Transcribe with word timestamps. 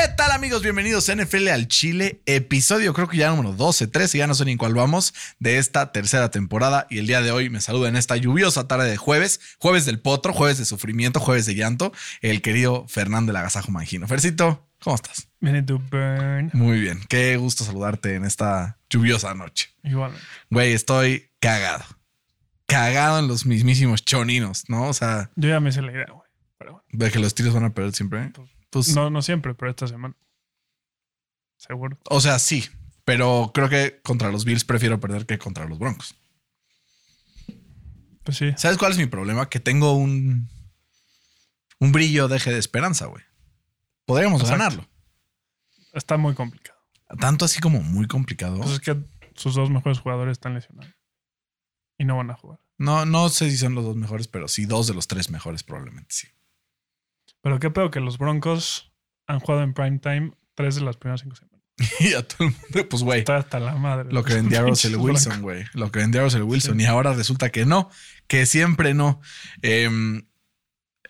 ¿Qué 0.00 0.06
tal 0.16 0.30
amigos? 0.30 0.62
Bienvenidos 0.62 1.08
a 1.08 1.16
NFL 1.16 1.48
al 1.48 1.66
Chile, 1.66 2.22
episodio 2.24 2.94
creo 2.94 3.08
que 3.08 3.16
ya 3.16 3.30
número 3.30 3.52
12, 3.52 3.88
13, 3.88 4.18
ya 4.18 4.28
no 4.28 4.34
sé 4.36 4.44
ni 4.44 4.52
en 4.52 4.58
cuál 4.58 4.72
vamos, 4.72 5.12
de 5.40 5.58
esta 5.58 5.90
tercera 5.90 6.30
temporada 6.30 6.86
y 6.88 6.98
el 6.98 7.08
día 7.08 7.20
de 7.20 7.32
hoy 7.32 7.50
me 7.50 7.60
saluda 7.60 7.88
en 7.88 7.96
esta 7.96 8.16
lluviosa 8.16 8.68
tarde 8.68 8.88
de 8.88 8.96
jueves, 8.96 9.40
jueves 9.58 9.86
del 9.86 9.98
potro, 9.98 10.32
jueves 10.32 10.56
de 10.58 10.66
sufrimiento, 10.66 11.18
jueves 11.18 11.46
de 11.46 11.56
llanto, 11.56 11.92
el 12.20 12.42
querido 12.42 12.86
Fernando 12.86 13.30
del 13.30 13.38
Agasajo 13.38 13.72
Mangino. 13.72 14.06
Fercito, 14.06 14.68
¿cómo 14.80 14.94
estás? 14.94 15.28
Burn. 15.40 16.50
Muy 16.52 16.78
bien, 16.78 17.00
qué 17.08 17.36
gusto 17.36 17.64
saludarte 17.64 18.14
en 18.14 18.24
esta 18.24 18.78
lluviosa 18.88 19.34
noche. 19.34 19.70
Igual. 19.82 20.12
Güey, 20.48 20.74
estoy 20.74 21.32
cagado, 21.40 21.84
cagado 22.66 23.18
en 23.18 23.26
los 23.26 23.46
mismísimos 23.46 24.04
choninos, 24.04 24.62
¿no? 24.68 24.84
O 24.84 24.92
sea, 24.92 25.32
Yo 25.34 25.48
ya 25.48 25.58
me 25.58 25.70
hice 25.70 25.82
la 25.82 25.90
idea, 25.90 26.06
güey. 26.08 26.28
Pero 26.56 26.72
bueno. 26.72 26.86
de 26.92 27.10
que 27.10 27.18
los 27.18 27.34
tiros 27.34 27.52
van 27.52 27.64
a 27.64 27.74
perder 27.74 27.94
siempre. 27.94 28.30
Pues, 28.32 28.48
No, 28.94 29.10
no 29.10 29.22
siempre, 29.22 29.54
pero 29.54 29.70
esta 29.70 29.86
semana. 29.86 30.16
Seguro. 31.56 31.98
O 32.08 32.20
sea, 32.20 32.38
sí, 32.38 32.64
pero 33.04 33.50
creo 33.54 33.68
que 33.68 34.00
contra 34.02 34.30
los 34.30 34.44
Bills 34.44 34.64
prefiero 34.64 35.00
perder 35.00 35.26
que 35.26 35.38
contra 35.38 35.66
los 35.66 35.78
Broncos. 35.78 36.14
Pues 38.22 38.36
sí. 38.36 38.52
¿Sabes 38.56 38.78
cuál 38.78 38.92
es 38.92 38.98
mi 38.98 39.06
problema? 39.06 39.48
Que 39.48 39.58
tengo 39.58 39.94
un, 39.94 40.48
un 41.80 41.92
brillo 41.92 42.28
deje 42.28 42.52
de 42.52 42.58
esperanza, 42.58 43.06
güey. 43.06 43.24
Podríamos 44.04 44.42
Exacto. 44.42 44.58
ganarlo. 44.58 44.88
Está 45.94 46.16
muy 46.16 46.34
complicado. 46.34 46.78
Tanto 47.18 47.44
así 47.46 47.60
como 47.60 47.80
muy 47.80 48.06
complicado. 48.06 48.58
Pues 48.58 48.72
es 48.72 48.80
que 48.80 48.96
sus 49.34 49.54
dos 49.54 49.70
mejores 49.70 49.98
jugadores 49.98 50.32
están 50.32 50.54
lesionados. 50.54 50.94
Y 51.96 52.04
no 52.04 52.16
van 52.16 52.30
a 52.30 52.34
jugar. 52.34 52.60
No, 52.76 53.06
no 53.06 53.28
sé 53.28 53.50
si 53.50 53.56
son 53.56 53.74
los 53.74 53.84
dos 53.84 53.96
mejores, 53.96 54.28
pero 54.28 54.46
sí 54.46 54.66
dos 54.66 54.86
de 54.86 54.94
los 54.94 55.08
tres 55.08 55.30
mejores 55.30 55.62
probablemente 55.62 56.14
sí. 56.14 56.28
Pero 57.42 57.58
qué 57.58 57.70
pedo 57.70 57.90
que 57.90 58.00
los 58.00 58.18
Broncos 58.18 58.92
han 59.26 59.40
jugado 59.40 59.62
en 59.62 59.74
prime 59.74 59.98
time 59.98 60.32
tres 60.54 60.74
de 60.74 60.82
las 60.82 60.96
primeras 60.96 61.20
cinco 61.20 61.36
semanas. 61.36 61.58
Y 62.00 62.14
a 62.14 62.26
todo 62.26 62.48
el 62.48 62.54
mundo, 62.54 62.88
pues, 62.88 63.02
güey, 63.02 63.20
Está 63.20 63.36
hasta 63.36 63.60
la 63.60 63.76
madre. 63.76 64.12
lo 64.12 64.24
que 64.24 64.34
vendía 64.34 64.62
Russell 64.62 64.96
Wilson, 64.96 65.42
güey. 65.42 65.64
Lo 65.74 65.92
que 65.92 66.00
vendía 66.00 66.22
Russell 66.22 66.42
Wilson. 66.42 66.80
Y 66.80 66.86
ahora 66.86 67.12
resulta 67.12 67.50
que 67.50 67.64
no, 67.64 67.90
que 68.26 68.46
siempre 68.46 68.94
no. 68.94 69.20
Em, 69.62 70.26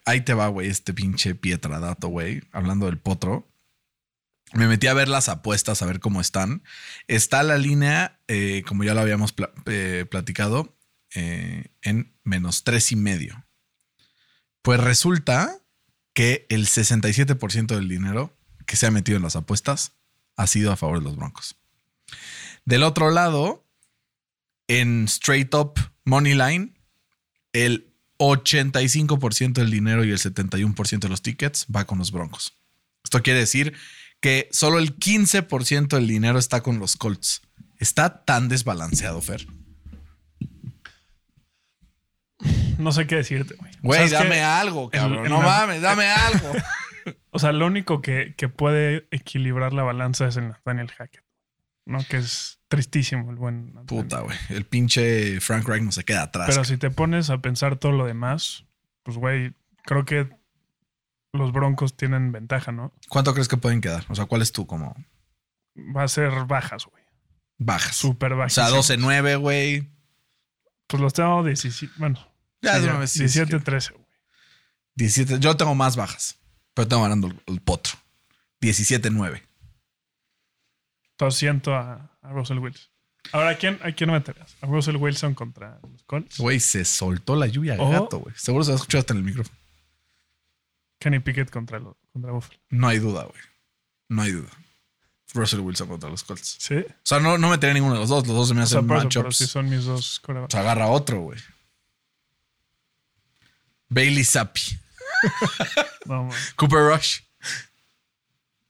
ahí 0.04 0.20
te 0.20 0.34
va, 0.34 0.48
güey, 0.48 0.68
este 0.68 0.92
pinche 0.92 1.34
Pietradato, 1.34 2.08
güey. 2.08 2.42
Hablando 2.52 2.86
del 2.86 2.98
potro. 2.98 3.48
Me 4.54 4.66
metí 4.66 4.86
a 4.86 4.94
ver 4.94 5.08
las 5.08 5.28
apuestas, 5.28 5.82
a 5.82 5.86
ver 5.86 6.00
cómo 6.00 6.20
están. 6.20 6.62
Está 7.06 7.42
la 7.42 7.58
línea, 7.58 8.18
eh, 8.28 8.62
como 8.66 8.82
ya 8.84 8.94
lo 8.94 9.00
habíamos 9.00 9.34
eh, 9.66 10.06
platicado, 10.10 10.74
eh, 11.14 11.66
en 11.82 12.14
menos 12.24 12.64
tres 12.64 12.90
y 12.92 12.96
medio. 12.96 13.46
Pues 14.62 14.80
resulta 14.80 15.58
que 16.18 16.46
el 16.48 16.66
67% 16.66 17.76
del 17.76 17.88
dinero 17.88 18.36
que 18.66 18.74
se 18.74 18.88
ha 18.88 18.90
metido 18.90 19.18
en 19.18 19.22
las 19.22 19.36
apuestas 19.36 19.92
ha 20.34 20.48
sido 20.48 20.72
a 20.72 20.76
favor 20.76 20.98
de 20.98 21.04
los 21.04 21.14
Broncos. 21.14 21.54
Del 22.64 22.82
otro 22.82 23.12
lado, 23.12 23.64
en 24.66 25.04
straight 25.04 25.54
up 25.54 25.74
money 26.04 26.34
line, 26.34 26.74
el 27.52 27.94
85% 28.18 29.52
del 29.52 29.70
dinero 29.70 30.04
y 30.04 30.10
el 30.10 30.18
71% 30.18 30.98
de 30.98 31.08
los 31.08 31.22
tickets 31.22 31.68
va 31.72 31.86
con 31.86 31.98
los 31.98 32.10
Broncos. 32.10 32.52
Esto 33.04 33.22
quiere 33.22 33.38
decir 33.38 33.74
que 34.20 34.48
solo 34.50 34.80
el 34.80 34.98
15% 34.98 35.86
del 35.86 36.08
dinero 36.08 36.40
está 36.40 36.64
con 36.64 36.80
los 36.80 36.96
Colts. 36.96 37.42
Está 37.78 38.24
tan 38.24 38.48
desbalanceado, 38.48 39.20
Fer. 39.20 39.46
No 42.78 42.92
sé 42.92 43.06
qué 43.06 43.16
decirte, 43.16 43.54
güey. 43.56 43.70
O 43.74 43.78
Güey, 43.82 44.08
sea, 44.08 44.22
dame 44.22 44.40
algo, 44.42 44.88
cabrón. 44.90 45.28
no 45.28 45.40
la- 45.42 45.46
mames, 45.46 45.82
dame 45.82 46.06
algo. 46.08 46.52
O 47.30 47.38
sea, 47.38 47.52
lo 47.52 47.66
único 47.66 48.02
que, 48.02 48.34
que 48.36 48.48
puede 48.48 49.06
equilibrar 49.10 49.72
la 49.72 49.82
balanza 49.82 50.26
es 50.28 50.36
el 50.36 50.52
Daniel 50.64 50.90
Hackett. 50.90 51.22
¿No? 51.86 51.98
Que 52.06 52.18
es 52.18 52.58
tristísimo 52.68 53.30
el 53.30 53.36
buen. 53.36 53.74
Nathaniel. 53.74 53.86
Puta, 54.04 54.20
güey. 54.20 54.36
El 54.50 54.64
pinche 54.66 55.40
Frank 55.40 55.66
Reich 55.66 55.82
no 55.82 55.92
se 55.92 56.04
queda 56.04 56.22
atrás. 56.24 56.48
Pero 56.50 56.64
si 56.64 56.76
te 56.76 56.90
pones 56.90 57.30
a 57.30 57.38
pensar 57.38 57.76
todo 57.76 57.92
lo 57.92 58.04
demás, 58.06 58.64
pues 59.04 59.16
güey, 59.16 59.54
creo 59.84 60.04
que 60.04 60.28
los 61.32 61.52
Broncos 61.52 61.96
tienen 61.96 62.30
ventaja, 62.32 62.72
¿no? 62.72 62.92
¿Cuánto 63.08 63.32
crees 63.32 63.48
que 63.48 63.56
pueden 63.56 63.80
quedar? 63.80 64.04
O 64.08 64.14
sea, 64.14 64.26
¿cuál 64.26 64.42
es 64.42 64.52
tú 64.52 64.66
como 64.66 64.94
Va 65.96 66.02
a 66.02 66.08
ser 66.08 66.30
bajas, 66.46 66.84
güey. 66.86 67.04
bajas? 67.58 67.94
Súper 67.96 68.32
O 68.34 68.38
bajas. 68.38 68.52
sea, 68.54 68.68
12-9, 68.70 69.38
güey. 69.38 69.88
Pues 70.88 71.00
los 71.02 71.12
tengo 71.14 71.42
17. 71.44 71.94
Bueno, 71.98 72.18
Ya, 72.62 72.74
sí, 73.06 73.20
17, 73.20 73.58
sí. 73.58 73.64
13, 73.64 73.92
güey. 73.94 74.06
17. 74.96 75.38
Yo 75.40 75.56
tengo 75.56 75.74
más 75.74 75.96
bajas, 75.96 76.38
pero 76.74 76.88
tengo 76.88 77.02
ganando 77.02 77.28
el, 77.28 77.40
el 77.46 77.60
potro. 77.60 77.94
17-9. 78.60 79.42
Entonces 81.12 81.38
siento 81.38 81.74
a, 81.74 82.10
a 82.22 82.30
Russell 82.32 82.58
Wilson. 82.58 82.88
Ahora, 83.32 83.50
¿a 83.50 83.54
quién, 83.56 83.78
¿a 83.82 83.92
quién 83.92 84.10
meterías? 84.10 84.56
¿A 84.60 84.66
Russell 84.66 84.96
Wilson 84.96 85.34
contra 85.34 85.78
los 85.90 86.02
Colts? 86.04 86.38
Güey, 86.38 86.60
se 86.60 86.84
soltó 86.84 87.36
la 87.36 87.46
lluvia 87.46 87.76
Oh. 87.78 87.90
gato, 87.90 88.18
güey. 88.20 88.34
Seguro 88.36 88.64
se 88.64 88.70
va 88.70 88.76
a 88.76 88.78
escuchar 88.78 89.00
hasta 89.00 89.12
en 89.12 89.18
el 89.18 89.24
micrófono. 89.24 89.56
Kenny 91.00 91.20
Pickett 91.20 91.50
contra, 91.50 91.78
los, 91.78 91.96
contra 92.12 92.32
Buffalo. 92.32 92.58
No 92.70 92.88
hay 92.88 92.98
duda, 92.98 93.24
güey. 93.24 93.40
No 94.08 94.22
hay 94.22 94.32
duda. 94.32 94.48
Russell 95.34 95.60
Wilson 95.60 95.88
contra 95.88 96.08
los 96.08 96.24
Colts. 96.24 96.56
Sí. 96.58 96.76
O 96.76 96.84
sea, 97.02 97.20
no, 97.20 97.36
no 97.38 97.50
metería 97.50 97.74
ninguno 97.74 97.94
de 97.94 98.00
los 98.00 98.08
dos. 98.08 98.26
Los 98.26 98.34
dos 98.36 98.48
se 98.48 98.54
me 98.54 98.62
O 98.62 98.66
sea, 98.66 98.78
hacen 98.78 98.88
matchups. 98.88 99.36
sí 99.36 99.46
son 99.46 99.68
mis 99.68 99.84
dos 99.84 100.20
corebacks. 100.20 100.54
O 100.54 100.56
sea, 100.56 100.60
agarra 100.62 100.88
otro, 100.88 101.20
güey. 101.20 101.38
Bailey 103.88 104.24
Zappi. 104.24 104.60
No. 106.06 106.30
Cooper 106.56 106.78
Rush. 106.90 107.20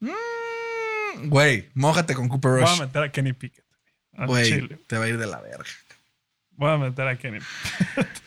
Mm, 0.01 1.29
Güey, 1.29 1.69
mójate 1.75 2.15
con 2.15 2.29
Cooper 2.29 2.53
Voy 2.53 2.63
a 2.63 2.67
Rush. 2.67 2.81
meter 2.81 3.03
a 3.03 3.13
Kenny 3.13 3.33
Pickett. 3.33 3.65
Güey, 4.27 4.45
chile. 4.51 4.79
te 4.87 4.97
va 4.99 5.05
a 5.05 5.09
ir 5.09 5.19
de 5.19 5.27
la 5.27 5.41
verga. 5.41 5.65
Voy 6.57 6.71
a 6.71 6.77
meter 6.79 7.07
a 7.07 7.17
Kenny 7.19 7.39
Pickett. 7.39 8.23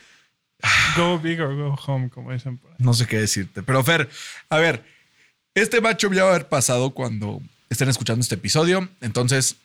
go 0.96 1.18
big 1.18 1.40
or 1.40 1.54
go 1.54 1.74
home, 1.86 2.08
como 2.10 2.32
dicen 2.32 2.58
por 2.58 2.70
ahí. 2.70 2.76
No 2.78 2.94
sé 2.94 3.06
qué 3.06 3.18
decirte. 3.18 3.62
Pero 3.62 3.82
Fer, 3.84 4.08
a 4.48 4.56
ver, 4.58 4.84
este 5.54 5.80
matchup 5.80 6.12
ya 6.14 6.24
va 6.24 6.30
a 6.30 6.34
haber 6.34 6.48
pasado 6.48 6.90
cuando 6.90 7.40
estén 7.68 7.88
escuchando 7.88 8.20
este 8.22 8.36
episodio. 8.36 8.88
Entonces, 9.00 9.56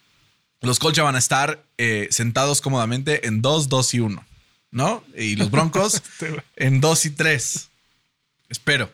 los 0.61 0.79
Colts 0.79 0.97
ya 0.97 1.03
van 1.03 1.15
a 1.15 1.19
estar 1.19 1.63
eh, 1.77 2.07
sentados 2.11 2.61
cómodamente 2.61 3.27
en 3.27 3.41
2, 3.41 3.69
2 3.69 3.93
y 3.93 3.99
1, 4.01 4.25
¿no? 4.71 5.03
Y 5.15 5.35
los 5.35 5.49
Broncos 5.51 5.95
Este, 6.19 6.43
en 6.55 6.81
2 6.81 7.05
y 7.05 7.09
3. 7.11 7.69
Espero. 8.49 8.89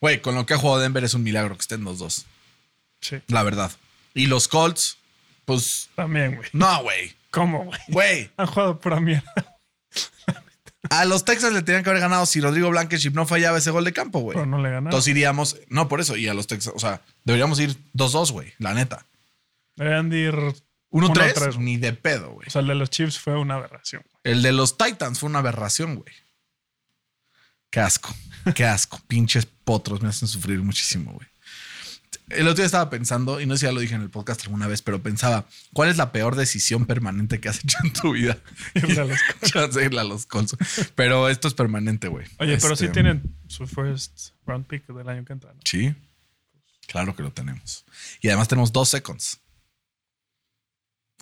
Güey, 0.00 0.20
con 0.22 0.34
lo 0.34 0.46
que 0.46 0.54
ha 0.54 0.58
jugado 0.58 0.80
Denver 0.80 1.04
es 1.04 1.14
un 1.14 1.22
milagro 1.22 1.54
que 1.56 1.60
estén 1.62 1.84
los 1.84 1.98
dos, 1.98 2.24
Sí. 3.00 3.16
la 3.28 3.42
verdad. 3.42 3.70
Y 4.14 4.26
los 4.26 4.48
Colts, 4.48 4.96
pues, 5.44 5.90
También, 5.94 6.36
güey. 6.36 6.48
no, 6.52 6.82
güey. 6.82 7.14
¿Cómo, 7.30 7.64
güey? 7.64 7.80
Güey, 7.88 8.30
Han 8.38 8.46
jugado 8.46 8.80
pura 8.80 8.98
mierda. 9.00 9.32
a 10.90 11.04
los 11.04 11.24
Texans 11.24 11.52
le 11.54 11.62
tenían 11.62 11.84
que 11.84 11.90
haber 11.90 12.00
ganado 12.02 12.24
si 12.26 12.40
Rodrigo 12.40 12.70
Blankenship 12.70 13.12
no 13.12 13.26
fallaba 13.26 13.58
ese 13.58 13.70
gol 13.70 13.84
de 13.84 13.92
campo, 13.92 14.20
güey. 14.20 14.34
Pero 14.36 14.46
no 14.46 14.56
le 14.58 14.64
ganaron. 14.70 14.86
Entonces 14.88 15.08
iríamos, 15.08 15.58
no 15.68 15.86
por 15.88 16.00
eso, 16.00 16.16
y 16.16 16.26
a 16.28 16.34
los 16.34 16.46
Texans, 16.46 16.74
o 16.74 16.80
sea, 16.80 17.02
deberíamos 17.24 17.60
ir 17.60 17.76
2-2, 17.94 18.32
güey, 18.32 18.52
la 18.58 18.74
neta. 18.74 19.04
Deberían 19.76 20.08
de 20.10 20.18
ir. 20.18 20.34
1-3, 20.92 21.34
1-3, 21.34 21.58
ni 21.58 21.76
de 21.76 21.92
pedo, 21.92 22.30
güey. 22.32 22.48
O 22.48 22.50
sea, 22.50 22.62
el 22.62 22.66
de 22.68 22.74
los 22.74 22.90
Chiefs 22.90 23.18
fue 23.18 23.36
una 23.38 23.54
aberración. 23.54 24.02
El 24.22 24.42
de 24.42 24.52
los 24.52 24.76
Titans 24.76 25.18
fue 25.18 25.28
una 25.28 25.38
aberración, 25.38 25.96
güey. 25.96 26.14
Qué 27.70 27.80
asco, 27.80 28.14
qué 28.54 28.64
asco. 28.64 29.00
Pinches 29.08 29.46
potros 29.46 30.02
me 30.02 30.08
hacen 30.08 30.28
sufrir 30.28 30.60
muchísimo, 30.62 31.12
güey. 31.12 31.28
El 32.28 32.46
otro 32.46 32.56
día 32.56 32.66
estaba 32.66 32.90
pensando, 32.90 33.40
y 33.40 33.46
no 33.46 33.54
sé 33.54 33.60
si 33.60 33.66
ya 33.66 33.72
lo 33.72 33.80
dije 33.80 33.94
en 33.94 34.02
el 34.02 34.10
podcast 34.10 34.42
alguna 34.42 34.68
vez, 34.68 34.82
pero 34.82 35.02
pensaba, 35.02 35.46
¿cuál 35.72 35.88
es 35.88 35.96
la 35.96 36.12
peor 36.12 36.36
decisión 36.36 36.86
permanente 36.86 37.40
que 37.40 37.48
has 37.48 37.64
hecho 37.64 37.78
en 37.82 37.92
tu 37.92 38.12
vida? 38.12 38.38
Irle 38.74 39.00
a 39.00 40.04
los 40.04 40.24
a 40.26 40.28
Colts. 40.28 40.56
Pero 40.94 41.28
esto 41.28 41.48
es 41.48 41.54
permanente, 41.54 42.06
güey. 42.06 42.26
Oye, 42.38 42.56
pero 42.58 42.76
sí 42.76 42.84
Este, 42.84 42.94
tienen 42.94 43.36
su 43.48 43.66
first 43.66 44.30
round 44.46 44.66
pick 44.66 44.86
del 44.86 45.08
año 45.08 45.24
que 45.24 45.32
entra. 45.32 45.52
¿no? 45.52 45.60
Sí, 45.64 45.92
claro 46.86 47.16
que 47.16 47.22
lo 47.22 47.32
tenemos. 47.32 47.84
Y 48.20 48.28
además 48.28 48.46
tenemos 48.46 48.72
dos 48.72 48.88
seconds. 48.88 49.40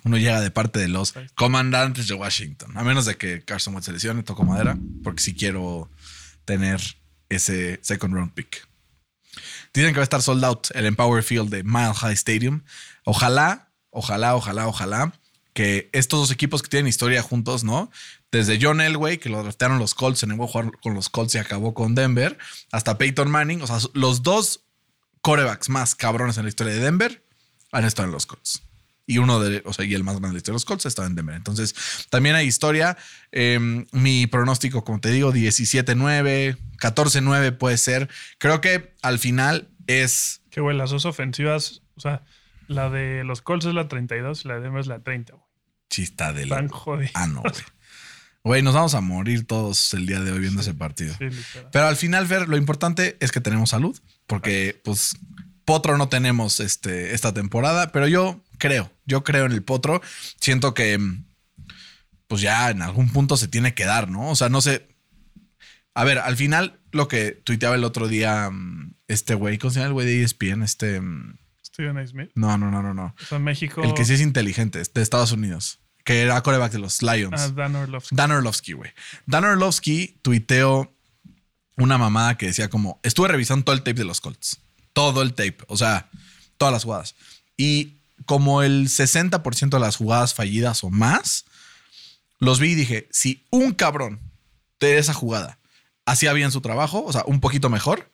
Uno 0.03 0.17
llega 0.17 0.39
de 0.41 0.51
parte 0.51 0.79
de 0.79 0.87
los 0.87 1.13
comandantes 1.35 2.07
de 2.07 2.13
Washington. 2.13 2.77
A 2.77 2.83
menos 2.83 3.05
de 3.05 3.17
que 3.17 3.41
Carson 3.41 3.73
Wentz 3.73 3.85
se 3.85 3.91
lesione, 3.91 4.23
toco 4.23 4.43
madera, 4.43 4.77
porque 5.03 5.21
si 5.21 5.33
quiero 5.33 5.89
tener 6.45 6.81
ese 7.27 7.79
second 7.83 8.13
round 8.13 8.33
pick. 8.33 8.67
Dicen 9.73 9.91
que 9.91 9.99
va 9.99 10.03
a 10.03 10.03
estar 10.03 10.21
sold 10.21 10.43
out 10.43 10.67
el 10.73 10.85
Empower 10.85 11.21
Field 11.21 11.49
de 11.49 11.63
Mile 11.63 11.93
High 11.93 12.13
Stadium. 12.13 12.63
Ojalá, 13.03 13.69
ojalá, 13.91 14.35
ojalá, 14.35 14.67
ojalá 14.67 15.13
que 15.53 15.89
estos 15.91 16.19
dos 16.19 16.31
equipos 16.31 16.61
que 16.61 16.69
tienen 16.69 16.87
historia 16.87 17.21
juntos, 17.21 17.63
¿no? 17.63 17.91
Desde 18.31 18.59
John 18.61 18.81
Elway, 18.81 19.17
que 19.17 19.29
lo 19.29 19.41
draftearon 19.43 19.79
los 19.79 19.93
Colts, 19.93 20.19
se 20.19 20.27
negó 20.27 20.45
a 20.45 20.47
jugar 20.47 20.71
con 20.81 20.93
los 20.93 21.09
Colts 21.09 21.35
y 21.35 21.37
acabó 21.37 21.73
con 21.73 21.95
Denver, 21.95 22.37
hasta 22.71 22.97
Peyton 22.97 23.29
Manning. 23.29 23.61
O 23.61 23.67
sea, 23.67 23.77
los 23.93 24.23
dos 24.23 24.61
corebacks 25.21 25.69
más 25.69 25.95
cabrones 25.95 26.37
en 26.37 26.43
la 26.43 26.49
historia 26.49 26.73
de 26.73 26.79
Denver 26.79 27.23
han 27.71 27.85
estado 27.85 28.07
en 28.07 28.13
los 28.13 28.25
Colts. 28.25 28.63
Y 29.09 29.17
uno 29.17 29.39
de, 29.39 29.63
o 29.65 29.73
sea, 29.73 29.85
y 29.85 29.95
el 29.95 30.03
más 30.03 30.19
grande 30.19 30.27
de 30.27 30.33
la 30.33 30.37
historia 30.37 30.53
de 30.53 30.57
los 30.57 30.65
Colts 30.65 30.85
estaba 30.85 31.07
en 31.07 31.15
Denver. 31.15 31.33
Entonces, 31.33 32.05
también 32.11 32.35
hay 32.35 32.45
historia. 32.45 32.95
Eh, 33.31 33.57
mi 33.91 34.27
pronóstico, 34.27 34.83
como 34.83 35.01
te 35.01 35.09
digo, 35.09 35.33
17-9, 35.33 36.57
14-9 36.77 37.57
puede 37.57 37.77
ser. 37.79 38.07
Creo 38.37 38.61
que 38.61 38.93
al 39.01 39.17
final 39.17 39.67
es. 39.87 40.43
Que, 40.51 40.61
güey, 40.61 40.77
las 40.77 40.91
dos 40.91 41.05
ofensivas, 41.05 41.81
o 41.95 42.01
sea, 42.01 42.21
la 42.67 42.91
de 42.91 43.23
los 43.23 43.41
Colts 43.41 43.65
es 43.65 43.73
la 43.73 43.87
32 43.87 44.45
y 44.45 44.47
la 44.47 44.53
de 44.53 44.61
Denver 44.61 44.79
es 44.79 44.85
la 44.85 44.99
30, 44.99 45.33
güey. 45.33 45.45
Chista 45.89 46.31
de 46.31 46.47
jodido. 46.69 47.09
Ah, 47.15 47.25
no, 47.25 47.41
güey. 47.41 47.53
Güey, 48.43 48.61
nos 48.61 48.75
vamos 48.75 48.93
a 48.93 49.01
morir 49.01 49.47
todos 49.47 49.91
el 49.95 50.05
día 50.05 50.19
de 50.21 50.31
hoy 50.31 50.39
viendo 50.39 50.61
ese 50.61 50.75
partido. 50.75 51.15
Sí. 51.17 51.29
Pero 51.71 51.87
al 51.87 51.95
final, 51.95 52.27
Fer, 52.27 52.47
lo 52.47 52.57
importante 52.57 53.17
es 53.19 53.31
que 53.31 53.41
tenemos 53.41 53.71
salud, 53.71 53.99
porque 54.27 54.79
pues 54.83 55.17
Potro 55.69 55.99
no 55.99 56.09
tenemos 56.09 56.59
este, 56.61 57.13
esta 57.13 57.31
temporada, 57.31 57.91
pero 57.91 58.07
yo 58.07 58.41
creo, 58.57 58.91
yo 59.05 59.23
creo 59.23 59.45
en 59.45 59.51
el 59.51 59.61
Potro. 59.61 60.01
Siento 60.41 60.73
que 60.73 60.99
pues 62.25 62.41
ya 62.41 62.71
en 62.71 62.81
algún 62.81 63.11
punto 63.11 63.37
se 63.37 63.47
tiene 63.47 63.75
que 63.75 63.85
dar, 63.85 64.09
¿no? 64.09 64.31
O 64.31 64.35
sea, 64.35 64.49
no 64.49 64.61
sé. 64.61 64.87
A 65.93 66.03
ver, 66.05 66.17
al 66.17 66.35
final 66.35 66.79
lo 66.91 67.07
que 67.07 67.33
tuiteaba 67.33 67.75
el 67.75 67.83
otro 67.83 68.07
día 68.07 68.49
mm, 68.49 68.95
este 69.07 69.35
güey, 69.35 69.59
¿cómo 69.59 69.69
se 69.69 69.77
llama 69.77 69.89
el 69.89 69.93
güey 69.93 70.07
de 70.07 70.23
ESPN? 70.23 70.63
Este... 70.63 71.01
mm, 71.01 71.37
Steven 71.63 71.97
A. 71.99 72.07
Smith. 72.07 72.31
No, 72.33 72.57
no, 72.57 72.71
no, 72.71 72.81
no, 72.81 72.95
no. 72.95 73.13
O 73.21 73.25
sea, 73.25 73.37
México. 73.37 73.83
El 73.83 73.93
que 73.93 74.05
sí 74.05 74.15
es 74.15 74.21
inteligente, 74.21 74.81
es 74.81 74.91
de 74.91 75.03
Estados 75.03 75.33
Unidos, 75.33 75.81
que 76.03 76.23
era 76.23 76.41
coreback 76.41 76.71
de 76.71 76.79
los 76.79 77.03
Lions. 77.03 77.39
Ah, 77.39 77.49
Dan 77.49 77.75
Orlovsky. 77.75 78.15
Dan 78.15 78.31
Orlovsky, 78.31 78.73
güey. 78.73 78.91
Dan 79.27 79.43
Orlovsky 79.43 80.17
tuiteó 80.23 80.91
una 81.77 81.99
mamada 81.99 82.39
que 82.39 82.47
decía 82.47 82.71
como, 82.71 82.99
estuve 83.03 83.27
revisando 83.27 83.65
todo 83.65 83.75
el 83.75 83.83
tape 83.83 83.99
de 83.99 84.05
los 84.05 84.19
Colts. 84.19 84.63
Todo 84.99 85.21
el 85.21 85.33
tape. 85.33 85.57
O 85.67 85.77
sea, 85.77 86.09
todas 86.57 86.73
las 86.73 86.83
jugadas. 86.83 87.15
Y 87.57 87.95
como 88.25 88.63
el 88.63 88.87
60% 88.87 89.69
de 89.69 89.79
las 89.79 89.95
jugadas 89.95 90.33
fallidas 90.33 90.83
o 90.83 90.89
más, 90.89 91.45
los 92.39 92.59
vi 92.59 92.71
y 92.71 92.75
dije, 92.75 93.07
si 93.11 93.45
un 93.49 93.73
cabrón 93.73 94.19
de 94.79 94.97
esa 94.97 95.13
jugada 95.13 95.57
hacía 96.05 96.33
bien 96.33 96.51
su 96.51 96.61
trabajo, 96.61 97.03
o 97.05 97.13
sea, 97.13 97.23
un 97.25 97.39
poquito 97.39 97.69
mejor, 97.69 98.09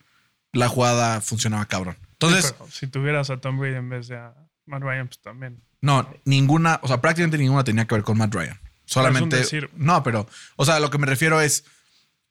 la 0.52 0.70
jugada 0.70 1.22
funcionaba 1.22 1.66
cabrón. 1.66 1.98
Entonces, 2.14 2.56
Sí, 2.70 2.80
si 2.80 2.88
tuvieras 2.88 3.30
a 3.30 3.38
Tom 3.38 3.60
Brady 3.60 3.76
en 3.76 3.90
vez 3.90 4.08
de 4.08 4.18
a 4.18 4.34
Matt 4.66 4.84
Ryan, 4.84 5.08
pues 5.08 5.20
también. 5.20 5.62
no, 5.82 6.08
ninguna, 6.24 6.80
o 6.84 6.88
sea, 6.88 7.02
prácticamente 7.02 7.38
ninguna 7.38 7.64
tenía 7.64 7.86
que 7.86 7.96
ver 7.96 8.04
con 8.04 8.18
Matt 8.18 8.34
Ryan. 8.34 8.60
Solamente. 8.86 9.38
decir. 9.38 9.70
No, 9.76 10.04
pero, 10.04 10.28
o 10.56 10.66
sea, 10.66 10.80
lo 10.80 10.90
que 10.90 10.98
me 10.98 11.08
refiero 11.08 11.42
es. 11.42 11.66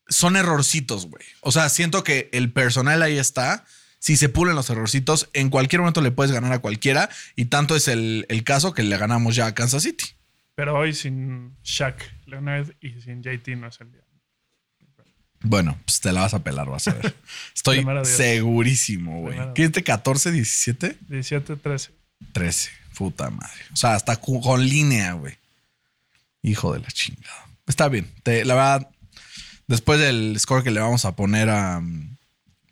Son 0.07 0.37
errorcitos, 0.37 1.07
güey. 1.07 1.25
O 1.41 1.51
sea, 1.51 1.71
siento 1.71 2.05
que 2.05 2.29
el 2.33 2.53
personal 2.53 3.03
ahí 3.03 3.19
está. 3.19 3.65
Si 4.05 4.19
se 4.19 4.29
pulen 4.29 4.55
los 4.55 4.69
errorcitos, 4.69 5.31
en 5.33 5.49
cualquier 5.49 5.81
momento 5.81 6.03
le 6.03 6.11
puedes 6.11 6.31
ganar 6.31 6.53
a 6.53 6.59
cualquiera. 6.59 7.09
Y 7.37 7.47
tanto 7.47 7.75
es 7.75 7.89
el, 7.89 8.27
el 8.29 8.45
caso 8.45 8.75
que 8.75 8.83
le 8.83 8.99
ganamos 8.99 9.35
ya 9.35 9.47
a 9.47 9.55
Kansas 9.55 9.83
City. 9.83 10.05
Pero 10.55 10.77
hoy 10.79 10.93
sin 10.93 11.57
Shaq 11.65 12.05
Leonard 12.27 12.69
y 12.83 13.01
sin 13.01 13.23
JT 13.23 13.57
no 13.57 13.67
es 13.69 13.81
el 13.81 13.91
día. 13.93 14.03
Bueno, 15.41 15.79
pues 15.87 16.01
te 16.01 16.13
la 16.13 16.21
vas 16.21 16.35
a 16.35 16.45
pelar, 16.45 16.69
vas 16.69 16.87
a 16.89 16.93
ver. 16.93 17.17
Estoy 17.57 17.83
segurísimo, 18.05 19.23
güey. 19.23 19.39
¿Qué 19.55 19.65
es 19.65 19.73
de 19.73 19.83
14, 19.83 20.33
17? 20.33 20.99
17-13. 21.09 21.89
13. 22.35 22.71
Puta 22.99 23.31
madre. 23.31 23.63
O 23.73 23.77
sea, 23.77 23.95
hasta 23.95 24.17
con 24.21 24.69
línea, 24.69 25.15
güey. 25.15 25.39
Hijo 26.43 26.75
de 26.75 26.81
la 26.81 26.89
chingada. 26.89 27.49
Está 27.67 27.89
bien. 27.89 28.13
Te- 28.23 28.45
la 28.45 28.55
verdad, 28.55 28.91
después 29.67 29.99
del 29.99 30.39
score 30.39 30.63
que 30.63 30.71
le 30.71 30.81
vamos 30.81 31.07
a 31.07 31.17
poner 31.17 31.49
a. 31.49 31.83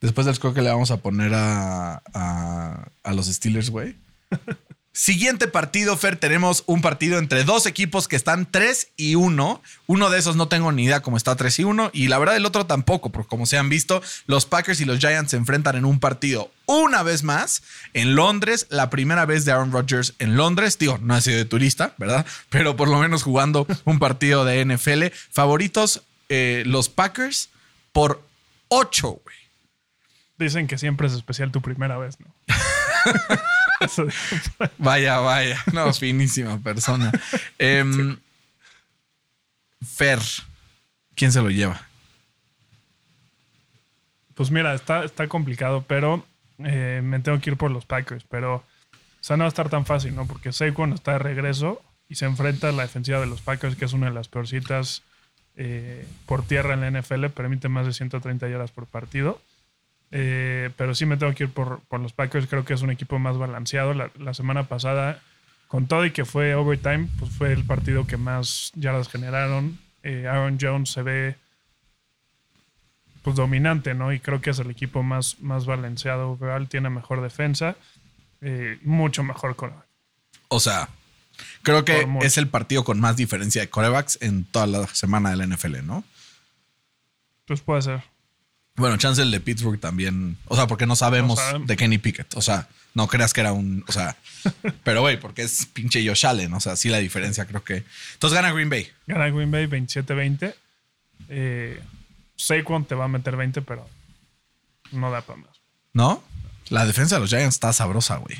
Después 0.02 0.26
del 0.26 0.34
score 0.34 0.52
que 0.52 0.62
le 0.62 0.70
vamos 0.70 0.90
a 0.90 0.98
poner 0.98 1.32
a, 1.32 2.02
a, 2.12 2.88
a 3.02 3.12
los 3.14 3.26
Steelers, 3.26 3.70
güey. 3.70 3.96
Siguiente 4.94 5.48
partido, 5.48 5.96
Fer, 5.96 6.16
tenemos 6.16 6.64
un 6.66 6.82
partido 6.82 7.18
entre 7.18 7.44
dos 7.44 7.64
equipos 7.64 8.08
que 8.08 8.16
están 8.16 8.46
3 8.50 8.88
y 8.98 9.14
1. 9.14 9.62
Uno 9.86 10.10
de 10.10 10.18
esos 10.18 10.36
no 10.36 10.48
tengo 10.48 10.70
ni 10.70 10.84
idea 10.84 11.00
cómo 11.00 11.16
está 11.16 11.34
3 11.34 11.60
y 11.60 11.64
1. 11.64 11.90
Y 11.94 12.08
la 12.08 12.18
verdad, 12.18 12.36
el 12.36 12.44
otro 12.44 12.66
tampoco, 12.66 13.08
porque 13.08 13.28
como 13.30 13.46
se 13.46 13.56
han 13.56 13.70
visto, 13.70 14.02
los 14.26 14.44
Packers 14.44 14.82
y 14.82 14.84
los 14.84 14.98
Giants 14.98 15.30
se 15.30 15.38
enfrentan 15.38 15.76
en 15.76 15.86
un 15.86 15.98
partido 15.98 16.50
una 16.66 17.02
vez 17.02 17.22
más 17.22 17.62
en 17.94 18.14
Londres. 18.14 18.66
La 18.68 18.90
primera 18.90 19.24
vez 19.24 19.46
de 19.46 19.52
Aaron 19.52 19.72
Rodgers 19.72 20.12
en 20.18 20.36
Londres. 20.36 20.76
Digo, 20.78 20.98
no 21.00 21.14
ha 21.14 21.22
sido 21.22 21.38
de 21.38 21.46
turista, 21.46 21.94
¿verdad? 21.96 22.26
Pero 22.50 22.76
por 22.76 22.88
lo 22.88 22.98
menos 22.98 23.22
jugando 23.22 23.66
un 23.86 23.98
partido 23.98 24.44
de 24.44 24.62
NFL. 24.62 25.04
Favoritos, 25.30 26.02
eh, 26.28 26.64
los 26.66 26.90
Packers 26.90 27.48
por 27.92 28.22
8, 28.68 29.08
güey. 29.08 29.41
Dicen 30.38 30.66
que 30.66 30.78
siempre 30.78 31.06
es 31.06 31.12
especial 31.12 31.52
tu 31.52 31.60
primera 31.60 31.98
vez, 31.98 32.18
¿no? 32.20 32.26
Vaya, 34.78 35.18
vaya. 35.18 35.58
No, 35.72 35.92
finísima 35.94 36.58
persona. 36.58 37.12
Em, 37.58 38.16
Fer, 39.84 40.20
¿quién 41.14 41.32
se 41.32 41.42
lo 41.42 41.50
lleva? 41.50 41.80
Pues 44.34 44.50
mira, 44.50 44.74
está, 44.74 45.04
está 45.04 45.28
complicado, 45.28 45.84
pero 45.86 46.24
eh, 46.58 47.00
me 47.02 47.20
tengo 47.20 47.40
que 47.40 47.50
ir 47.50 47.56
por 47.56 47.70
los 47.70 47.84
Packers. 47.84 48.24
Pero, 48.28 48.56
o 48.56 48.64
sea, 49.20 49.36
no 49.36 49.44
va 49.44 49.46
a 49.46 49.48
estar 49.48 49.68
tan 49.68 49.86
fácil, 49.86 50.14
¿no? 50.14 50.26
Porque 50.26 50.52
Saquon 50.52 50.92
está 50.92 51.12
de 51.12 51.18
regreso 51.18 51.82
y 52.08 52.14
se 52.14 52.26
enfrenta 52.26 52.68
a 52.68 52.72
la 52.72 52.82
defensiva 52.82 53.20
de 53.20 53.26
los 53.26 53.40
Packers, 53.40 53.76
que 53.76 53.84
es 53.84 53.92
una 53.92 54.06
de 54.06 54.14
las 54.14 54.28
peorcitas 54.28 55.02
eh, 55.56 56.06
por 56.26 56.44
tierra 56.44 56.74
en 56.74 56.80
la 56.80 57.00
NFL. 57.00 57.26
Permite 57.26 57.68
más 57.68 57.86
de 57.86 57.92
130 57.92 58.48
yardas 58.48 58.70
por 58.70 58.86
partido. 58.86 59.40
Eh, 60.12 60.70
pero 60.76 60.94
sí 60.94 61.06
me 61.06 61.16
tengo 61.16 61.34
que 61.34 61.44
ir 61.44 61.50
por, 61.50 61.80
por 61.88 61.98
los 61.98 62.12
Packers. 62.12 62.46
Creo 62.46 62.64
que 62.64 62.74
es 62.74 62.82
un 62.82 62.90
equipo 62.90 63.18
más 63.18 63.38
balanceado. 63.38 63.94
La, 63.94 64.10
la 64.18 64.34
semana 64.34 64.68
pasada, 64.68 65.20
con 65.68 65.86
todo 65.86 66.04
y 66.04 66.10
que 66.10 66.24
fue 66.24 66.54
overtime, 66.54 67.08
pues 67.18 67.32
fue 67.32 67.52
el 67.52 67.64
partido 67.64 68.06
que 68.06 68.18
más 68.18 68.70
yardas 68.74 69.08
generaron. 69.08 69.78
Eh, 70.02 70.26
Aaron 70.28 70.58
Jones 70.60 70.90
se 70.90 71.02
ve 71.02 71.36
pues 73.22 73.36
dominante, 73.36 73.94
¿no? 73.94 74.12
Y 74.12 74.20
creo 74.20 74.40
que 74.40 74.50
es 74.50 74.58
el 74.58 74.70
equipo 74.70 75.02
más, 75.02 75.38
más 75.40 75.64
balanceado 75.64 76.30
overall, 76.30 76.68
tiene 76.68 76.90
mejor 76.90 77.22
defensa, 77.22 77.76
eh, 78.40 78.78
mucho 78.82 79.22
mejor 79.22 79.54
con 79.54 79.72
O 80.48 80.60
sea, 80.60 80.88
creo 81.62 81.84
que 81.84 82.06
es 82.22 82.36
el 82.36 82.48
partido 82.48 82.84
con 82.84 83.00
más 83.00 83.16
diferencia 83.16 83.62
de 83.62 83.70
corebacks 83.70 84.18
en 84.20 84.44
toda 84.44 84.66
la 84.66 84.86
semana 84.88 85.30
de 85.30 85.36
la 85.36 85.46
NFL, 85.46 85.86
¿no? 85.86 86.04
Pues 87.46 87.60
puede 87.60 87.82
ser. 87.82 88.11
Bueno, 88.76 88.96
chance 88.96 89.20
el 89.20 89.30
de 89.30 89.40
Pittsburgh 89.40 89.78
también. 89.78 90.38
O 90.46 90.56
sea, 90.56 90.66
porque 90.66 90.86
no 90.86 90.96
sabemos 90.96 91.38
No 91.38 91.44
sabemos. 91.44 91.68
de 91.68 91.76
Kenny 91.76 91.98
Pickett. 91.98 92.34
O 92.36 92.42
sea, 92.42 92.68
no 92.94 93.06
creas 93.06 93.32
que 93.32 93.40
era 93.40 93.52
un. 93.52 93.84
O 93.86 93.92
sea, 93.92 94.16
pero 94.84 95.02
güey, 95.02 95.18
porque 95.20 95.42
es 95.42 95.66
pinche 95.66 96.06
Josh 96.06 96.26
Allen. 96.26 96.52
O 96.54 96.60
sea, 96.60 96.76
sí 96.76 96.88
la 96.88 96.98
diferencia 96.98 97.44
creo 97.44 97.62
que. 97.62 97.84
Entonces 98.14 98.34
gana 98.34 98.52
Green 98.52 98.70
Bay. 98.70 98.90
Gana 99.06 99.28
Green 99.30 99.50
Bay 99.50 99.66
27-20. 99.66 100.54
Eh, 101.28 101.80
Saquon 102.36 102.84
te 102.84 102.94
va 102.94 103.04
a 103.04 103.08
meter 103.08 103.36
20, 103.36 103.62
pero 103.62 103.88
no 104.92 105.10
da 105.10 105.20
para 105.22 105.40
más. 105.40 105.50
¿No? 105.92 106.22
La 106.68 106.86
defensa 106.86 107.16
de 107.16 107.20
los 107.20 107.30
Giants 107.30 107.56
está 107.56 107.72
sabrosa, 107.72 108.16
güey. 108.16 108.36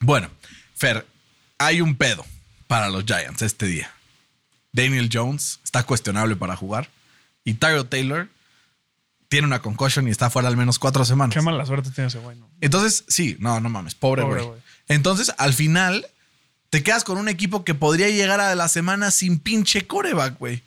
Bueno, 0.00 0.28
Fer, 0.74 1.06
hay 1.58 1.80
un 1.80 1.94
pedo 1.94 2.24
para 2.66 2.88
los 2.90 3.04
Giants 3.04 3.42
este 3.42 3.66
día. 3.66 3.92
Daniel 4.72 5.08
Jones 5.12 5.60
está 5.62 5.84
cuestionable 5.84 6.34
para 6.34 6.56
jugar. 6.56 6.88
Y 7.44 7.54
Tyro 7.54 7.86
Taylor 7.86 8.28
tiene 9.28 9.46
una 9.46 9.62
concussion 9.62 10.06
y 10.08 10.10
está 10.10 10.30
fuera 10.30 10.48
al 10.48 10.56
menos 10.56 10.78
cuatro 10.78 11.04
semanas. 11.04 11.34
Qué 11.34 11.40
mala 11.40 11.64
suerte 11.64 11.90
tiene 11.90 12.08
ese 12.08 12.18
güey, 12.18 12.36
¿no? 12.36 12.48
Entonces, 12.60 13.04
sí, 13.08 13.36
no, 13.38 13.60
no 13.60 13.68
mames, 13.68 13.94
pobre 13.94 14.22
Pobre 14.22 14.42
güey. 14.42 14.48
güey. 14.48 14.60
Entonces, 14.88 15.32
al 15.38 15.54
final, 15.54 16.06
te 16.70 16.82
quedas 16.82 17.04
con 17.04 17.18
un 17.18 17.28
equipo 17.28 17.64
que 17.64 17.74
podría 17.74 18.08
llegar 18.08 18.40
a 18.40 18.54
la 18.54 18.68
semana 18.68 19.10
sin 19.10 19.38
pinche 19.38 19.86
coreback, 19.86 20.38
güey. 20.38 20.62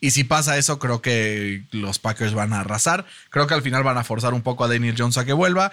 Y 0.00 0.10
si 0.10 0.22
pasa 0.22 0.58
eso, 0.58 0.78
creo 0.78 1.00
que 1.00 1.64
los 1.70 1.98
Packers 1.98 2.34
van 2.34 2.52
a 2.52 2.60
arrasar. 2.60 3.06
Creo 3.30 3.46
que 3.46 3.54
al 3.54 3.62
final 3.62 3.82
van 3.82 3.96
a 3.96 4.04
forzar 4.04 4.34
un 4.34 4.42
poco 4.42 4.64
a 4.64 4.68
Daniel 4.68 4.96
Jones 4.98 5.16
a 5.16 5.24
que 5.24 5.32
vuelva, 5.32 5.72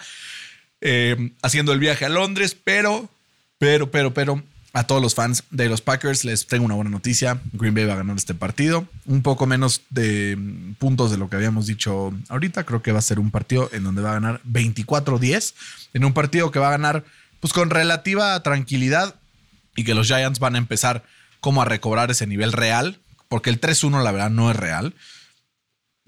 eh, 0.79 1.31
haciendo 1.41 1.73
el 1.73 1.79
viaje 1.79 2.05
a 2.05 2.09
Londres, 2.09 2.55
pero, 2.63 3.09
pero, 3.57 3.91
pero, 3.91 4.13
pero, 4.13 4.41
a 4.73 4.85
todos 4.85 5.01
los 5.01 5.15
fans 5.15 5.43
de 5.51 5.67
los 5.67 5.81
Packers 5.81 6.23
les 6.23 6.47
tengo 6.47 6.65
una 6.65 6.75
buena 6.75 6.89
noticia. 6.89 7.41
Green 7.51 7.73
Bay 7.73 7.85
va 7.85 7.93
a 7.93 7.97
ganar 7.97 8.15
este 8.15 8.33
partido. 8.33 8.87
Un 9.05 9.21
poco 9.21 9.45
menos 9.45 9.81
de 9.89 10.35
mm, 10.37 10.73
puntos 10.75 11.11
de 11.11 11.17
lo 11.17 11.29
que 11.29 11.35
habíamos 11.35 11.67
dicho 11.67 12.13
ahorita. 12.29 12.63
Creo 12.63 12.81
que 12.81 12.91
va 12.91 12.99
a 12.99 13.03
ser 13.03 13.19
un 13.19 13.31
partido 13.31 13.69
en 13.73 13.83
donde 13.83 14.01
va 14.01 14.11
a 14.11 14.13
ganar 14.13 14.41
24-10. 14.45 15.53
En 15.93 16.05
un 16.05 16.13
partido 16.13 16.51
que 16.51 16.59
va 16.59 16.69
a 16.69 16.71
ganar 16.71 17.03
pues 17.41 17.53
con 17.53 17.69
relativa 17.69 18.41
tranquilidad 18.43 19.15
y 19.75 19.83
que 19.83 19.93
los 19.93 20.07
Giants 20.07 20.39
van 20.39 20.55
a 20.55 20.59
empezar 20.59 21.03
como 21.41 21.61
a 21.61 21.65
recobrar 21.65 22.09
ese 22.09 22.25
nivel 22.25 22.53
real. 22.53 22.99
Porque 23.27 23.49
el 23.49 23.59
3-1 23.59 24.03
la 24.03 24.11
verdad 24.11 24.29
no 24.29 24.49
es 24.51 24.55
real. 24.55 24.93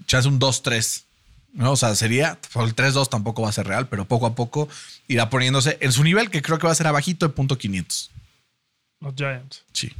Ya 0.08 0.18
es 0.20 0.26
un 0.26 0.40
2-3. 0.40 1.04
¿no? 1.52 1.72
O 1.72 1.76
sea, 1.76 1.94
sería, 1.94 2.38
pues, 2.52 2.66
el 2.66 2.74
3-2 2.74 3.10
tampoco 3.10 3.42
va 3.42 3.50
a 3.50 3.52
ser 3.52 3.66
real, 3.66 3.88
pero 3.88 4.06
poco 4.06 4.26
a 4.26 4.34
poco 4.34 4.68
irá 5.06 5.28
poniéndose 5.28 5.76
en 5.80 5.92
su 5.92 6.02
nivel 6.02 6.30
que 6.30 6.42
creo 6.42 6.58
que 6.58 6.66
va 6.66 6.72
a 6.72 6.76
ser 6.76 6.86
abajito 6.86 7.28
de 7.28 7.34
punto 7.34 7.58
500. 7.58 8.10
Los 9.04 9.14
Giants. 9.14 9.64
Sí. 9.72 9.92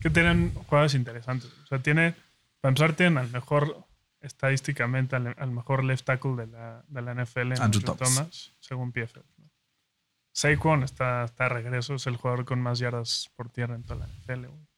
que 0.00 0.10
tienen 0.10 0.52
jugadores 0.54 0.94
interesantes. 0.94 1.50
O 1.64 1.66
sea, 1.66 1.80
tiene, 1.80 2.14
para 2.60 2.70
empezar, 2.70 2.94
tienen 2.94 3.18
al 3.18 3.30
mejor, 3.30 3.86
estadísticamente, 4.20 5.16
al, 5.16 5.34
al 5.38 5.50
mejor 5.50 5.84
left 5.84 6.04
tackle 6.04 6.36
de 6.36 6.46
la, 6.46 6.84
de 6.88 7.02
la 7.02 7.14
NFL, 7.14 7.38
en 7.38 7.52
Andrew 7.52 7.64
Andrew 7.64 7.82
Thomas. 7.82 8.14
Thomas, 8.14 8.52
según 8.60 8.92
PFF. 8.92 9.16
¿no? 9.38 9.50
Saquon 10.32 10.84
está, 10.84 11.24
está 11.24 11.44
de 11.44 11.50
regreso, 11.50 11.94
es 11.96 12.06
el 12.06 12.16
jugador 12.16 12.44
con 12.44 12.60
más 12.60 12.78
yardas 12.78 13.30
por 13.34 13.50
tierra 13.50 13.74
en 13.74 13.82
toda 13.82 14.00
la 14.00 14.06
NFL. 14.06 14.46
güey. 14.46 14.68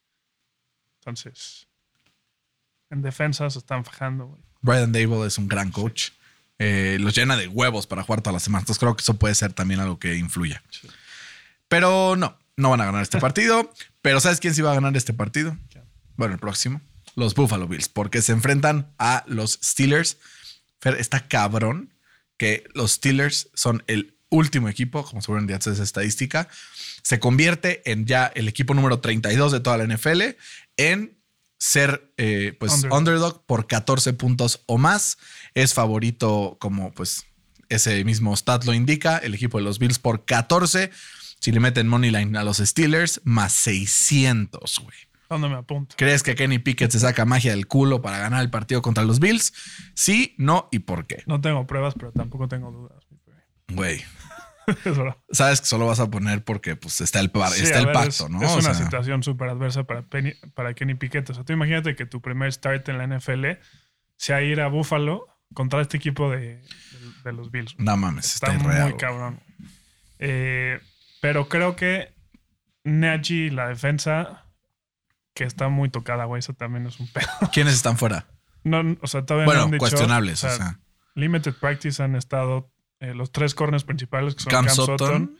Entonces, 1.00 1.68
en 2.90 3.02
defensa 3.02 3.48
se 3.50 3.58
están 3.58 3.84
fajando, 3.84 4.26
güey. 4.26 4.42
Brian 4.62 4.92
Dable 4.92 5.26
es 5.26 5.38
un 5.38 5.48
gran 5.48 5.70
coach. 5.70 6.10
Eh, 6.58 6.98
los 7.00 7.14
llena 7.14 7.36
de 7.36 7.48
huevos 7.48 7.86
para 7.86 8.02
jugar 8.02 8.20
todas 8.20 8.34
las 8.34 8.42
semanas. 8.42 8.64
Entonces 8.64 8.80
creo 8.80 8.94
que 8.94 9.00
eso 9.00 9.18
puede 9.18 9.34
ser 9.34 9.52
también 9.52 9.80
algo 9.80 9.98
que 9.98 10.16
influya. 10.16 10.62
Pero 11.68 12.16
no, 12.16 12.38
no 12.60 12.70
van 12.70 12.80
a 12.80 12.86
ganar 12.86 13.02
este 13.02 13.18
partido. 13.18 13.72
Pero 14.02 14.20
¿sabes 14.20 14.40
quién 14.40 14.54
sí 14.54 14.62
va 14.62 14.72
a 14.72 14.74
ganar 14.74 14.96
este 14.96 15.12
partido? 15.12 15.56
Bueno, 16.16 16.34
el 16.34 16.40
próximo. 16.40 16.80
Los 17.16 17.34
Buffalo 17.34 17.66
Bills, 17.66 17.88
porque 17.88 18.22
se 18.22 18.32
enfrentan 18.32 18.92
a 18.98 19.24
los 19.26 19.58
Steelers. 19.62 20.18
Fer, 20.80 20.94
está 20.94 21.26
cabrón 21.26 21.92
que 22.36 22.64
los 22.74 22.92
Steelers 22.92 23.50
son 23.54 23.82
el 23.86 24.16
último 24.30 24.68
equipo, 24.68 25.04
como 25.04 25.20
seguramente 25.20 25.52
ya 25.52 25.72
esa 25.72 25.82
estadística, 25.82 26.48
se 27.02 27.18
convierte 27.18 27.82
en 27.90 28.06
ya 28.06 28.26
el 28.34 28.48
equipo 28.48 28.74
número 28.74 29.00
32 29.00 29.52
de 29.52 29.60
toda 29.60 29.76
la 29.76 29.86
NFL 29.86 30.22
en 30.76 31.18
ser 31.58 32.12
eh, 32.16 32.56
pues 32.58 32.72
Underdog. 32.72 32.98
underdog. 32.98 33.46
por 33.46 33.66
14 33.66 34.12
puntos 34.14 34.62
o 34.66 34.78
más. 34.78 35.18
Es 35.54 35.74
favorito 35.74 36.56
como 36.60 36.92
pues 36.92 37.26
ese 37.68 38.04
mismo 38.04 38.34
stat 38.36 38.64
lo 38.64 38.74
indica, 38.74 39.18
el 39.18 39.34
equipo 39.34 39.58
de 39.58 39.64
los 39.64 39.78
Bills 39.78 39.98
por 39.98 40.24
14. 40.24 40.90
Si 41.40 41.50
le 41.52 41.58
meten 41.60 41.88
money 41.88 42.10
line 42.10 42.38
a 42.38 42.44
los 42.44 42.58
Steelers, 42.58 43.20
más 43.24 43.52
600, 43.54 44.78
güey. 44.82 44.96
¿Dónde 45.28 45.48
me 45.48 45.54
apunto? 45.56 45.94
¿Crees 45.96 46.22
que 46.22 46.34
Kenny 46.34 46.58
Pickett 46.58 46.90
se 46.90 46.98
saca 47.00 47.24
magia 47.24 47.52
del 47.52 47.66
culo 47.66 48.02
para 48.02 48.18
ganar 48.18 48.40
el 48.42 48.50
partido 48.50 48.82
contra 48.82 49.04
los 49.04 49.20
Bills? 49.20 49.52
Sí, 49.94 50.34
no 50.38 50.68
y 50.72 50.80
por 50.80 51.06
qué. 51.06 51.22
No 51.26 51.40
tengo 51.40 51.66
pruebas, 51.66 51.94
pero 51.98 52.12
tampoco 52.12 52.48
tengo 52.48 52.70
dudas. 52.72 53.04
güey. 53.68 54.02
Sabes 55.32 55.60
que 55.60 55.66
solo 55.66 55.86
vas 55.86 55.98
a 56.00 56.10
poner 56.10 56.44
porque 56.44 56.76
pues 56.76 57.00
está 57.00 57.20
el, 57.20 57.30
par- 57.30 57.50
Sí, 57.52 57.62
está 57.64 57.78
el 57.78 57.86
ver, 57.86 57.94
pacto, 57.94 58.24
es, 58.24 58.30
¿no? 58.30 58.42
Es 58.42 58.50
O 58.50 58.54
una 58.58 58.74
sea, 58.74 58.84
situación 58.84 59.22
súper 59.22 59.48
adversa 59.48 59.84
para, 59.84 60.02
Penny- 60.02 60.34
para 60.54 60.74
Kenny 60.74 60.94
Pickett. 60.94 61.28
O 61.30 61.34
sea, 61.34 61.44
tú 61.44 61.52
imagínate 61.52 61.96
que 61.96 62.06
tu 62.06 62.20
primer 62.20 62.52
start 62.52 62.88
en 62.88 62.98
la 62.98 63.06
NFL 63.06 63.46
sea 64.16 64.42
ir 64.42 64.60
a 64.60 64.68
Buffalo 64.68 65.26
contra 65.54 65.80
este 65.80 65.96
equipo 65.96 66.30
de, 66.30 66.38
de- 66.58 66.62
de 67.24 67.32
los 67.32 67.50
Bills. 67.50 67.74
no 67.78 67.96
mames, 67.96 68.34
está, 68.34 68.52
Está 68.52 68.84
muy 68.84 68.96
cabrón. 68.96 69.40
Eh, 70.18 70.78
pero 71.20 71.48
creo 71.48 71.76
que 71.76 72.14
Nagy, 72.84 73.50
la 73.50 73.68
defensa, 73.68 74.46
que 75.34 75.44
está 75.44 75.68
muy 75.68 75.88
tocada, 75.88 76.24
güey, 76.24 76.40
eso 76.40 76.54
también 76.54 76.86
es 76.86 76.98
un 77.00 77.08
pedo. 77.12 77.28
¿Quiénes 77.52 77.74
están 77.74 77.98
fuera? 77.98 78.26
No, 78.64 78.96
o 79.00 79.06
sea, 79.06 79.24
todavía 79.24 79.46
Bueno, 79.46 79.60
no 79.60 79.64
han 79.66 79.70
dicho, 79.72 79.80
cuestionables, 79.80 80.44
o 80.44 80.48
sea, 80.48 80.54
o 80.54 80.56
sea. 80.56 80.80
Limited 81.14 81.54
Practice 81.54 82.02
han 82.02 82.14
estado 82.14 82.72
eh, 83.00 83.14
los 83.14 83.32
tres 83.32 83.54
corners 83.54 83.84
principales, 83.84 84.34
que 84.34 84.42
son 84.42 84.50
Cam 84.50 84.66
Cam, 84.66 84.74
Sutton. 84.74 84.98
Sutton, 84.98 85.36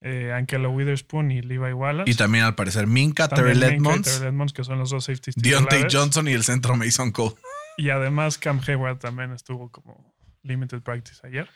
eh, 0.00 0.32
Ankelo 0.32 0.70
Witherspoon 0.70 1.30
y 1.30 1.40
Levi 1.40 1.72
Wallace. 1.72 2.10
Y 2.10 2.14
también 2.14 2.44
al 2.44 2.54
parecer 2.54 2.86
Minka, 2.86 3.28
Terrell 3.28 3.62
Edmonds, 3.62 4.12
Terrell 4.12 4.28
Edmonds, 4.28 4.52
que 4.52 4.64
son 4.64 4.78
los 4.78 4.90
dos 4.90 5.04
safeties 5.04 5.34
Deontay. 5.36 5.86
Johnson 5.90 6.28
y 6.28 6.32
el 6.32 6.44
centro 6.44 6.76
Mason 6.76 7.10
Cole. 7.10 7.34
Y 7.76 7.90
además 7.90 8.38
Cam 8.38 8.60
Hayward 8.66 8.98
también 8.98 9.32
estuvo 9.32 9.70
como 9.70 10.14
limited 10.42 10.82
practice 10.82 11.26
ayer. 11.26 11.48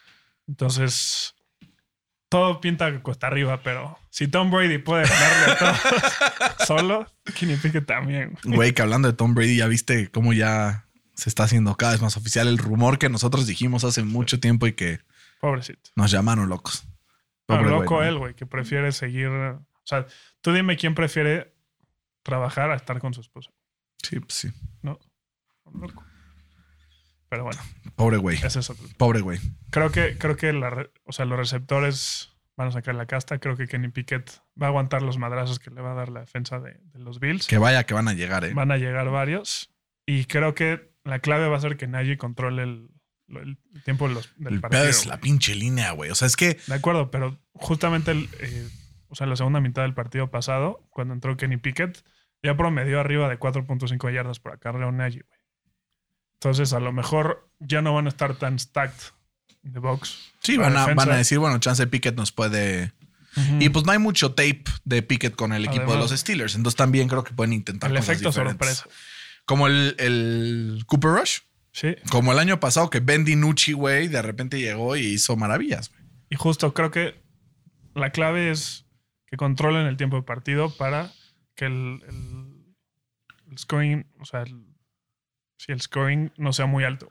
Entonces, 0.46 1.34
todo 2.28 2.61
pinta 2.61 2.90
que 2.92 3.00
cuesta 3.00 3.26
arriba, 3.26 3.62
pero 3.62 3.99
si 4.11 4.28
Tom 4.28 4.50
Brady 4.50 4.78
puede 4.78 5.08
ganarle 5.08 5.52
a 5.52 5.58
todos 5.58 6.66
solo, 6.66 7.06
Pickett 7.25 7.87
también. 7.87 8.37
Güey, 8.44 8.73
que 8.73 8.82
hablando 8.82 9.08
de 9.08 9.14
Tom 9.16 9.35
Brady, 9.35 9.56
ya 9.56 9.66
viste 9.66 10.11
cómo 10.11 10.32
ya 10.32 10.87
se 11.14 11.28
está 11.28 11.44
haciendo 11.44 11.75
cada 11.76 11.92
vez 11.92 12.02
más 12.02 12.16
oficial 12.16 12.47
el 12.47 12.58
rumor 12.58 12.99
que 12.99 13.08
nosotros 13.08 13.47
dijimos 13.47 13.85
hace 13.85 14.02
mucho 14.04 14.38
tiempo 14.40 14.66
y 14.66 14.75
que 14.75 15.00
Pobrecito. 15.40 15.90
nos 15.97 16.11
llamaron 16.11 16.49
locos. 16.49 16.87
Pobre 17.47 17.70
loco 17.70 18.02
él, 18.02 18.18
güey, 18.18 18.35
que 18.35 18.44
prefiere 18.44 18.92
seguir. 18.92 19.28
O 19.28 19.66
sea, 19.85 20.06
tú 20.42 20.52
dime 20.52 20.76
quién 20.76 20.94
prefiere 20.94 21.54
trabajar 22.23 22.70
a 22.70 22.76
estar 22.76 23.00
con 23.00 23.14
su 23.14 23.23
esposa. 23.23 23.50
Sí, 24.02 24.20
pues 24.20 24.35
sí. 24.35 24.50
No, 24.82 24.99
loco. 25.73 26.04
Pero 27.28 27.44
bueno, 27.44 27.61
Pobre 27.97 28.16
güey. 28.16 28.38
es. 28.42 28.73
Pobre 28.97 29.20
güey. 29.20 29.38
Creo 29.70 29.90
que, 29.90 30.16
creo 30.18 30.37
que 30.37 30.52
la 30.52 30.87
o 31.04 31.12
sea, 31.12 31.25
los 31.26 31.38
receptores 31.38 32.35
van 32.56 32.68
a 32.68 32.73
sacar 32.73 32.94
la 32.94 33.06
casta. 33.06 33.38
Creo 33.38 33.56
que 33.56 33.66
Kenny 33.68 33.88
Pickett 33.88 34.30
va 34.61 34.66
a 34.66 34.70
aguantar 34.70 35.02
los 35.02 35.18
madrazos 35.18 35.58
que 35.58 35.70
le 35.70 35.80
va 35.80 35.92
a 35.92 35.94
dar 35.94 36.08
la 36.08 36.20
defensa 36.20 36.58
de, 36.61 36.78
de 36.80 36.99
los 36.99 37.20
Bills. 37.20 37.47
Que 37.47 37.58
vaya 37.58 37.85
que 37.85 37.94
van 37.94 38.08
a 38.08 38.14
llegar, 38.14 38.44
eh. 38.44 38.52
Van 38.54 38.70
a 38.73 38.78
llegar 38.78 39.08
varios. 39.11 39.70
Y 40.06 40.25
creo 40.25 40.54
que 40.54 40.90
la 41.04 41.18
clave 41.20 41.49
va 41.49 41.56
a 41.56 41.61
ser 41.61 41.76
que 41.76 41.87
nadie 41.87 42.16
controle 42.16 42.62
el, 42.62 42.88
tiempo 43.85 44.08
de 44.08 44.14
los- 44.14 44.32
del 44.38 44.54
El 44.54 44.61
partido. 44.61 44.82
pedo 44.82 44.90
es 44.90 45.04
la 45.06 45.20
pinche 45.20 45.54
línea, 45.54 45.92
güey. 45.92 46.11
O 46.11 46.14
sea, 46.14 46.26
es 46.26 46.37
que 46.37 46.58
De 46.66 46.75
acuerdo, 46.75 47.11
pero 47.11 47.38
justamente 47.52 48.11
el, 48.12 48.28
eh, 48.40 48.68
o 49.08 49.14
sea, 49.14 49.26
la 49.26 49.37
segunda 49.37 49.61
mitad 49.61 49.82
del 49.82 49.92
partido 49.94 50.30
pasado, 50.30 50.87
cuando 50.90 51.12
entró 51.14 51.37
Kenny 51.37 51.58
Pickett, 51.58 52.02
ya 52.42 52.56
promedió 52.56 53.00
arriba 53.00 53.28
de 53.28 53.38
4.5 53.38 54.11
yardas 54.12 54.40
por 54.40 54.52
acarreo 54.52 54.90
Nagy, 54.92 55.20
güey. 55.20 55.38
Entonces, 56.40 56.73
a 56.73 56.80
lo 56.80 56.92
mejor 56.92 57.49
ya 57.59 57.83
no 57.83 57.95
van 57.95 58.07
a 58.07 58.09
estar 58.11 58.37
tan 58.37 58.59
stacked 58.59 59.12
the 59.73 59.78
box. 59.80 60.33
sí, 60.40 60.57
van 60.57 60.76
a, 60.76 60.87
van 60.95 61.11
a 61.11 61.16
decir, 61.16 61.38
bueno, 61.38 61.59
chance 61.59 61.87
Pickett 61.87 62.16
nos 62.16 62.33
puede. 62.33 62.92
Y 63.61 63.68
pues 63.68 63.85
no 63.85 63.92
hay 63.92 63.99
mucho 63.99 64.30
tape 64.33 64.64
de 64.85 65.00
Pickett 65.02 65.37
con 65.37 65.52
el 65.52 65.64
equipo 65.64 65.92
de 65.92 65.99
los 65.99 66.11
Steelers. 66.11 66.57
Entonces 66.57 66.76
también 66.76 67.07
creo 67.09 67.23
que 67.23 67.33
pueden 67.35 67.52
intentar 67.52 67.88
el 67.90 67.97
cosas 67.97 68.09
efecto 68.11 68.30
diferentes. 68.30 68.78
sorpresa. 68.78 68.99
Como 69.45 69.66
el, 69.68 69.95
el 69.99 70.83
Cooper 70.87 71.11
Rush. 71.12 71.38
Sí. 71.71 71.95
Como 72.11 72.33
el 72.33 72.38
año 72.40 72.59
pasado 72.59 72.90
que 72.90 72.99
Ben 72.99 73.25
DiNucci, 73.25 73.73
güey, 73.75 74.09
de 74.09 74.23
repente 74.23 74.59
llegó 74.59 74.97
y 74.97 75.02
hizo 75.07 75.37
maravillas. 75.37 75.92
Y 76.30 76.35
justo 76.37 76.75
creo 76.75 76.90
que 76.90 77.21
la 77.95 78.11
clave 78.11 78.50
es 78.50 78.87
que 79.26 79.37
controlen 79.37 79.87
el 79.87 79.97
tiempo 79.97 80.16
de 80.16 80.23
partido 80.23 80.71
para 80.76 81.12
que 81.54 81.66
el, 81.66 82.00
el- 82.09 82.75
el 83.52 83.59
scoring, 83.59 84.07
o 84.21 84.25
sea, 84.25 84.42
el, 84.42 84.64
sí, 85.59 85.73
el 85.73 85.81
scoring 85.83 86.33
no 86.38 86.55
sea 86.55 86.65
muy 86.65 86.85
alto. 86.85 87.11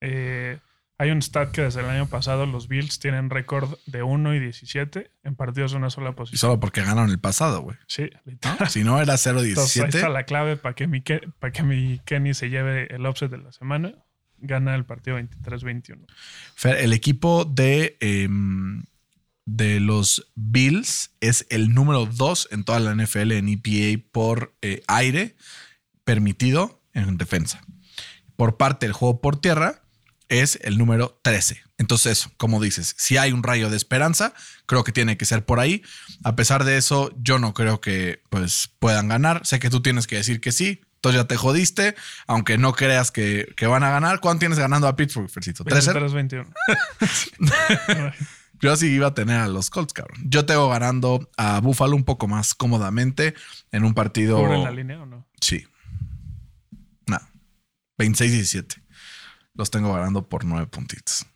Eh, 0.00 0.58
hay 1.00 1.10
un 1.12 1.22
stat 1.22 1.52
que 1.52 1.62
desde 1.62 1.78
el 1.80 1.86
año 1.86 2.06
pasado 2.08 2.44
los 2.44 2.66
Bills 2.66 2.98
tienen 2.98 3.30
récord 3.30 3.78
de 3.86 4.02
1 4.02 4.34
y 4.34 4.40
17 4.40 5.12
en 5.22 5.36
partidos 5.36 5.70
de 5.70 5.76
una 5.76 5.90
sola 5.90 6.10
Y 6.10 6.12
posición. 6.14 6.38
solo 6.40 6.58
porque 6.58 6.80
ganaron 6.82 7.10
el 7.10 7.20
pasado, 7.20 7.60
güey. 7.60 7.76
Sí, 7.86 8.10
literal. 8.24 8.68
Si 8.68 8.82
no 8.82 9.00
era 9.00 9.14
Entonces 9.14 9.36
ahí 9.80 9.88
está 9.88 10.08
0-17. 10.08 10.12
la 10.12 10.24
clave 10.24 10.56
para 10.56 10.74
que, 10.74 10.88
mi, 10.88 11.00
para 11.00 11.52
que 11.52 11.62
mi 11.62 12.00
Kenny 12.04 12.34
se 12.34 12.50
lleve 12.50 12.92
el 12.92 13.06
offset 13.06 13.30
de 13.30 13.38
la 13.38 13.52
semana. 13.52 13.94
Gana 14.40 14.74
el 14.74 14.84
partido 14.84 15.18
23-21. 15.18 16.04
Fer, 16.56 16.76
el 16.78 16.92
equipo 16.92 17.44
de, 17.44 17.96
em, 18.00 18.82
de 19.46 19.78
los 19.80 20.30
Bills 20.34 21.10
es 21.20 21.46
el 21.50 21.74
número 21.74 22.06
2 22.06 22.48
en 22.52 22.64
toda 22.64 22.80
la 22.80 22.92
NFL 22.94 23.32
en 23.32 23.48
EPA 23.48 24.02
por 24.12 24.54
eh, 24.62 24.82
aire 24.88 25.36
permitido 26.04 26.77
en 27.06 27.18
defensa. 27.18 27.60
Por 28.36 28.56
parte 28.56 28.86
del 28.86 28.92
juego 28.92 29.20
por 29.20 29.40
tierra 29.40 29.82
es 30.28 30.58
el 30.62 30.78
número 30.78 31.18
13. 31.22 31.62
Entonces, 31.78 32.28
como 32.36 32.60
dices, 32.60 32.94
si 32.98 33.16
hay 33.16 33.32
un 33.32 33.42
rayo 33.42 33.70
de 33.70 33.76
esperanza, 33.76 34.34
creo 34.66 34.84
que 34.84 34.92
tiene 34.92 35.16
que 35.16 35.24
ser 35.24 35.44
por 35.44 35.60
ahí. 35.60 35.82
A 36.24 36.36
pesar 36.36 36.64
de 36.64 36.76
eso, 36.76 37.12
yo 37.18 37.38
no 37.38 37.54
creo 37.54 37.80
que 37.80 38.22
pues, 38.28 38.70
puedan 38.78 39.08
ganar. 39.08 39.40
Sé 39.44 39.58
que 39.58 39.70
tú 39.70 39.80
tienes 39.80 40.06
que 40.06 40.16
decir 40.16 40.40
que 40.40 40.52
sí. 40.52 40.80
Entonces 40.96 41.20
ya 41.20 41.28
te 41.28 41.36
jodiste, 41.36 41.94
aunque 42.26 42.58
no 42.58 42.72
creas 42.72 43.12
que, 43.12 43.54
que 43.56 43.68
van 43.68 43.84
a 43.84 43.90
ganar. 43.90 44.18
¿Cuánto 44.18 44.40
tienes 44.40 44.58
ganando 44.58 44.88
a 44.88 44.96
Pittsburgh, 44.96 45.30
Fercito? 45.30 45.64
¿13? 45.64 46.44
23-21. 47.38 48.14
Yo 48.60 48.76
sí 48.76 48.88
iba 48.88 49.06
a 49.06 49.14
tener 49.14 49.38
a 49.38 49.46
los 49.46 49.70
Colts, 49.70 49.92
cabrón. 49.92 50.18
Yo 50.24 50.44
tengo 50.44 50.68
ganando 50.68 51.30
a 51.36 51.60
Buffalo 51.60 51.94
un 51.94 52.02
poco 52.04 52.26
más 52.26 52.54
cómodamente 52.54 53.34
en 53.70 53.84
un 53.84 53.94
partido. 53.94 54.38
¿Cubren 54.38 54.64
la 54.64 54.72
línea 54.72 55.00
o 55.00 55.06
no? 55.06 55.24
Sí. 55.40 55.64
No. 57.98 58.04
26-17. 58.04 58.82
Los 59.54 59.70
tengo 59.70 59.92
ganando 59.92 60.28
por 60.28 60.44
nueve 60.44 60.66
puntitos. 60.66 61.26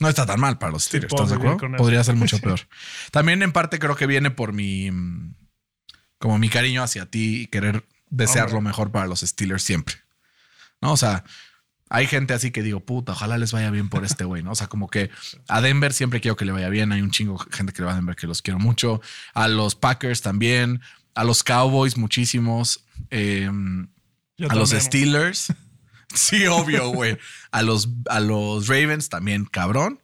No 0.00 0.08
está 0.08 0.26
tan 0.26 0.40
mal 0.40 0.58
para 0.58 0.72
los 0.72 0.84
Steelers, 0.84 1.12
¿estás 1.12 1.30
de 1.30 1.36
acuerdo? 1.36 1.76
Podría 1.76 2.04
ser 2.04 2.14
mucho 2.14 2.38
peor. 2.42 2.60
También 3.10 3.42
en 3.42 3.52
parte 3.52 3.78
creo 3.78 3.96
que 3.96 4.06
viene 4.06 4.30
por 4.30 4.52
mi 4.52 4.90
mm, 4.90 5.34
como 6.18 6.38
mi 6.38 6.48
cariño 6.48 6.82
hacia 6.82 7.06
ti 7.06 7.42
y 7.42 7.46
querer 7.46 7.84
desear 8.10 8.46
Hombre. 8.46 8.54
lo 8.54 8.60
mejor 8.62 8.92
para 8.92 9.06
los 9.06 9.20
Steelers 9.20 9.62
siempre. 9.62 9.96
¿No? 10.80 10.92
O 10.92 10.96
sea, 10.96 11.24
hay 11.88 12.06
gente 12.06 12.34
así 12.34 12.50
que 12.50 12.62
digo, 12.62 12.80
puta, 12.80 13.12
ojalá 13.12 13.38
les 13.38 13.52
vaya 13.52 13.70
bien 13.70 13.88
por 13.88 14.04
este 14.04 14.24
güey, 14.24 14.42
¿no? 14.42 14.52
O 14.52 14.54
sea, 14.54 14.68
como 14.68 14.88
que 14.88 15.10
a 15.48 15.60
Denver 15.60 15.92
siempre 15.92 16.20
quiero 16.20 16.36
que 16.36 16.44
le 16.44 16.52
vaya 16.52 16.68
bien. 16.68 16.92
Hay 16.92 17.00
un 17.00 17.10
chingo 17.10 17.44
de 17.50 17.56
gente 17.56 17.72
que 17.72 17.82
le 17.82 17.86
va 17.86 17.92
a 17.92 17.96
Denver 17.96 18.14
que 18.14 18.26
los 18.26 18.42
quiero 18.42 18.58
mucho. 18.58 19.00
A 19.34 19.48
los 19.48 19.74
Packers 19.74 20.22
también. 20.22 20.80
A 21.14 21.24
los 21.24 21.42
Cowboys 21.42 21.96
muchísimos. 21.96 22.84
Eh, 23.10 23.50
Yo 24.38 24.50
a 24.50 24.54
los. 24.54 24.70
Steelers. 24.70 25.52
Sí, 26.14 26.46
obvio, 26.46 26.88
güey. 26.88 27.18
A 27.50 27.60
los, 27.60 27.90
a 28.08 28.20
los 28.20 28.66
Ravens 28.66 29.10
también, 29.10 29.44
cabrón. 29.44 30.00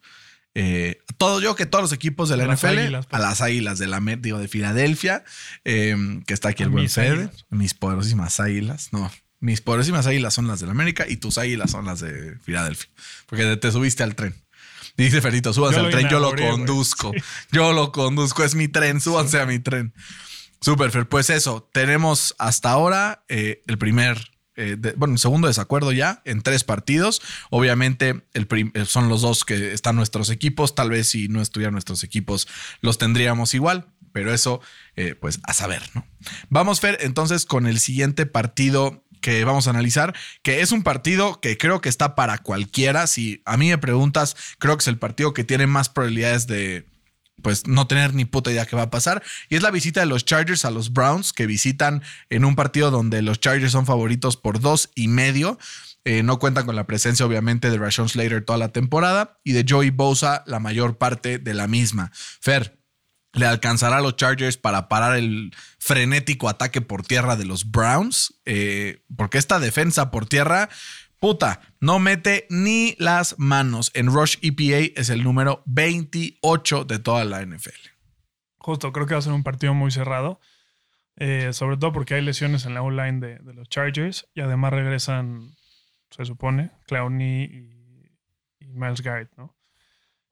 eh, 0.55 0.99
todo 1.17 1.41
yo 1.41 1.57
que 1.57 1.65
todos 1.65 1.83
los 1.83 1.93
equipos 1.95 2.29
de 2.29 2.37
la 2.37 2.45
Las 2.47 2.59
NFL, 2.61 2.79
Águilas, 2.79 3.07
a 3.07 3.09
papá. 3.09 3.23
las 3.27 3.41
águilas 3.41 3.79
de 3.79 3.87
la 3.87 4.01
Met, 4.01 4.21
digo, 4.21 4.39
de 4.39 4.47
Filadelfia, 4.47 5.25
eh, 5.65 5.97
que 6.27 6.35
está 6.35 6.51
aquí 6.51 6.63
el 6.63 6.69
buen 6.69 6.85
mis 6.85 6.93
Fede, 6.95 7.31
mis 7.49 7.73
poderosísimas 7.73 8.39
águilas, 8.39 8.93
no. 8.93 9.11
Mis 9.41 9.63
poderosísimas 9.63 10.07
águilas 10.07 10.35
son 10.35 10.47
las 10.47 10.61
de 10.61 10.67
la 10.67 10.73
América 10.73 11.07
y 11.09 11.17
tus 11.17 11.39
águilas 11.39 11.71
son 11.71 11.87
las 11.87 12.01
de 12.01 12.37
Filadelfia. 12.45 12.91
Porque 13.27 13.57
te 13.57 13.73
subiste 13.73 14.03
al 14.03 14.15
tren. 14.15 14.35
Dice 14.99 15.23
Ferito, 15.23 15.55
súbanse 15.55 15.81
al 15.81 15.91
tren, 15.91 16.11
yo 16.11 16.21
lo 16.21 16.35
conduzco. 16.37 17.13
Sí. 17.15 17.21
Yo 17.51 17.73
lo 17.73 17.93
conduzco, 17.93 18.45
es 18.45 18.55
mi 18.55 18.69
tren, 18.69 19.01
súbanse 19.01 19.41
a 19.41 19.47
mi 19.47 19.59
tren. 19.59 19.95
Super, 20.65 20.91
Fer. 20.91 21.07
Pues 21.07 21.29
eso, 21.29 21.69
tenemos 21.75 22.35
hasta 22.39 22.71
ahora 22.71 23.23
eh, 23.29 23.61
el 23.67 23.77
primer, 23.77 24.31
eh, 24.57 24.79
bueno, 24.97 25.13
el 25.13 25.21
segundo 25.21 25.47
desacuerdo 25.47 25.93
ya 25.93 26.23
en 26.25 26.41
tres 26.41 26.65
partidos. 26.65 27.21
Obviamente 27.51 28.25
eh, 28.33 28.85
son 28.87 29.11
los 29.11 29.21
dos 29.21 29.45
que 29.45 29.75
están 29.75 29.95
nuestros 29.95 30.31
equipos. 30.31 30.75
Tal 30.75 30.89
vez 30.89 31.11
si 31.11 31.29
no 31.29 31.43
estuvieran 31.43 31.75
nuestros 31.75 32.03
equipos 32.03 32.49
los 32.81 32.97
tendríamos 32.97 33.53
igual, 33.53 33.89
pero 34.13 34.33
eso, 34.33 34.63
pues 35.21 35.39
a 35.43 35.53
saber, 35.53 35.83
¿no? 35.93 36.07
Vamos, 36.49 36.81
Fer, 36.81 36.97
entonces 37.03 37.45
con 37.45 37.67
el 37.67 37.79
siguiente 37.79 38.25
partido 38.25 39.05
que 39.21 39.45
vamos 39.45 39.67
a 39.67 39.71
analizar, 39.71 40.15
que 40.43 40.63
es 40.63 40.73
un 40.73 40.83
partido 40.83 41.43
que 41.43 41.59
creo 41.59 41.83
que 41.83 41.91
está 41.91 42.15
para 42.15 42.39
cualquiera. 42.39 43.07
Si 43.07 43.43
a 43.45 43.59
mí 43.59 43.69
me 43.69 43.77
preguntas, 43.77 44.35
creo 44.59 44.79
que 44.79 44.83
es 44.83 44.89
el 44.89 44.99
partido 44.99 45.35
que 45.35 45.45
tiene 45.45 45.67
más 45.67 45.91
probabilidades 45.91 46.47
de, 46.47 46.87
pues 47.43 47.67
no 47.67 47.87
tener 47.87 48.15
ni 48.15 48.25
puta 48.25 48.51
idea 48.51 48.67
qué 48.67 48.77
va 48.77 48.83
a 48.83 48.91
pasar. 48.91 49.23
Y 49.49 49.57
es 49.57 49.63
la 49.63 49.71
visita 49.71 50.01
de 50.01 50.07
los 50.07 50.25
Chargers 50.25 50.65
a 50.65 50.71
los 50.71 50.93
Browns, 50.93 51.33
que 51.33 51.47
visitan 51.47 52.03
en 52.31 52.45
un 52.45 52.57
partido 52.57 52.91
donde 52.91 53.23
los 53.23 53.41
Chargers 53.41 53.73
son 53.73 53.87
favoritos 53.87 54.37
por 54.37 54.61
dos 54.61 54.91
y 54.95 55.09
medio. 55.09 55.59
Eh, 56.05 56.23
no 56.23 56.39
cuentan 56.39 56.67
con 56.67 56.77
la 56.77 56.87
presencia, 56.87 57.25
obviamente, 57.25 57.71
de 57.71 57.79
Rashawn 57.79 58.09
Slater 58.09 58.45
toda 58.45 58.59
la 58.59 58.69
temporada 58.69 59.39
y 59.43 59.53
de 59.53 59.65
Joey 59.67 59.91
Bosa 59.91 60.43
la 60.47 60.61
mayor 60.61 60.99
parte 60.99 61.39
de 61.39 61.55
la 61.55 61.67
misma. 61.67 62.13
Fer, 62.15 62.79
¿le 63.33 63.47
alcanzará 63.47 63.97
a 63.97 64.01
los 64.03 64.17
Chargers 64.17 64.59
para 64.59 64.89
parar 64.89 65.17
el 65.17 65.55
frenético 65.79 66.49
ataque 66.49 66.83
por 66.83 67.07
tierra 67.07 67.37
de 67.37 67.47
los 67.47 67.71
Browns? 67.71 68.35
Eh, 68.45 69.03
porque 69.17 69.39
esta 69.39 69.59
defensa 69.59 70.11
por 70.11 70.27
tierra, 70.27 70.69
puta, 71.25 71.63
no 71.81 72.01
mete 72.01 72.47
ni 72.51 72.97
las 72.99 73.39
manos. 73.39 73.91
En 73.95 74.09
Rush 74.09 74.37
EPA 74.43 74.93
es 74.95 75.09
el 75.09 75.25
número 75.25 75.63
28 75.65 76.85
de 76.85 76.99
toda 76.99 77.25
la 77.25 77.41
NFL. 77.41 77.71
Justo, 78.59 78.93
creo 78.93 79.07
que 79.07 79.15
va 79.15 79.21
a 79.21 79.23
ser 79.23 79.33
un 79.33 79.43
partido 79.43 79.73
muy 79.73 79.91
cerrado. 79.91 80.39
eh, 81.17 81.55
sobre 81.55 81.79
todo 81.79 81.93
porque 81.93 82.13
hay 82.13 82.21
lesiones 82.21 82.67
en 82.67 82.75
la 82.75 82.83
O-line 82.83 83.21
de, 83.21 83.55
los 83.55 83.71
Chargers. 83.71 84.29
Y 84.35 84.43
además 84.43 84.75
regresan, 84.75 85.57
se 86.11 86.27
supone, 86.27 86.73
Clowney 86.89 87.45
y, 87.45 88.67
y 88.67 88.75
Miles 88.75 89.01
Garrett, 89.01 89.31
¿no? 89.39 89.57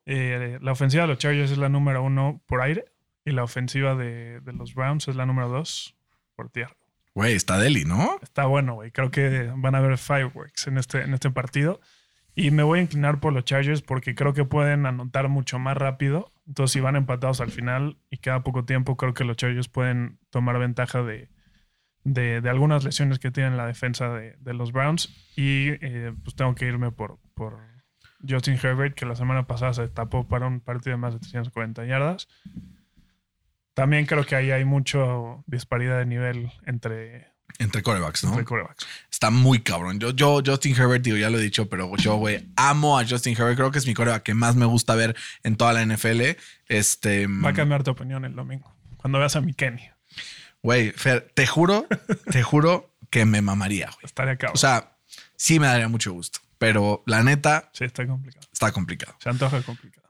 Eh, 0.04 0.58
la 0.60 0.72
ofensiva 0.72 1.04
de 1.04 1.08
los 1.08 1.18
Chargers 1.18 1.52
es 1.52 1.56
la 1.56 1.70
número 1.70 2.02
uno 2.02 2.42
por 2.46 2.60
aire. 2.60 2.84
Y 3.24 3.30
la 3.30 3.44
ofensiva 3.44 3.94
de, 3.94 4.40
de 4.40 4.52
los 4.52 4.74
Browns 4.74 5.08
es 5.08 5.16
la 5.16 5.24
número 5.24 5.48
dos 5.48 5.96
por 6.36 6.50
tierra. 6.50 6.76
Güey, 7.14 7.34
está 7.34 7.58
Deli, 7.58 7.84
¿no? 7.84 8.16
Está 8.22 8.46
bueno, 8.46 8.74
güey. 8.74 8.90
Creo 8.90 9.10
que 9.10 9.52
van 9.56 9.74
a 9.74 9.78
haber 9.78 9.98
fireworks 9.98 10.66
en 10.66 10.78
este, 10.78 11.02
en 11.02 11.12
este 11.12 11.30
partido. 11.30 11.80
Y 12.34 12.50
me 12.50 12.62
voy 12.62 12.78
a 12.78 12.82
inclinar 12.82 13.20
por 13.20 13.34
los 13.34 13.44
Chargers 13.44 13.82
porque 13.82 14.14
creo 14.14 14.32
que 14.32 14.44
pueden 14.44 14.86
anotar 14.86 15.28
mucho 15.28 15.58
más 15.58 15.76
rápido. 15.76 16.32
Entonces, 16.46 16.72
si 16.72 16.80
van 16.80 16.96
empatados 16.96 17.40
al 17.42 17.50
final 17.50 17.98
y 18.10 18.18
queda 18.18 18.42
poco 18.42 18.64
tiempo, 18.64 18.96
creo 18.96 19.12
que 19.12 19.24
los 19.24 19.36
Chargers 19.36 19.68
pueden 19.68 20.18
tomar 20.30 20.58
ventaja 20.58 21.02
de, 21.02 21.28
de, 22.04 22.40
de 22.40 22.50
algunas 22.50 22.84
lesiones 22.84 23.18
que 23.18 23.30
tienen 23.30 23.58
la 23.58 23.66
defensa 23.66 24.08
de, 24.14 24.36
de 24.40 24.54
los 24.54 24.72
Browns. 24.72 25.14
Y 25.36 25.68
eh, 25.82 26.14
pues 26.24 26.34
tengo 26.34 26.54
que 26.54 26.66
irme 26.66 26.90
por, 26.90 27.18
por 27.34 27.58
Justin 28.26 28.58
Herbert, 28.62 28.94
que 28.94 29.04
la 29.04 29.16
semana 29.16 29.46
pasada 29.46 29.74
se 29.74 29.88
tapó 29.88 30.26
para 30.26 30.46
un 30.46 30.60
partido 30.60 30.92
de 30.92 30.96
más 30.96 31.12
de 31.12 31.20
340 31.20 31.84
yardas. 31.84 32.28
También 33.74 34.06
creo 34.06 34.24
que 34.24 34.36
ahí 34.36 34.50
hay 34.50 34.64
mucho 34.64 35.44
disparidad 35.46 35.98
de 35.98 36.06
nivel 36.06 36.52
entre, 36.66 37.32
Entre 37.58 37.82
corebacks, 37.82 38.24
¿no? 38.24 38.30
entre 38.30 38.44
quarterbacks. 38.44 38.86
Está 39.10 39.30
muy 39.30 39.60
cabrón. 39.60 39.98
Yo, 39.98 40.10
yo, 40.10 40.42
Justin 40.44 40.76
Herbert, 40.76 41.02
digo, 41.02 41.16
ya 41.16 41.30
lo 41.30 41.38
he 41.38 41.42
dicho, 41.42 41.68
pero 41.68 41.96
yo, 41.96 42.16
güey, 42.16 42.48
amo 42.56 42.98
a 42.98 43.06
Justin 43.06 43.34
Herbert. 43.36 43.56
Creo 43.56 43.70
que 43.70 43.78
es 43.78 43.86
mi 43.86 43.94
coreback 43.94 44.22
que 44.22 44.34
más 44.34 44.56
me 44.56 44.66
gusta 44.66 44.94
ver 44.94 45.16
en 45.42 45.56
toda 45.56 45.72
la 45.72 45.84
NFL. 45.84 46.20
Este. 46.68 47.26
Va 47.26 47.50
a 47.50 47.54
cambiar 47.54 47.82
tu 47.82 47.90
opinión 47.92 48.24
el 48.24 48.34
domingo. 48.34 48.74
Cuando 48.98 49.18
veas 49.18 49.36
a 49.36 49.40
mi 49.40 49.54
Kenny. 49.54 49.88
Güey, 50.62 50.92
Fer, 50.92 51.32
te 51.34 51.46
juro, 51.46 51.86
te 52.30 52.42
juro 52.42 52.94
que 53.10 53.24
me 53.24 53.42
mamaría, 53.42 53.86
güey. 53.86 54.04
Estaría 54.04 54.36
cabrón. 54.36 54.54
O 54.54 54.58
sea, 54.58 54.96
sí 55.36 55.58
me 55.58 55.66
daría 55.66 55.88
mucho 55.88 56.12
gusto, 56.12 56.40
pero 56.58 57.02
la 57.06 57.22
neta 57.22 57.70
sí, 57.72 57.84
está 57.84 58.06
complicado. 58.06 58.46
está 58.52 58.70
complicado. 58.70 59.16
Se 59.18 59.28
antoja 59.28 59.60
complicado. 59.62 60.01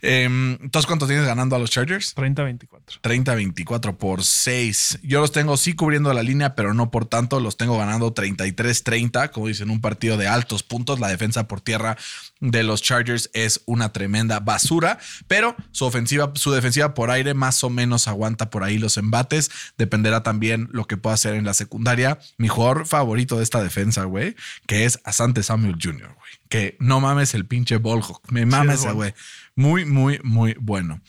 Em, 0.00 0.58
Entonces, 0.60 0.86
¿cuánto 0.86 1.06
tienes 1.06 1.26
ganando 1.26 1.56
a 1.56 1.58
los 1.58 1.70
Chargers? 1.70 2.14
30-24. 2.14 3.00
30-24 3.02 3.96
por 3.96 4.24
6. 4.24 5.00
Yo 5.02 5.20
los 5.20 5.32
tengo 5.32 5.56
sí 5.56 5.74
cubriendo 5.74 6.12
la 6.12 6.22
línea, 6.22 6.54
pero 6.54 6.74
no 6.74 6.90
por 6.90 7.06
tanto. 7.06 7.40
Los 7.40 7.56
tengo 7.56 7.76
ganando 7.78 8.14
33-30. 8.14 9.30
Como 9.30 9.48
dicen, 9.48 9.70
un 9.70 9.80
partido 9.80 10.16
de 10.16 10.28
altos 10.28 10.62
puntos. 10.62 11.00
La 11.00 11.08
defensa 11.08 11.48
por 11.48 11.60
tierra 11.60 11.96
de 12.40 12.62
los 12.62 12.82
Chargers 12.82 13.30
es 13.32 13.62
una 13.66 13.92
tremenda 13.92 14.40
basura, 14.40 14.98
pero 15.26 15.56
su 15.72 15.84
ofensiva, 15.84 16.32
su 16.34 16.52
defensiva 16.52 16.94
por 16.94 17.10
aire 17.10 17.34
más 17.34 17.64
o 17.64 17.70
menos 17.70 18.06
aguanta 18.06 18.50
por 18.50 18.62
ahí 18.62 18.78
los 18.78 18.96
embates. 18.96 19.50
Dependerá 19.76 20.22
también 20.22 20.68
lo 20.72 20.86
que 20.86 20.96
pueda 20.96 21.14
hacer 21.14 21.34
en 21.34 21.44
la 21.44 21.54
secundaria. 21.54 22.18
Mi 22.36 22.48
jugador 22.48 22.86
favorito 22.86 23.38
de 23.38 23.42
esta 23.42 23.62
defensa, 23.62 24.04
güey, 24.04 24.36
que 24.66 24.84
es 24.84 25.00
Asante 25.04 25.42
Samuel 25.42 25.76
Jr., 25.82 26.14
güey. 26.14 26.28
Que 26.48 26.76
no 26.80 27.00
mames 27.00 27.34
el 27.34 27.44
pinche 27.44 27.76
Ballhawk. 27.76 28.22
Me 28.30 28.46
mames 28.46 28.86
güey. 28.86 29.12
Muy, 29.58 29.84
muy, 29.84 30.20
muy 30.22 30.54
bueno. 30.60 31.00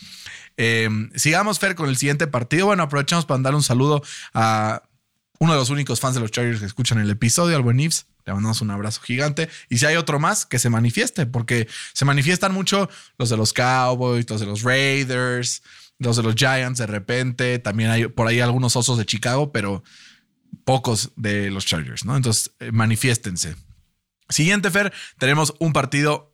Eh, 0.58 0.90
sigamos, 1.14 1.60
Fer, 1.60 1.76
con 1.76 1.88
el 1.88 1.98
siguiente 1.98 2.26
partido. 2.26 2.66
Bueno, 2.66 2.82
aprovechamos 2.82 3.28
para 3.28 3.36
mandar 3.38 3.54
un 3.54 3.62
saludo 3.62 4.02
a 4.34 4.82
uno 5.38 5.54
de 5.54 5.60
los 5.60 5.70
únicos 5.70 6.00
fans 6.00 6.16
de 6.16 6.22
los 6.22 6.32
Chargers 6.32 6.60
que 6.60 6.66
escuchan 6.66 6.98
el 6.98 7.12
episodio, 7.12 7.56
al 7.56 7.62
buen 7.62 7.80
Ives. 7.80 8.08
Le 8.26 8.34
mandamos 8.34 8.62
un 8.62 8.72
abrazo 8.72 9.02
gigante. 9.02 9.50
Y 9.70 9.78
si 9.78 9.86
hay 9.86 9.98
otro 9.98 10.20
más, 10.20 10.48
que 10.48 10.58
se 10.58 10.72
manifieste, 10.72 11.28
porque 11.28 11.68
se 11.94 12.06
manifiestan 12.06 12.52
mucho 12.52 12.90
los 13.20 13.30
de 13.30 13.38
los 13.38 13.54
Cowboys, 13.54 14.28
los 14.28 14.40
de 14.40 14.48
los 14.48 14.64
Raiders, 14.64 15.62
los 16.00 16.18
de 16.18 16.24
los 16.24 16.34
Giants 16.34 16.80
de 16.80 16.88
repente. 16.88 17.60
También 17.60 17.92
hay 17.92 18.08
por 18.08 18.26
ahí 18.26 18.40
algunos 18.40 18.76
osos 18.76 18.98
de 18.98 19.06
Chicago, 19.06 19.52
pero 19.52 19.84
pocos 20.64 21.12
de 21.16 21.52
los 21.52 21.68
Chargers, 21.68 22.04
¿no? 22.04 22.18
Entonces, 22.18 22.50
eh, 22.60 22.72
manifiéstense. 22.72 23.56
Siguiente, 24.28 24.72
Fer, 24.72 24.92
tenemos 25.20 25.54
un 25.60 25.72
partido 25.72 26.29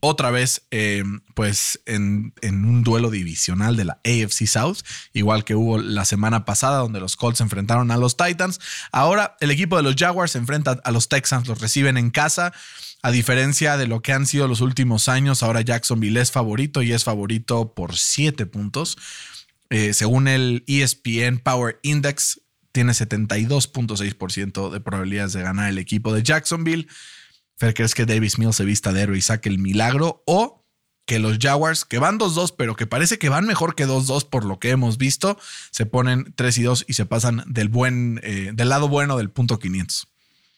otra 0.00 0.30
vez, 0.30 0.62
eh, 0.70 1.04
pues 1.34 1.80
en, 1.86 2.32
un 2.42 2.82
duelo 2.82 3.10
divisional 3.10 3.76
de 3.76 3.84
la 3.84 4.00
AFC 4.04 4.46
South, 4.46 4.78
igual 5.12 5.44
que 5.44 5.54
hubo 5.54 5.78
la 5.78 6.04
semana 6.04 6.44
pasada, 6.44 6.78
donde 6.78 7.00
los 7.00 7.16
Colts 7.16 7.38
se 7.38 7.44
enfrentaron 7.44 7.90
a 7.90 7.96
los 7.96 8.16
Titans. 8.16 8.60
Ahora 8.92 9.36
el 9.40 9.50
equipo 9.50 9.76
de 9.76 9.82
los 9.82 9.96
Jaguars 9.96 10.32
se 10.32 10.38
enfrenta 10.38 10.80
a 10.82 10.90
los 10.90 11.08
Texans, 11.08 11.46
los 11.46 11.60
reciben 11.60 11.96
en 11.96 12.10
casa. 12.10 12.52
A 13.02 13.10
diferencia 13.10 13.76
de 13.78 13.86
lo 13.86 14.02
que 14.02 14.12
han 14.12 14.26
sido 14.26 14.48
los 14.48 14.60
últimos 14.60 15.08
años, 15.08 15.42
ahora 15.42 15.62
Jacksonville 15.62 16.20
es 16.20 16.30
favorito 16.30 16.82
y 16.82 16.92
es 16.92 17.04
favorito 17.04 17.72
por 17.74 17.96
7 17.96 18.44
puntos. 18.46 18.98
Eh, 19.70 19.94
según 19.94 20.28
el 20.28 20.64
ESPN 20.66 21.38
Power 21.38 21.78
Index, 21.82 22.40
tiene 22.72 22.92
72.6% 22.92 24.70
de 24.70 24.80
probabilidades 24.80 25.32
de 25.32 25.42
ganar 25.42 25.70
el 25.70 25.78
equipo 25.78 26.12
de 26.12 26.22
Jacksonville. 26.22 26.88
Fer, 27.60 27.74
¿crees 27.74 27.94
que 27.94 28.06
Davis 28.06 28.38
Mills 28.38 28.56
se 28.56 28.64
vista 28.64 28.90
de 28.90 29.02
héroe 29.02 29.18
y 29.18 29.20
saque 29.20 29.50
el 29.50 29.58
milagro? 29.58 30.22
¿O 30.26 30.64
que 31.04 31.18
los 31.18 31.38
Jaguars, 31.38 31.84
que 31.84 31.98
van 31.98 32.18
2-2, 32.18 32.54
pero 32.56 32.74
que 32.74 32.86
parece 32.86 33.18
que 33.18 33.28
van 33.28 33.46
mejor 33.46 33.74
que 33.74 33.86
2-2 33.86 34.30
por 34.30 34.46
lo 34.46 34.58
que 34.58 34.70
hemos 34.70 34.96
visto, 34.96 35.38
se 35.70 35.84
ponen 35.84 36.32
3 36.36 36.56
y 36.56 36.62
2 36.62 36.84
y 36.88 36.94
se 36.94 37.04
pasan 37.04 37.44
del, 37.48 37.68
buen, 37.68 38.18
eh, 38.22 38.52
del 38.54 38.70
lado 38.70 38.88
bueno 38.88 39.18
del 39.18 39.28
punto 39.28 39.58
500? 39.58 40.08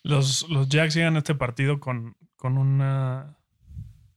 Los, 0.04 0.48
los 0.48 0.68
Jacks 0.68 0.94
llegan 0.94 1.16
a 1.16 1.18
este 1.18 1.34
partido 1.34 1.80
con, 1.80 2.16
con 2.36 2.56
una 2.56 3.36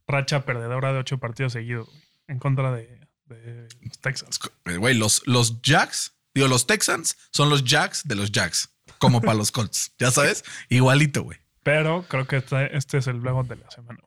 racha 0.07 0.45
perdedora 0.45 0.93
de 0.93 0.99
ocho 0.99 1.17
partidos 1.17 1.53
seguidos 1.53 1.87
güey, 1.87 2.03
en 2.27 2.37
contra 2.37 2.71
de, 2.71 3.07
de 3.25 3.67
los 3.81 3.97
Texans. 3.99 4.39
Eh, 4.65 4.77
Güey, 4.77 4.93
los, 4.93 5.23
los 5.25 5.59
Jacks, 5.63 6.13
digo, 6.35 6.47
los 6.47 6.67
Texans 6.67 7.17
son 7.31 7.49
los 7.49 7.63
Jacks 7.63 8.07
de 8.07 8.13
los 8.13 8.31
Jacks, 8.31 8.69
como 8.99 9.21
para 9.21 9.33
los 9.33 9.51
Colts, 9.51 9.93
ya 9.97 10.11
sabes, 10.11 10.43
igualito, 10.69 11.23
güey. 11.23 11.44
Pero 11.65 12.03
creo 12.07 12.27
que 12.27 12.35
este, 12.35 12.77
este 12.77 12.99
es 12.99 13.07
el 13.07 13.17
luego 13.17 13.43
de 13.43 13.55
la 13.55 13.71
semana. 13.71 13.99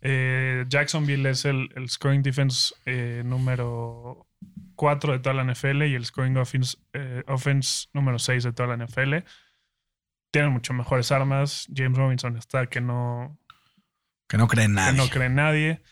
Eh, 0.00 0.64
Jacksonville 0.68 1.30
es 1.30 1.44
el, 1.44 1.68
el 1.76 1.88
scoring 1.88 2.22
defense 2.22 2.74
eh, 2.86 3.22
número 3.24 4.26
4 4.74 5.12
de 5.12 5.18
toda 5.20 5.36
la 5.36 5.44
NFL 5.44 5.84
y 5.84 5.94
el 5.94 6.04
scoring 6.04 6.36
offense, 6.38 6.76
eh, 6.92 7.22
offense 7.28 7.86
número 7.92 8.18
6 8.18 8.42
de 8.42 8.52
toda 8.52 8.76
la 8.76 8.84
NFL. 8.84 9.18
Tienen 10.32 10.50
mucho 10.50 10.72
mejores 10.74 11.12
armas. 11.12 11.68
James 11.72 11.96
Robinson 11.96 12.36
está 12.36 12.66
que 12.66 12.80
no, 12.80 13.38
Que 14.26 14.36
no 14.36 14.48
creen 14.48 14.70
que 14.70 14.74
nada. 14.74 14.92
no 14.92 15.06
cree 15.08 15.28
nadie. 15.28 15.82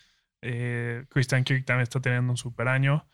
Eh, 0.43 1.07
Christian 1.09 1.45
Kirk 1.45 1.65
también 1.67 1.85
está 1.85 2.01
teniendo 2.01 2.33
un 2.33 2.37
super 2.37 2.67
año. 2.67 3.09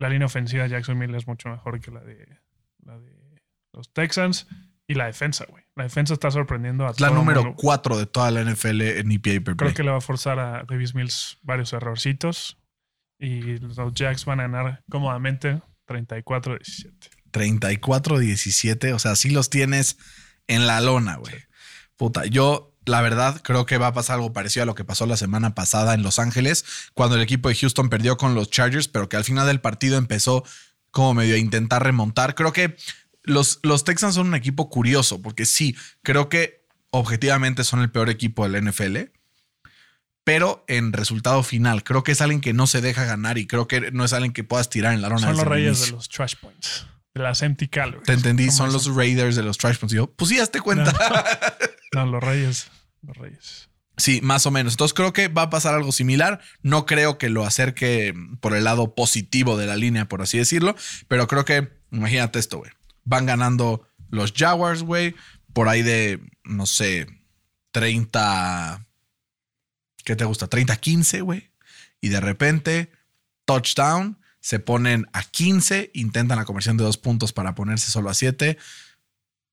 La 0.00 0.08
línea 0.08 0.26
ofensiva 0.26 0.64
de 0.64 0.70
Jacksonville 0.70 1.16
es 1.16 1.28
mucho 1.28 1.48
mejor 1.48 1.78
que 1.80 1.92
la 1.92 2.00
de, 2.00 2.40
la 2.80 2.98
de 2.98 3.40
los 3.72 3.92
Texans. 3.92 4.48
Y 4.88 4.94
la 4.94 5.06
defensa, 5.06 5.46
güey. 5.48 5.63
La 5.76 5.84
defensa 5.84 6.14
está 6.14 6.30
sorprendiendo 6.30 6.84
a 6.84 6.88
la 6.88 6.94
todo 6.94 7.10
número 7.10 7.42
mundo. 7.42 7.56
4 7.60 7.98
de 7.98 8.06
toda 8.06 8.30
la 8.30 8.44
NFL 8.44 8.82
en 8.82 9.10
EPA 9.10 9.44
per. 9.44 9.56
Creo 9.56 9.74
que 9.74 9.82
le 9.82 9.90
va 9.90 9.98
a 9.98 10.00
forzar 10.00 10.38
a 10.38 10.64
Davis 10.68 10.94
Mills 10.94 11.38
varios 11.42 11.72
errorcitos. 11.72 12.58
Y 13.18 13.58
los 13.58 13.76
Jacks 13.94 14.24
van 14.24 14.40
a 14.40 14.44
ganar 14.44 14.82
cómodamente 14.90 15.62
34-17. 15.88 16.92
34-17. 17.32 18.92
O 18.92 18.98
sea, 18.98 19.16
sí 19.16 19.30
los 19.30 19.50
tienes 19.50 19.98
en 20.46 20.66
la 20.66 20.80
lona, 20.80 21.16
güey. 21.16 21.34
Puta, 21.96 22.24
yo 22.26 22.74
la 22.86 23.00
verdad 23.00 23.40
creo 23.42 23.66
que 23.66 23.78
va 23.78 23.88
a 23.88 23.92
pasar 23.94 24.16
algo 24.16 24.32
parecido 24.32 24.64
a 24.64 24.66
lo 24.66 24.74
que 24.74 24.84
pasó 24.84 25.06
la 25.06 25.16
semana 25.16 25.54
pasada 25.54 25.94
en 25.94 26.02
Los 26.02 26.18
Ángeles, 26.18 26.64
cuando 26.92 27.16
el 27.16 27.22
equipo 27.22 27.48
de 27.48 27.54
Houston 27.54 27.88
perdió 27.88 28.16
con 28.16 28.34
los 28.34 28.50
Chargers, 28.50 28.88
pero 28.88 29.08
que 29.08 29.16
al 29.16 29.24
final 29.24 29.46
del 29.46 29.60
partido 29.60 29.96
empezó 29.96 30.44
como 30.90 31.14
medio 31.14 31.34
a 31.34 31.38
intentar 31.38 31.82
remontar. 31.82 32.34
Creo 32.34 32.52
que 32.52 32.76
los, 33.24 33.60
los 33.62 33.84
Texans 33.84 34.14
son 34.14 34.28
un 34.28 34.34
equipo 34.34 34.70
curioso, 34.70 35.20
porque 35.20 35.46
sí, 35.46 35.76
creo 36.02 36.28
que 36.28 36.64
objetivamente 36.90 37.64
son 37.64 37.80
el 37.80 37.90
peor 37.90 38.10
equipo 38.10 38.48
del 38.48 38.64
NFL. 38.64 38.96
Pero 40.22 40.64
en 40.68 40.94
resultado 40.94 41.42
final, 41.42 41.84
creo 41.84 42.02
que 42.02 42.12
es 42.12 42.22
alguien 42.22 42.40
que 42.40 42.54
no 42.54 42.66
se 42.66 42.80
deja 42.80 43.04
ganar 43.04 43.36
y 43.36 43.46
creo 43.46 43.68
que 43.68 43.90
no 43.90 44.04
es 44.04 44.14
alguien 44.14 44.32
que 44.32 44.42
puedas 44.42 44.70
tirar 44.70 44.94
en 44.94 45.02
la 45.02 45.10
lona. 45.10 45.20
Son 45.20 45.36
los 45.36 45.46
reyes 45.46 45.76
inicio. 45.76 45.86
de 45.86 45.92
los 45.92 46.08
trash 46.08 46.34
points. 46.40 46.86
De 47.14 47.22
las 47.22 47.42
empty 47.42 47.68
calories. 47.68 48.04
Te 48.04 48.12
entendí, 48.12 48.50
son 48.50 48.72
los 48.72 48.92
Raiders 48.92 49.36
de 49.36 49.44
los 49.44 49.56
Trash 49.56 49.78
Points. 49.78 49.92
Y 49.92 49.96
yo, 49.96 50.10
pues 50.10 50.30
sí, 50.30 50.38
hazte 50.40 50.60
cuenta. 50.60 50.92
No, 51.94 52.04
los 52.06 52.24
reyes. 52.24 52.66
Los 53.02 53.16
reyes. 53.16 53.68
Sí, 53.96 54.18
más 54.20 54.46
o 54.46 54.50
menos. 54.50 54.72
Entonces 54.72 54.94
creo 54.94 55.12
que 55.12 55.28
va 55.28 55.42
a 55.42 55.50
pasar 55.50 55.74
algo 55.74 55.92
similar. 55.92 56.40
No 56.60 56.86
creo 56.86 57.18
que 57.18 57.28
lo 57.28 57.46
acerque 57.46 58.12
por 58.40 58.56
el 58.56 58.64
lado 58.64 58.96
positivo 58.96 59.56
de 59.56 59.68
la 59.68 59.76
línea, 59.76 60.08
por 60.08 60.20
así 60.20 60.36
decirlo. 60.36 60.74
Pero 61.06 61.28
creo 61.28 61.44
que, 61.44 61.70
imagínate 61.92 62.40
esto, 62.40 62.58
güey. 62.58 62.72
Van 63.04 63.26
ganando 63.26 63.88
los 64.10 64.32
Jaguars, 64.32 64.82
güey. 64.82 65.14
Por 65.52 65.68
ahí 65.68 65.82
de, 65.82 66.20
no 66.44 66.66
sé, 66.66 67.06
30. 67.72 68.86
¿Qué 70.04 70.16
te 70.16 70.24
gusta? 70.24 70.48
30-15, 70.48 71.22
güey. 71.22 71.50
Y 72.00 72.08
de 72.08 72.20
repente, 72.20 72.90
touchdown. 73.44 74.18
Se 74.40 74.58
ponen 74.58 75.06
a 75.14 75.22
15, 75.22 75.90
intentan 75.94 76.36
la 76.36 76.44
conversión 76.44 76.76
de 76.76 76.84
dos 76.84 76.98
puntos 76.98 77.32
para 77.32 77.54
ponerse 77.54 77.90
solo 77.90 78.10
a 78.10 78.14
7. 78.14 78.58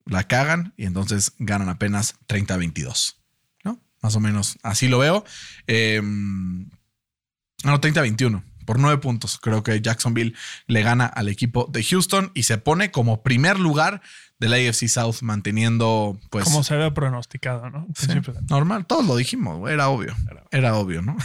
La 0.05 0.27
cagan 0.27 0.73
y 0.75 0.85
entonces 0.85 1.31
ganan 1.37 1.69
apenas 1.69 2.15
30-22. 2.27 3.15
¿no? 3.63 3.81
Más 4.01 4.17
o 4.17 4.19
menos 4.19 4.57
así 4.63 4.89
lo 4.89 4.99
veo. 4.99 5.23
Eh, 5.67 6.01
no, 6.03 7.79
30-21. 7.79 8.43
Por 8.71 8.79
nueve 8.79 8.99
puntos. 8.99 9.37
Creo 9.37 9.63
que 9.63 9.81
Jacksonville 9.81 10.33
le 10.65 10.81
gana 10.81 11.05
al 11.05 11.27
equipo 11.27 11.67
de 11.69 11.83
Houston 11.83 12.31
y 12.33 12.43
se 12.43 12.57
pone 12.57 12.89
como 12.89 13.21
primer 13.21 13.59
lugar 13.59 14.01
de 14.39 14.47
la 14.47 14.55
AFC 14.55 14.87
South, 14.87 15.17
manteniendo, 15.23 16.17
pues. 16.29 16.45
Como 16.45 16.63
se 16.63 16.75
había 16.75 16.93
pronosticado, 16.93 17.69
¿no? 17.69 17.85
Sí, 17.93 18.07
normal, 18.49 18.85
todos 18.85 19.05
lo 19.05 19.17
dijimos, 19.17 19.57
güey, 19.57 19.73
era 19.73 19.89
obvio. 19.89 20.15
Era 20.51 20.75
obvio, 20.75 21.01
¿no? 21.01 21.17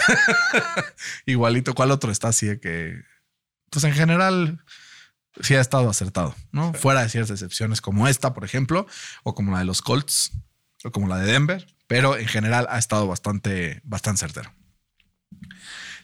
Igualito, 1.26 1.76
¿cuál 1.76 1.92
otro 1.92 2.10
está 2.10 2.26
así 2.26 2.46
de 2.46 2.58
que. 2.58 3.00
Pues 3.70 3.84
en 3.84 3.92
general, 3.92 4.64
sí 5.40 5.54
ha 5.54 5.60
estado 5.60 5.88
acertado, 5.88 6.34
¿no? 6.50 6.72
Fuera 6.72 7.02
de 7.02 7.10
ciertas 7.10 7.30
excepciones 7.30 7.80
como 7.80 8.08
esta, 8.08 8.34
por 8.34 8.44
ejemplo, 8.44 8.88
o 9.22 9.36
como 9.36 9.52
la 9.52 9.60
de 9.60 9.66
los 9.66 9.82
Colts, 9.82 10.32
o 10.82 10.90
como 10.90 11.06
la 11.06 11.18
de 11.18 11.30
Denver, 11.30 11.64
pero 11.86 12.16
en 12.16 12.26
general 12.26 12.66
ha 12.70 12.78
estado 12.78 13.06
bastante, 13.06 13.82
bastante 13.84 14.18
certero. 14.18 14.52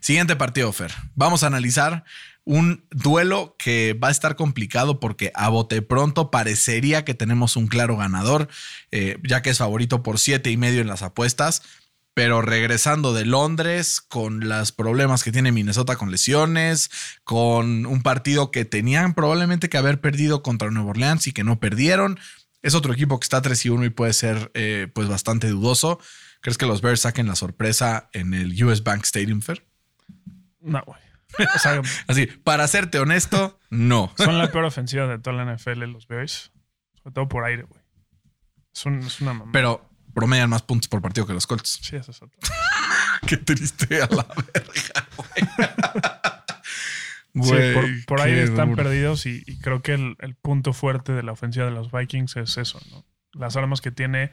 Siguiente 0.03 0.35
partido, 0.35 0.73
Fer. 0.73 0.93
Vamos 1.15 1.45
a 1.45 1.47
analizar 1.47 2.03
un 2.43 2.85
duelo 2.91 3.55
que 3.57 3.93
va 3.93 4.09
a 4.09 4.11
estar 4.11 4.35
complicado 4.35 4.99
porque 4.99 5.31
a 5.37 5.49
bote 5.49 5.81
pronto 5.81 6.33
parecería 6.33 7.05
que 7.05 7.15
tenemos 7.15 7.55
un 7.55 7.69
claro 7.69 7.97
ganador, 7.97 8.49
eh, 8.91 9.19
ya 9.23 9.43
que 9.43 9.51
es 9.51 9.59
favorito 9.59 10.03
por 10.03 10.19
siete 10.19 10.51
y 10.51 10.57
medio 10.57 10.81
en 10.81 10.89
las 10.89 11.03
apuestas. 11.03 11.63
Pero 12.15 12.43
regresando 12.43 13.15
de 13.15 13.25
Londres, 13.25 14.01
con 14.01 14.49
los 14.49 14.73
problemas 14.73 15.23
que 15.23 15.31
tiene 15.31 15.53
Minnesota 15.53 15.95
con 15.95 16.11
lesiones, 16.11 16.91
con 17.23 17.87
un 17.87 18.03
partido 18.03 18.51
que 18.51 18.65
tenían 18.65 19.15
probablemente 19.15 19.69
que 19.69 19.79
haber 19.79 20.01
perdido 20.01 20.43
contra 20.43 20.73
Nueva 20.73 20.91
Orleans 20.91 21.29
y 21.29 21.33
que 21.33 21.45
no 21.45 21.61
perdieron. 21.61 22.19
Es 22.61 22.75
otro 22.75 22.93
equipo 22.93 23.21
que 23.21 23.25
está 23.25 23.41
3 23.41 23.67
y 23.67 23.69
1 23.69 23.85
y 23.85 23.91
puede 23.91 24.15
ser 24.15 24.51
eh, 24.55 24.89
pues 24.93 25.07
bastante 25.07 25.49
dudoso. 25.49 26.01
¿Crees 26.41 26.59
que 26.59 26.67
los 26.67 26.81
Bears 26.81 27.03
saquen 27.03 27.29
la 27.29 27.37
sorpresa 27.37 28.11
en 28.13 28.35
el 28.35 28.65
US 28.65 28.83
Bank 28.83 29.05
Stadium, 29.05 29.41
Fer? 29.41 29.72
No, 30.63 30.83
güey. 30.87 31.01
O 31.55 31.59
sea, 31.59 31.81
Así, 32.09 32.27
para 32.27 32.67
serte 32.69 32.99
honesto, 32.99 33.59
no. 33.71 34.13
son 34.19 34.37
la 34.39 34.51
peor 34.53 34.65
ofensiva 34.65 35.07
de 35.07 35.19
toda 35.19 35.43
la 35.45 35.55
NFL 35.55 35.85
los 35.85 36.07
Bears. 36.07 36.53
Sobre 37.03 37.15
todo 37.15 37.29
por 37.29 37.45
aire, 37.45 37.63
güey. 37.63 37.81
Es, 38.75 38.85
un- 38.87 39.01
es 39.01 39.21
una 39.21 39.33
mamá. 39.33 39.51
Pero 39.53 39.89
promedian 40.15 40.51
más 40.51 40.63
puntos 40.63 40.89
por 40.89 41.01
partido 41.01 41.27
que 41.27 41.33
los 41.33 41.47
Colts. 41.47 41.79
sí, 41.83 41.97
eso 41.97 42.11
es 42.11 42.21
otro. 42.23 42.39
Qué 43.27 43.37
triste 43.39 44.03
a 44.03 44.09
la 44.09 44.27
verga, 44.53 45.09
güey. 45.17 45.73
Sí, 47.35 48.05
por, 48.07 48.21
aire 48.21 48.43
están 48.43 48.71
duro. 48.71 48.83
perdidos 48.83 49.25
y, 49.25 49.43
y 49.47 49.59
creo 49.59 49.81
que 49.81 49.95
el, 49.95 50.17
el 50.21 50.35
punto 50.35 50.75
fuerte 50.75 51.13
de 51.13 51.23
la 51.23 51.33
ofensiva 51.33 51.65
de 51.65 51.73
los 51.73 51.91
Vikings 51.91 52.37
es 52.37 52.59
eso, 52.59 52.79
¿no? 52.91 53.07
Las 53.33 53.57
armas 53.57 53.81
que 53.81 53.91
tiene 53.91 54.33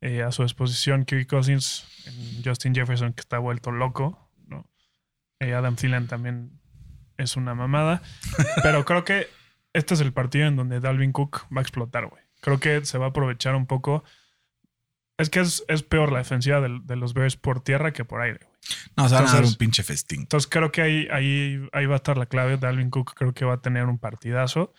eh, 0.00 0.22
a 0.22 0.32
su 0.32 0.42
disposición 0.42 1.04
Kirk 1.04 1.28
Cousins, 1.28 1.84
en 2.06 2.42
Justin 2.42 2.74
Jefferson 2.74 3.12
que 3.12 3.20
está 3.20 3.38
vuelto 3.38 3.70
loco. 3.72 4.29
Eh, 5.40 5.54
Adam 5.54 5.74
Thielen 5.74 6.06
también 6.06 6.60
es 7.16 7.36
una 7.36 7.54
mamada, 7.54 8.02
pero 8.62 8.84
creo 8.86 9.04
que 9.04 9.26
este 9.72 9.94
es 9.94 10.00
el 10.00 10.12
partido 10.12 10.46
en 10.46 10.56
donde 10.56 10.80
Dalvin 10.80 11.12
Cook 11.12 11.46
va 11.54 11.60
a 11.60 11.62
explotar, 11.62 12.06
güey. 12.06 12.22
Creo 12.40 12.60
que 12.60 12.84
se 12.84 12.98
va 12.98 13.06
a 13.06 13.08
aprovechar 13.08 13.54
un 13.54 13.66
poco. 13.66 14.04
Es 15.18 15.28
que 15.28 15.40
es, 15.40 15.62
es 15.68 15.82
peor 15.82 16.12
la 16.12 16.18
defensiva 16.18 16.60
de, 16.60 16.96
los 16.96 17.12
Bears 17.12 17.36
por 17.36 17.62
tierra 17.62 17.92
que 17.92 18.04
por 18.06 18.22
aire, 18.22 18.40
güey. 18.42 18.56
No, 18.96 19.08
se 19.08 19.14
van 19.14 19.28
a 19.28 19.32
dar 19.32 19.44
un 19.44 19.54
pinche 19.54 19.82
festín. 19.82 20.20
Entonces 20.20 20.48
creo 20.48 20.72
que 20.72 20.80
ahí, 20.80 21.08
ahí, 21.10 21.68
ahí 21.72 21.86
va 21.86 21.94
a 21.94 21.96
estar 21.96 22.16
la 22.16 22.26
clave. 22.26 22.56
Dalvin 22.56 22.88
Cook 22.90 23.12
creo 23.14 23.34
que 23.34 23.44
va 23.44 23.54
a 23.54 23.60
tener 23.60 23.84
un 23.84 23.98
partidazo. 23.98 24.72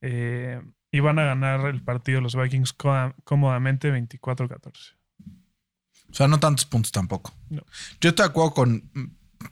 Eh, 0.00 0.62
y 0.90 1.00
van 1.00 1.18
a 1.18 1.24
ganar 1.24 1.66
el 1.66 1.82
partido 1.82 2.20
los 2.20 2.36
Vikings 2.36 2.72
cómoda- 2.72 3.14
cómodamente 3.24 3.92
24-14. 3.92 4.94
O 6.10 6.14
sea, 6.14 6.28
no 6.28 6.38
tantos 6.38 6.64
puntos 6.66 6.92
tampoco. 6.92 7.34
No. 7.50 7.62
Yo 8.00 8.10
estoy 8.10 8.24
de 8.24 8.30
acuerdo 8.30 8.54
con, 8.54 8.90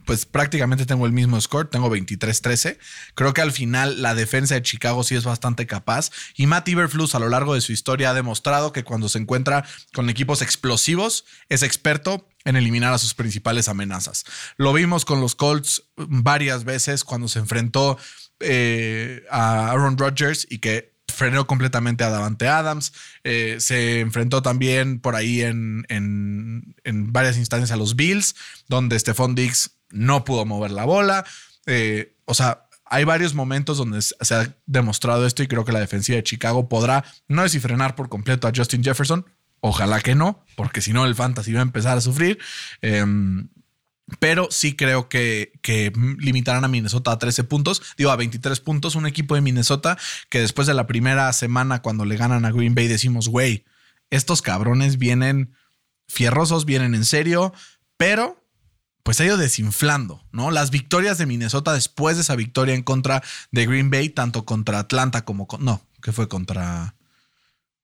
pues 0.05 0.26
prácticamente 0.26 0.87
tengo 0.87 1.07
el 1.07 1.12
mismo 1.12 1.40
score, 1.40 1.68
tengo 1.68 1.90
23-13. 1.90 2.78
Creo 3.14 3.35
que 3.35 3.40
al 3.40 3.52
final 3.52 4.02
la 4.02 4.14
defensa 4.14 4.55
de 4.55 4.62
Chicago 4.62 5.05
sí 5.05 5.14
es 5.14 5.24
bastante 5.24 5.66
capaz. 5.66 6.11
Y 6.37 6.46
Matt 6.46 6.68
Iberflus 6.68 7.14
a 7.14 7.18
lo 7.18 7.28
largo 7.28 7.55
de 7.55 7.61
su 7.61 7.72
historia 7.72 8.11
ha 8.11 8.14
demostrado 8.14 8.72
que 8.72 8.85
cuando 8.85 9.09
se 9.09 9.18
encuentra 9.18 9.64
con 9.92 10.09
equipos 10.11 10.42
explosivos 10.42 11.24
es 11.48 11.62
experto 11.62 12.28
en 12.44 12.57
eliminar 12.57 12.92
a 12.92 12.98
sus 12.98 13.14
principales 13.14 13.68
amenazas. 13.68 14.24
Lo 14.57 14.72
vimos 14.72 15.05
con 15.05 15.20
los 15.20 15.35
Colts 15.37 15.83
varias 15.96 16.64
veces 16.64 17.05
cuando 17.05 17.28
se 17.28 17.38
enfrentó 17.38 17.98
eh, 18.40 19.22
a 19.31 19.70
Aaron 19.70 19.96
Rodgers 19.98 20.46
y 20.50 20.59
que 20.59 20.92
frenó 21.09 21.46
completamente 21.46 22.05
a 22.05 22.11
Davante 22.11 22.48
Adams. 22.48 22.92
Eh, 23.22 23.57
se 23.61 24.00
enfrentó 24.00 24.42
también 24.42 24.98
por 24.98 25.14
ahí 25.14 25.42
en, 25.42 25.85
en- 25.88 26.74
en 26.85 27.12
varias 27.12 27.37
instancias 27.37 27.70
a 27.70 27.76
los 27.76 27.94
Bills, 27.96 28.35
donde 28.68 28.98
Stephon 28.98 29.35
Diggs 29.35 29.72
no 29.92 30.24
pudo 30.24 30.44
mover 30.44 30.70
la 30.70 30.85
bola. 30.85 31.24
Eh, 31.66 32.16
o 32.24 32.35
sea, 32.35 32.66
hay 32.85 33.05
varios 33.05 33.35
momentos 33.35 33.78
donde 33.78 34.02
se 34.02 34.35
ha 34.35 34.55
demostrado 34.66 35.26
esto 35.26 35.42
y 35.42 35.48
creo 35.48 35.64
que 35.64 35.72
la 35.72 35.81
defensiva 35.81 36.16
de 36.16 36.22
Chicago 36.22 36.68
podrá, 36.68 37.05
no 37.28 37.48
si 37.48 37.61
frenar 37.61 37.94
por 37.94 38.09
completo 38.09 38.48
a 38.48 38.52
Justin 38.55 38.85
Jefferson. 38.85 39.24
Ojalá 39.61 40.00
que 40.00 40.14
no, 40.14 40.44
porque 40.57 40.81
si 40.81 40.92
no 40.92 41.07
el 41.07 41.14
fantasy 41.14 41.52
va 41.52 41.61
a 41.61 41.62
empezar 41.62 41.96
a 41.96 42.00
sufrir. 42.00 42.38
Em, 42.81 43.48
pero 44.18 44.48
sí 44.50 44.74
creo 44.74 45.09
que, 45.09 45.52
que 45.62 45.92
limitarán 46.18 46.64
a 46.64 46.68
Minnesota 46.68 47.12
a 47.12 47.18
13 47.18 47.44
puntos, 47.44 47.83
digo 47.96 48.11
a 48.11 48.16
23 48.16 48.61
puntos, 48.61 48.94
un 48.94 49.07
equipo 49.07 49.35
de 49.35 49.40
Minnesota 49.40 49.96
que 50.28 50.40
después 50.40 50.66
de 50.66 50.74
la 50.74 50.87
primera 50.87 51.33
semana 51.33 51.81
cuando 51.81 52.05
le 52.05 52.16
ganan 52.16 52.44
a 52.44 52.52
Green 52.52 52.74
Bay 52.74 52.88
decimos, 52.88 53.28
güey, 53.28 53.64
estos 54.11 54.42
cabrones 54.42 54.98
vienen 54.98 55.55
fierrosos, 56.09 56.66
vienen 56.66 56.94
en 56.94 57.05
serio, 57.05 57.55
pero 57.96 58.41
pues 59.02 59.20
ha 59.20 59.24
ido 59.24 59.36
desinflando, 59.36 60.24
¿no? 60.32 60.50
Las 60.50 60.70
victorias 60.70 61.18
de 61.18 61.26
Minnesota 61.26 61.72
después 61.72 62.16
de 62.16 62.22
esa 62.22 62.36
victoria 62.36 62.74
en 62.74 62.82
contra 62.82 63.22
de 63.50 63.66
Green 63.66 63.90
Bay, 63.90 64.08
tanto 64.08 64.44
contra 64.44 64.78
Atlanta 64.78 65.24
como 65.24 65.46
con, 65.46 65.64
no, 65.64 65.82
que 66.02 66.12
fue 66.12 66.28
contra 66.28 66.94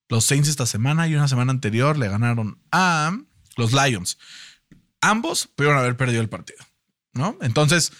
los 0.07 0.25
Saints 0.25 0.49
esta 0.49 0.65
semana 0.65 1.07
y 1.07 1.15
una 1.15 1.27
semana 1.27 1.51
anterior 1.51 1.97
le 1.97 2.09
ganaron 2.09 2.59
a 2.71 3.17
los 3.57 3.73
Lions 3.73 4.17
ambos 5.01 5.47
pudieron 5.47 5.79
haber 5.79 5.97
perdido 5.97 6.21
el 6.21 6.29
partido, 6.29 6.59
¿no? 7.13 7.37
Entonces, 7.41 7.91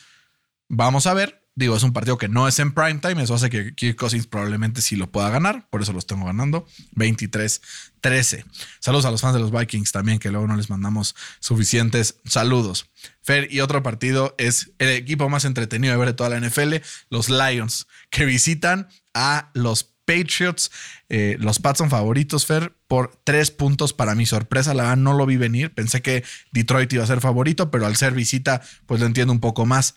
vamos 0.67 1.07
a 1.07 1.13
ver. 1.13 1.38
Digo, 1.59 1.75
es 1.75 1.83
un 1.83 1.91
partido 1.91 2.17
que 2.17 2.29
no 2.29 2.47
es 2.47 2.57
en 2.59 2.71
prime 2.71 3.01
time. 3.01 3.21
Eso 3.21 3.33
hace 3.33 3.49
que 3.49 3.75
Kirk 3.75 3.97
Cousins 3.97 4.27
probablemente 4.27 4.81
sí 4.81 4.95
lo 4.95 5.11
pueda 5.11 5.29
ganar. 5.29 5.67
Por 5.69 5.81
eso 5.81 5.91
los 5.91 6.07
tengo 6.07 6.25
ganando. 6.25 6.65
23-13. 6.95 8.45
Saludos 8.79 9.03
a 9.03 9.11
los 9.11 9.19
fans 9.19 9.33
de 9.33 9.41
los 9.41 9.51
Vikings 9.51 9.91
también, 9.91 10.19
que 10.19 10.31
luego 10.31 10.47
no 10.47 10.55
les 10.55 10.69
mandamos 10.69 11.17
suficientes 11.41 12.15
saludos. 12.23 12.89
Fer, 13.21 13.51
y 13.51 13.59
otro 13.59 13.83
partido 13.83 14.35
es 14.37 14.71
el 14.79 14.87
equipo 14.87 15.27
más 15.27 15.43
entretenido 15.43 15.91
de 15.91 15.97
ver 15.97 16.07
de 16.07 16.13
toda 16.13 16.29
la 16.29 16.39
NFL, 16.39 16.75
los 17.09 17.29
Lions, 17.29 17.87
que 18.09 18.23
visitan 18.23 18.87
a 19.13 19.51
los 19.53 19.83
Patriots. 20.05 20.71
Eh, 21.09 21.35
los 21.41 21.59
Pats 21.59 21.79
son 21.79 21.89
favoritos, 21.89 22.45
Fer, 22.45 22.73
por 22.87 23.19
tres 23.25 23.51
puntos 23.51 23.91
para 23.91 24.15
mi 24.15 24.25
sorpresa. 24.25 24.73
La 24.73 24.83
verdad 24.83 24.97
no 24.97 25.11
lo 25.11 25.25
vi 25.25 25.35
venir. 25.35 25.73
Pensé 25.73 26.01
que 26.01 26.23
Detroit 26.53 26.93
iba 26.93 27.03
a 27.03 27.07
ser 27.07 27.19
favorito, 27.19 27.69
pero 27.69 27.85
al 27.85 27.97
ser 27.97 28.13
visita, 28.13 28.61
pues 28.85 29.01
lo 29.01 29.07
entiendo 29.07 29.33
un 29.33 29.41
poco 29.41 29.65
más. 29.65 29.95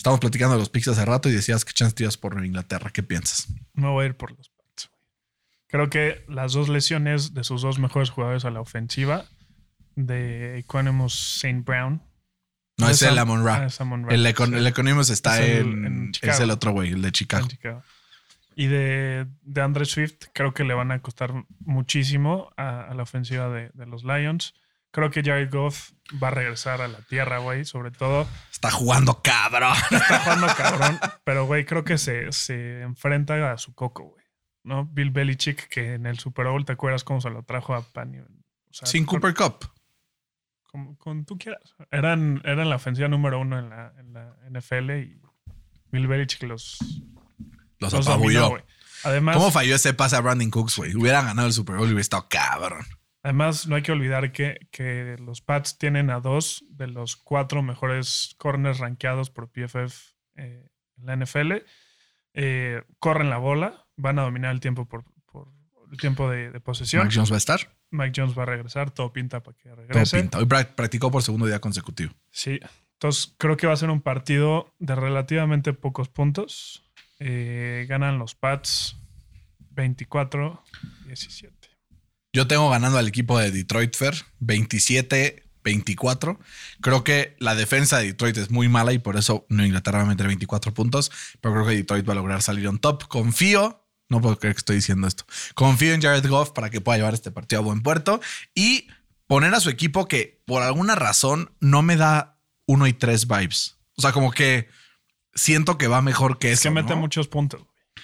Estamos 0.00 0.18
platicando 0.18 0.54
de 0.54 0.60
los 0.60 0.70
picks 0.70 0.88
hace 0.88 1.04
rato 1.04 1.28
y 1.28 1.32
decías 1.32 1.62
que 1.62 1.74
chance 1.74 1.94
tiras 1.94 2.16
por 2.16 2.42
Inglaterra. 2.42 2.88
¿Qué 2.90 3.02
piensas? 3.02 3.48
Me 3.74 3.86
voy 3.86 4.04
a 4.04 4.06
ir 4.06 4.16
por 4.16 4.30
los 4.34 4.48
Pats. 4.48 4.88
Creo 5.66 5.90
que 5.90 6.24
las 6.26 6.54
dos 6.54 6.70
lesiones 6.70 7.34
de 7.34 7.44
sus 7.44 7.60
dos 7.60 7.78
mejores 7.78 8.08
jugadores 8.08 8.46
a 8.46 8.50
la 8.50 8.62
ofensiva, 8.62 9.26
de 9.96 10.58
Equanimous 10.60 11.36
St. 11.44 11.60
Brown. 11.66 12.02
No, 12.78 12.88
es 12.88 13.02
el 13.02 13.10
Sam- 13.10 13.18
Amon 13.18 13.44
Ra. 13.44 13.66
ah, 13.66 13.68
Amon 13.78 14.04
Ra, 14.06 14.14
El, 14.14 14.24
Economist 14.66 15.10
está 15.10 15.44
en, 15.44 15.84
en 15.84 16.04
Es 16.06 16.12
Chicago. 16.12 16.44
el 16.44 16.50
otro 16.50 16.72
güey, 16.72 16.92
el 16.92 17.02
de 17.02 17.12
Chicago. 17.12 17.46
Chicago. 17.46 17.82
Y 18.56 18.68
de, 18.68 19.26
de 19.42 19.60
Andre 19.60 19.84
Swift, 19.84 20.28
creo 20.32 20.54
que 20.54 20.64
le 20.64 20.72
van 20.72 20.92
a 20.92 21.02
costar 21.02 21.44
muchísimo 21.58 22.54
a, 22.56 22.84
a 22.84 22.94
la 22.94 23.02
ofensiva 23.02 23.50
de, 23.50 23.70
de 23.74 23.84
los 23.84 24.02
Lions. 24.02 24.54
Creo 24.92 25.10
que 25.10 25.22
Jared 25.22 25.50
Goff 25.52 25.92
va 26.22 26.28
a 26.28 26.32
regresar 26.32 26.80
a 26.80 26.88
la 26.88 26.98
tierra, 27.02 27.38
güey. 27.38 27.64
Sobre 27.64 27.90
todo, 27.90 28.26
Está 28.50 28.70
jugando 28.70 29.22
cabrón. 29.22 29.74
está 29.90 30.18
jugando 30.20 30.46
cabrón. 30.56 30.98
pero, 31.24 31.46
güey, 31.46 31.64
creo 31.64 31.84
que 31.84 31.96
se, 31.98 32.32
se 32.32 32.82
enfrenta 32.82 33.52
a 33.52 33.58
su 33.58 33.74
coco, 33.74 34.04
güey. 34.04 34.24
¿No? 34.62 34.84
Bill 34.86 35.10
Belichick, 35.10 35.68
que 35.68 35.94
en 35.94 36.06
el 36.06 36.18
Super 36.18 36.46
Bowl, 36.48 36.64
¿te 36.64 36.72
acuerdas 36.72 37.02
cómo 37.04 37.20
se 37.20 37.30
lo 37.30 37.42
trajo 37.44 37.74
a 37.74 37.82
Pani? 37.82 38.18
O 38.18 38.24
sea, 38.70 38.86
Sin 38.86 39.06
con- 39.06 39.20
Cooper 39.20 39.34
Cup. 39.34 39.70
Como, 40.70 40.96
con 40.98 41.24
tú 41.24 41.36
quieras. 41.38 41.74
Eran, 41.90 42.42
eran 42.44 42.68
la 42.68 42.76
ofensiva 42.76 43.08
número 43.08 43.40
uno 43.40 43.58
en 43.58 43.70
la, 43.70 43.92
en 43.98 44.12
la 44.12 44.36
NFL 44.50 44.90
y 45.00 45.20
Bill 45.90 46.06
Belichick 46.06 46.42
los, 46.44 46.78
Los 47.78 47.92
los 47.92 48.06
apabulló. 48.06 48.62
Además, 49.02 49.36
¿Cómo 49.36 49.50
falló 49.50 49.74
ese 49.74 49.94
pase 49.94 50.14
a 50.16 50.20
Brandon 50.20 50.50
Cooks, 50.50 50.76
güey? 50.76 50.94
Hubieran 50.94 51.24
ganado 51.24 51.48
el 51.48 51.54
Super 51.54 51.76
Bowl 51.76 51.86
y 51.86 51.92
hubiera 51.92 52.02
estado 52.02 52.28
cabrón. 52.28 52.84
Además, 53.22 53.66
no 53.66 53.76
hay 53.76 53.82
que 53.82 53.92
olvidar 53.92 54.32
que, 54.32 54.66
que 54.70 55.16
los 55.20 55.42
Pats 55.42 55.76
tienen 55.78 56.08
a 56.10 56.20
dos 56.20 56.64
de 56.70 56.86
los 56.86 57.16
cuatro 57.16 57.62
mejores 57.62 58.34
corners 58.38 58.78
rankeados 58.78 59.28
por 59.30 59.50
PFF 59.50 60.14
eh, 60.36 60.68
en 60.96 61.06
la 61.06 61.16
NFL. 61.16 61.52
Eh, 62.32 62.82
corren 62.98 63.28
la 63.28 63.36
bola, 63.38 63.86
van 63.96 64.18
a 64.18 64.22
dominar 64.22 64.52
el 64.52 64.60
tiempo 64.60 64.86
por, 64.88 65.04
por 65.26 65.48
el 65.90 65.98
tiempo 65.98 66.30
de, 66.30 66.50
de 66.50 66.60
posesión. 66.60 67.04
Mac 67.04 67.12
Jones 67.14 67.30
va 67.30 67.34
a 67.34 67.38
estar. 67.38 67.60
Mike 67.90 68.12
Jones 68.20 68.38
va 68.38 68.44
a 68.44 68.46
regresar, 68.46 68.90
todo 68.92 69.12
pinta 69.12 69.42
para 69.42 69.56
que 69.56 69.64
Todo 69.68 69.76
regrese. 69.76 70.20
pinta. 70.20 70.38
Hoy 70.38 70.44
prac- 70.46 70.74
practicó 70.76 71.10
por 71.10 71.22
segundo 71.24 71.46
día 71.46 71.60
consecutivo. 71.60 72.12
Sí, 72.30 72.60
entonces 72.92 73.34
creo 73.36 73.56
que 73.56 73.66
va 73.66 73.72
a 73.72 73.76
ser 73.76 73.90
un 73.90 74.00
partido 74.00 74.72
de 74.78 74.94
relativamente 74.94 75.72
pocos 75.72 76.08
puntos. 76.08 76.84
Eh, 77.18 77.84
ganan 77.88 78.18
los 78.18 78.34
Pats 78.36 78.96
24-17. 79.74 81.59
Yo 82.32 82.46
tengo 82.46 82.70
ganando 82.70 82.98
al 82.98 83.08
equipo 83.08 83.38
de 83.38 83.50
Detroit 83.50 83.96
Fair 83.96 84.14
27-24. 84.40 86.38
Creo 86.80 87.04
que 87.04 87.36
la 87.38 87.54
defensa 87.54 87.98
de 87.98 88.06
Detroit 88.06 88.36
es 88.36 88.50
muy 88.50 88.68
mala 88.68 88.92
y 88.92 88.98
por 88.98 89.16
eso 89.16 89.46
no 89.48 89.64
Inglaterra 89.64 89.98
va 89.98 90.04
a 90.04 90.08
meter 90.08 90.26
24 90.26 90.72
puntos. 90.72 91.10
Pero 91.40 91.54
creo 91.54 91.66
que 91.66 91.74
Detroit 91.74 92.08
va 92.08 92.12
a 92.12 92.16
lograr 92.16 92.42
salir 92.42 92.68
on 92.68 92.78
top. 92.78 93.08
Confío, 93.08 93.84
no 94.08 94.20
puedo 94.20 94.38
creer 94.38 94.54
que 94.54 94.60
estoy 94.60 94.76
diciendo 94.76 95.06
esto. 95.08 95.24
Confío 95.54 95.92
en 95.92 96.02
Jared 96.02 96.26
Goff 96.28 96.50
para 96.50 96.70
que 96.70 96.80
pueda 96.80 96.98
llevar 96.98 97.14
este 97.14 97.30
partido 97.30 97.60
a 97.62 97.64
buen 97.64 97.82
puerto 97.82 98.20
y 98.54 98.88
poner 99.26 99.54
a 99.54 99.60
su 99.60 99.70
equipo 99.70 100.06
que 100.06 100.40
por 100.46 100.62
alguna 100.62 100.94
razón 100.94 101.52
no 101.60 101.82
me 101.82 101.96
da 101.96 102.38
1 102.66 102.86
y 102.86 102.92
3 102.92 103.26
vibes. 103.26 103.76
O 103.96 104.02
sea, 104.02 104.12
como 104.12 104.30
que 104.30 104.68
siento 105.34 105.78
que 105.78 105.88
va 105.88 106.00
mejor 106.00 106.38
que 106.38 106.52
Es 106.52 106.60
eso. 106.60 106.68
que 106.68 106.74
mete 106.74 106.94
¿no? 106.94 107.00
muchos 107.00 107.28
puntos. 107.28 107.62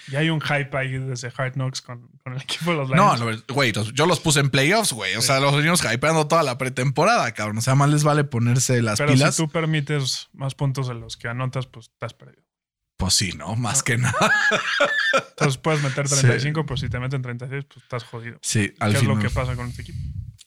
Güey. 0.08 0.14
Y 0.14 0.16
hay 0.16 0.30
un 0.30 0.40
hype 0.40 0.76
ahí 0.76 0.98
desde 0.98 1.32
Hard 1.36 1.54
Knocks 1.54 1.80
con, 1.82 2.08
con 2.22 2.34
el 2.34 2.42
equipo 2.42 2.70
de 2.72 2.76
los 2.78 2.90
No, 2.90 3.14
Lions. 3.16 3.44
no, 3.48 3.54
güey, 3.54 3.72
yo 3.94 4.06
los 4.06 4.20
puse 4.20 4.40
en 4.40 4.50
playoffs, 4.50 4.92
güey. 4.92 5.14
O 5.16 5.22
sea, 5.22 5.40
los 5.40 5.54
venimos 5.56 5.82
hypeando 5.84 6.26
toda 6.26 6.42
la 6.42 6.58
pretemporada, 6.58 7.32
cabrón. 7.32 7.58
O 7.58 7.60
sea, 7.62 7.74
más 7.74 7.90
les 7.90 8.04
vale 8.04 8.24
ponerse 8.24 8.82
las 8.82 8.98
Pero 8.98 9.12
pilas. 9.12 9.34
si 9.36 9.42
tú 9.42 9.48
permites 9.50 10.28
más 10.32 10.54
puntos 10.54 10.88
de 10.88 10.94
los 10.94 11.16
que 11.16 11.28
anotas, 11.28 11.66
pues 11.66 11.86
estás 11.92 12.14
perdido. 12.14 12.42
Pues 12.98 13.12
sí, 13.12 13.32
¿no? 13.36 13.56
Más 13.56 13.82
que 13.82 13.98
nada. 13.98 14.32
Entonces 15.30 15.58
puedes 15.58 15.82
meter 15.82 16.08
Sí. 16.08 16.14
35, 16.20 16.64
pero 16.64 16.76
si 16.78 16.88
te 16.88 16.98
meten 16.98 17.20
36, 17.22 17.64
pues 17.68 17.82
estás 17.84 18.04
jodido. 18.04 18.38
Sí, 18.42 18.70
¿Qué 18.70 18.74
al 18.80 18.96
es 18.96 19.02
lo 19.02 19.18
que 19.18 19.28
pasa 19.30 19.54
con 19.54 19.68
este 19.68 19.82
equipo? 19.82 19.98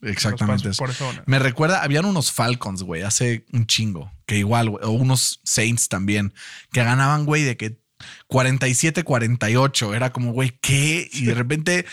Exactamente 0.02 0.70
eso. 0.70 0.78
Por 0.80 0.90
eso, 0.90 1.12
¿no? 1.14 1.22
Me 1.26 1.40
recuerda, 1.40 1.84
habían 1.84 2.06
unos 2.06 2.32
Falcons, 2.32 2.84
güey, 2.84 3.04
hace 3.04 3.46
un 3.52 3.68
chingo, 3.68 4.12
que 4.26 4.38
igual, 4.38 4.70
güey, 4.70 4.84
o 4.86 4.92
unos 4.92 5.42
Saints 5.44 5.90
también, 5.90 6.34
que 6.72 6.84
ganaban, 6.84 7.26
güey, 7.26 7.44
de 7.44 7.58
que 7.58 7.82
47-48. 8.28 9.96
Era 9.96 10.12
como, 10.12 10.32
güey, 10.34 10.58
¿qué? 10.62 11.10
Y 11.12 11.26
de 11.26 11.34
repente 11.34 11.86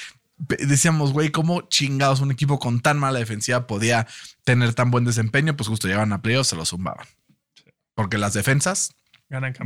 pe- 0.47 0.65
decíamos, 0.67 1.13
güey, 1.13 1.31
¿cómo 1.31 1.63
chingados 1.63 2.21
un 2.21 2.31
equipo 2.31 2.59
con 2.59 2.81
tan 2.81 2.99
mala 2.99 3.19
defensiva 3.19 3.67
podía 3.67 4.07
tener 4.45 4.75
tan 4.75 4.91
buen 4.91 5.05
desempeño? 5.05 5.57
Pues 5.57 5.69
justo 5.69 5.89
llegaban 5.89 6.13
a 6.13 6.23
playoffs, 6.23 6.49
se 6.51 6.57
lo 6.57 6.65
zumbaban. 6.65 7.07
Porque 7.95 8.19
las 8.19 8.35
defensas 8.35 8.93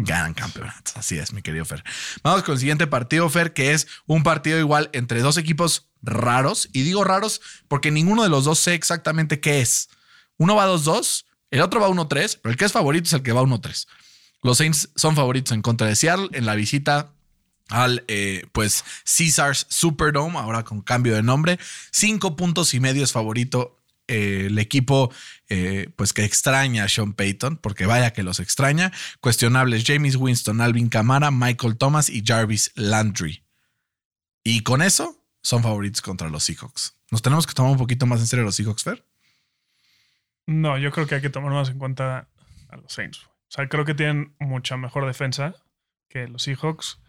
ganan 0.06 0.34
campeonatos. 0.34 0.96
Así 0.96 1.18
es, 1.18 1.32
mi 1.32 1.42
querido 1.42 1.64
Fer. 1.64 1.82
Vamos 2.22 2.42
con 2.44 2.54
el 2.54 2.58
siguiente 2.60 2.86
partido, 2.86 3.28
Fer, 3.28 3.52
que 3.52 3.72
es 3.74 3.86
un 4.06 4.22
partido 4.22 4.58
igual 4.58 4.88
entre 4.92 5.20
dos 5.20 5.36
equipos 5.36 5.88
raros. 6.02 6.68
Y 6.72 6.82
digo 6.82 7.04
raros 7.04 7.40
porque 7.68 7.90
ninguno 7.90 8.22
de 8.22 8.28
los 8.30 8.44
dos 8.44 8.58
sé 8.58 8.74
exactamente 8.74 9.40
qué 9.40 9.60
es. 9.60 9.88
Uno 10.38 10.54
va 10.54 10.66
2-2, 10.66 11.26
el 11.50 11.60
otro 11.60 11.80
va 11.80 11.88
1-3, 11.90 12.38
pero 12.40 12.52
el 12.52 12.56
que 12.56 12.64
es 12.64 12.72
favorito 12.72 13.04
es 13.06 13.12
el 13.12 13.22
que 13.22 13.32
va 13.32 13.42
1-3. 13.42 13.86
Los 14.42 14.58
Saints 14.58 14.90
son 14.96 15.16
favoritos 15.16 15.52
en 15.52 15.62
contra 15.62 15.86
de 15.86 15.96
Seattle 15.96 16.28
en 16.32 16.46
la 16.46 16.54
visita 16.54 17.12
al 17.68 18.04
eh, 18.08 18.46
pues 18.52 18.84
Caesars 19.04 19.66
Superdome, 19.68 20.38
ahora 20.38 20.64
con 20.64 20.82
cambio 20.82 21.14
de 21.14 21.22
nombre. 21.22 21.58
Cinco 21.90 22.36
puntos 22.36 22.74
y 22.74 22.80
medio 22.80 23.04
es 23.04 23.12
favorito 23.12 23.80
eh, 24.08 24.46
el 24.46 24.58
equipo 24.58 25.12
eh, 25.48 25.88
pues 25.94 26.12
que 26.12 26.24
extraña 26.24 26.84
a 26.84 26.88
Sean 26.88 27.12
Payton, 27.12 27.58
porque 27.58 27.86
vaya 27.86 28.12
que 28.12 28.22
los 28.22 28.40
extraña. 28.40 28.92
Cuestionables 29.20 29.84
James 29.86 30.16
Winston, 30.16 30.60
Alvin 30.60 30.88
Kamara, 30.88 31.30
Michael 31.30 31.76
Thomas 31.76 32.10
y 32.10 32.24
Jarvis 32.26 32.72
Landry. 32.74 33.44
Y 34.42 34.62
con 34.62 34.82
eso 34.82 35.22
son 35.42 35.62
favoritos 35.62 36.02
contra 36.02 36.28
los 36.28 36.44
Seahawks. 36.44 36.96
Nos 37.10 37.22
tenemos 37.22 37.46
que 37.46 37.54
tomar 37.54 37.70
un 37.72 37.78
poquito 37.78 38.06
más 38.06 38.20
en 38.20 38.26
serio 38.26 38.44
los 38.44 38.56
Seahawks, 38.56 38.82
Fer. 38.82 39.04
No, 40.46 40.76
yo 40.76 40.90
creo 40.90 41.06
que 41.06 41.14
hay 41.14 41.20
que 41.20 41.30
tomar 41.30 41.52
más 41.52 41.68
en 41.68 41.78
cuenta 41.78 42.28
a 42.68 42.76
los 42.76 42.92
Saints. 42.92 43.29
O 43.50 43.52
sea, 43.52 43.68
creo 43.68 43.84
que 43.84 43.94
tienen 43.94 44.36
mucha 44.38 44.76
mejor 44.76 45.06
defensa 45.06 45.56
que 46.08 46.28
los 46.28 46.44
Seahawks. 46.44 47.02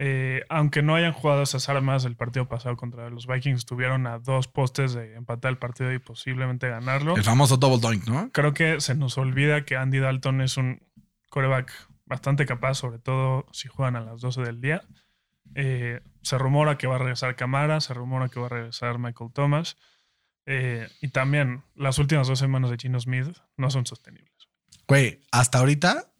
Eh, 0.00 0.42
aunque 0.48 0.82
no 0.82 0.96
hayan 0.96 1.12
jugado 1.12 1.42
esas 1.42 1.68
armas 1.68 2.04
el 2.04 2.16
partido 2.16 2.48
pasado 2.48 2.76
contra 2.76 3.08
los 3.10 3.28
Vikings, 3.28 3.58
estuvieron 3.58 4.08
a 4.08 4.18
dos 4.18 4.48
postes 4.48 4.92
de 4.92 5.14
empatar 5.14 5.52
el 5.52 5.58
partido 5.58 5.92
y 5.92 6.00
posiblemente 6.00 6.68
ganarlo. 6.68 7.16
El 7.16 7.22
famoso 7.22 7.58
double 7.58 7.78
doink, 7.78 8.08
¿no? 8.08 8.32
Creo 8.32 8.52
que 8.54 8.80
se 8.80 8.96
nos 8.96 9.18
olvida 9.18 9.64
que 9.64 9.76
Andy 9.76 10.00
Dalton 10.00 10.40
es 10.40 10.56
un 10.56 10.82
coreback 11.30 11.72
bastante 12.06 12.44
capaz, 12.44 12.74
sobre 12.74 12.98
todo 12.98 13.46
si 13.52 13.68
juegan 13.68 13.94
a 13.94 14.00
las 14.00 14.20
12 14.20 14.42
del 14.42 14.60
día. 14.60 14.82
Eh, 15.54 16.00
se 16.22 16.38
rumora 16.38 16.76
que 16.76 16.88
va 16.88 16.96
a 16.96 16.98
regresar 16.98 17.36
Camara, 17.36 17.80
se 17.80 17.94
rumora 17.94 18.28
que 18.28 18.40
va 18.40 18.46
a 18.46 18.50
regresar 18.50 18.98
Michael 18.98 19.30
Thomas. 19.32 19.76
Eh, 20.46 20.88
y 21.00 21.08
también 21.08 21.62
las 21.76 22.00
últimas 22.00 22.26
dos 22.26 22.40
semanas 22.40 22.70
de 22.70 22.78
Gino 22.78 22.98
Smith 22.98 23.28
no 23.56 23.70
son 23.70 23.86
sostenibles. 23.86 24.33
Güey, 24.88 25.20
hasta 25.32 25.58
ahorita, 25.58 26.10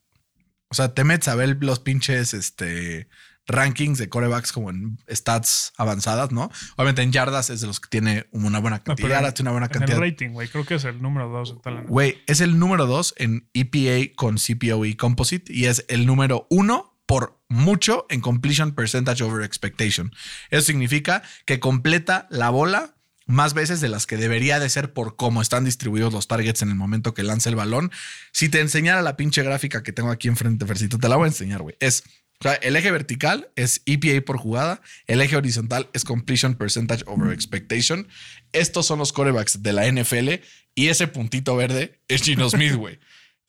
o 0.69 0.75
sea, 0.75 0.95
te 0.95 1.05
metes 1.05 1.29
a 1.29 1.35
ver 1.35 1.57
los 1.61 1.81
pinches 1.81 2.35
este, 2.35 3.09
rankings 3.47 3.99
de 3.99 4.09
corebacks 4.09 4.53
como 4.53 4.71
en 4.71 4.99
stats 5.11 5.73
avanzadas, 5.77 6.33
¿no? 6.33 6.51
Obviamente 6.77 7.03
en 7.03 7.13
yardas 7.13 7.51
es 7.51 7.61
de 7.61 7.67
los 7.67 7.79
que 7.81 7.89
tiene 7.91 8.27
una 8.33 8.59
buena 8.61 8.79
No, 8.79 8.85
cantidad, 8.85 9.09
en- 9.11 9.15
yardas, 9.17 9.35
tiene 9.35 9.51
una 9.51 9.53
buena 9.53 9.67
En 9.67 9.73
cantidad. 9.73 9.99
el 10.03 10.11
rating, 10.11 10.31
güey, 10.31 10.49
creo 10.49 10.65
que 10.65 10.75
es 10.77 10.85
el 10.85 11.01
número 11.03 11.29
dos 11.29 11.55
Güey, 11.89 12.23
es 12.27 12.41
el 12.41 12.59
número 12.59 12.87
dos 12.87 13.15
en 13.19 13.49
EPA 13.53 14.15
con 14.17 14.37
CPOE 14.39 14.97
Composite 14.97 15.53
y 15.53 15.67
es 15.67 15.85
el 15.89 16.07
número 16.07 16.47
uno 16.51 16.91
por 17.07 17.39
mucho 17.51 18.07
en 18.09 18.23
completion 18.23 18.73
percentage 18.75 19.23
over 19.23 19.45
expectation. 19.45 20.11
Eso 20.51 20.63
significa 20.63 21.23
que 21.45 21.61
completa 21.61 22.27
la 22.31 22.49
bola 22.49 22.94
más 23.27 23.55
veces 23.55 23.81
de 23.81 23.89
las 23.89 24.07
que 24.07 24.17
debería 24.17 24.61
de 24.61 24.69
ser 24.69 24.93
por 24.93 25.17
cómo 25.17 25.43
están 25.43 25.65
distribuidos 25.65 26.13
los 26.13 26.29
targets 26.29 26.63
en 26.63 26.71
el 26.71 26.75
momento 26.75 27.15
que 27.15 27.23
lanza 27.23 27.49
el 27.51 27.57
balón. 27.57 27.91
Si 28.33 28.49
te 28.49 28.61
enseñara 28.61 29.03
la 29.03 29.17
pinche 29.17 29.43
gráfica 29.43 29.83
que 29.83 29.93
tengo 29.93 30.11
aquí 30.11 30.29
enfrente, 30.29 30.67
Fercito, 30.67 30.99
te 30.99 31.09
la 31.09 31.17
voy 31.17 31.25
a 31.25 31.29
enseñar, 31.29 31.63
güey. 31.63 31.77
Es 31.81 32.05
o 32.41 32.43
sea, 32.43 32.55
el 32.55 32.77
eje 32.77 32.91
vertical 32.91 33.49
es 33.57 33.81
EPA 33.87 34.23
por 34.25 34.37
jugada, 34.37 34.83
el 35.07 35.21
eje 35.21 35.37
horizontal 35.37 35.89
es 35.93 36.05
completion 36.05 36.57
percentage 36.57 37.05
over 37.07 37.33
expectation. 37.33 38.09
Estos 38.53 38.87
son 38.87 38.99
los 38.99 39.13
corebacks 39.13 39.63
de 39.63 39.73
la 39.73 39.91
NFL 39.91 40.43
y 40.75 40.89
ese 40.89 41.07
puntito 41.07 41.57
verde 41.57 42.01
es 42.09 42.23
Gino 42.23 42.51
Smith, 42.51 42.75
güey. 42.75 42.99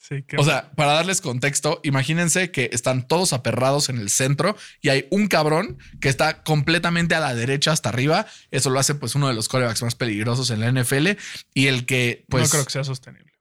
Sí, 0.08 0.24
O 0.38 0.44
sea, 0.44 0.72
para 0.74 0.94
darles 0.94 1.20
contexto, 1.20 1.82
imagínense 1.84 2.52
que 2.52 2.70
están 2.72 3.08
todos 3.08 3.34
aperrados 3.34 3.90
en 3.90 3.98
el 3.98 4.12
centro 4.12 4.56
y 4.80 4.90
hay 4.90 5.08
un 5.10 5.28
cabrón 5.28 5.80
que 6.00 6.10
está 6.10 6.44
completamente 6.44 7.16
a 7.16 7.20
la 7.20 7.34
derecha 7.34 7.72
hasta 7.72 7.90
arriba. 7.90 8.28
Eso 8.52 8.70
lo 8.70 8.80
hace 8.80 8.94
pues 8.94 9.16
uno 9.16 9.28
de 9.28 9.34
los 9.34 9.50
corebacks 9.50 9.82
más 9.82 9.96
peligrosos 9.96 10.52
en 10.52 10.60
la 10.60 10.72
NFL 10.72 11.18
y 11.56 11.66
el 11.68 11.88
que 11.88 12.24
pues... 12.30 12.44
no 12.44 12.50
creo 12.50 12.66
que 12.66 12.72
sea 12.72 12.84
sostenible. 12.84 13.34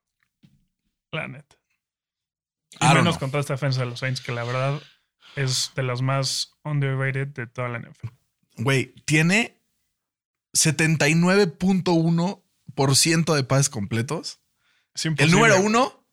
La 1.11 1.27
neta. 1.27 1.55
Y 2.81 2.87
menos 2.87 3.03
know. 3.03 3.19
contra 3.19 3.41
esta 3.41 3.53
defensa 3.53 3.81
de 3.81 3.85
los 3.85 3.99
Saints, 3.99 4.21
que 4.21 4.31
la 4.31 4.43
verdad 4.43 4.81
es 5.35 5.71
de 5.75 5.83
las 5.83 6.01
más 6.01 6.55
underrated 6.63 7.27
de 7.27 7.45
toda 7.45 7.69
la 7.69 7.77
NFL. 7.77 8.07
Güey, 8.57 8.95
tiene 9.05 9.61
79.1% 10.57 13.35
de 13.35 13.43
pases 13.43 13.69
completos. 13.69 14.39
El 15.03 15.29
número 15.29 15.61
uno, 15.61 16.04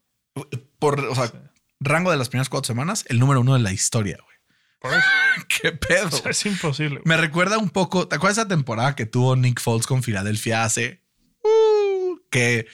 por, 0.78 1.00
o 1.00 1.14
sea, 1.14 1.32
rango 1.80 2.10
de 2.10 2.16
las 2.16 2.28
primeras 2.28 2.48
cuatro 2.48 2.66
semanas, 2.66 3.04
el 3.08 3.18
número 3.18 3.40
uno 3.40 3.54
de 3.54 3.60
la 3.60 3.72
historia, 3.72 4.18
güey. 4.22 4.36
Por 4.80 4.92
eso. 4.92 5.06
¿Qué 5.62 5.72
pedo? 5.72 6.08
O 6.08 6.10
sea, 6.22 6.30
es 6.30 6.46
imposible. 6.46 7.00
güey. 7.00 7.02
Me 7.04 7.16
recuerda 7.16 7.58
un 7.58 7.70
poco. 7.70 8.08
¿Te 8.08 8.16
acuerdas 8.16 8.38
esa 8.38 8.48
temporada 8.48 8.94
que 8.96 9.06
tuvo 9.06 9.36
Nick 9.36 9.60
Foles 9.60 9.86
con 9.86 10.02
Filadelfia 10.02 10.64
hace? 10.64 11.00
Uh, 11.44 12.18
que, 12.30 12.66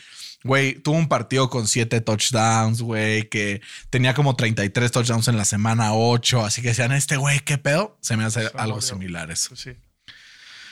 güey, 0.44 0.74
tuvo 0.74 0.96
un 0.96 1.08
partido 1.08 1.50
con 1.50 1.66
siete 1.68 2.00
touchdowns, 2.00 2.80
güey, 2.82 3.28
que 3.28 3.60
tenía 3.90 4.14
como 4.14 4.36
33 4.36 4.90
touchdowns 4.92 5.28
en 5.28 5.36
la 5.36 5.44
semana 5.44 5.92
8. 5.94 6.44
Así 6.44 6.62
que 6.62 6.68
decían, 6.68 6.92
este 6.92 7.16
güey, 7.16 7.40
¿qué 7.40 7.58
pedo? 7.58 7.98
Se 8.00 8.16
me 8.16 8.24
hace 8.24 8.46
algo 8.54 8.76
murió. 8.76 8.80
similar 8.82 9.30
eso. 9.30 9.54
Sí. 9.56 9.72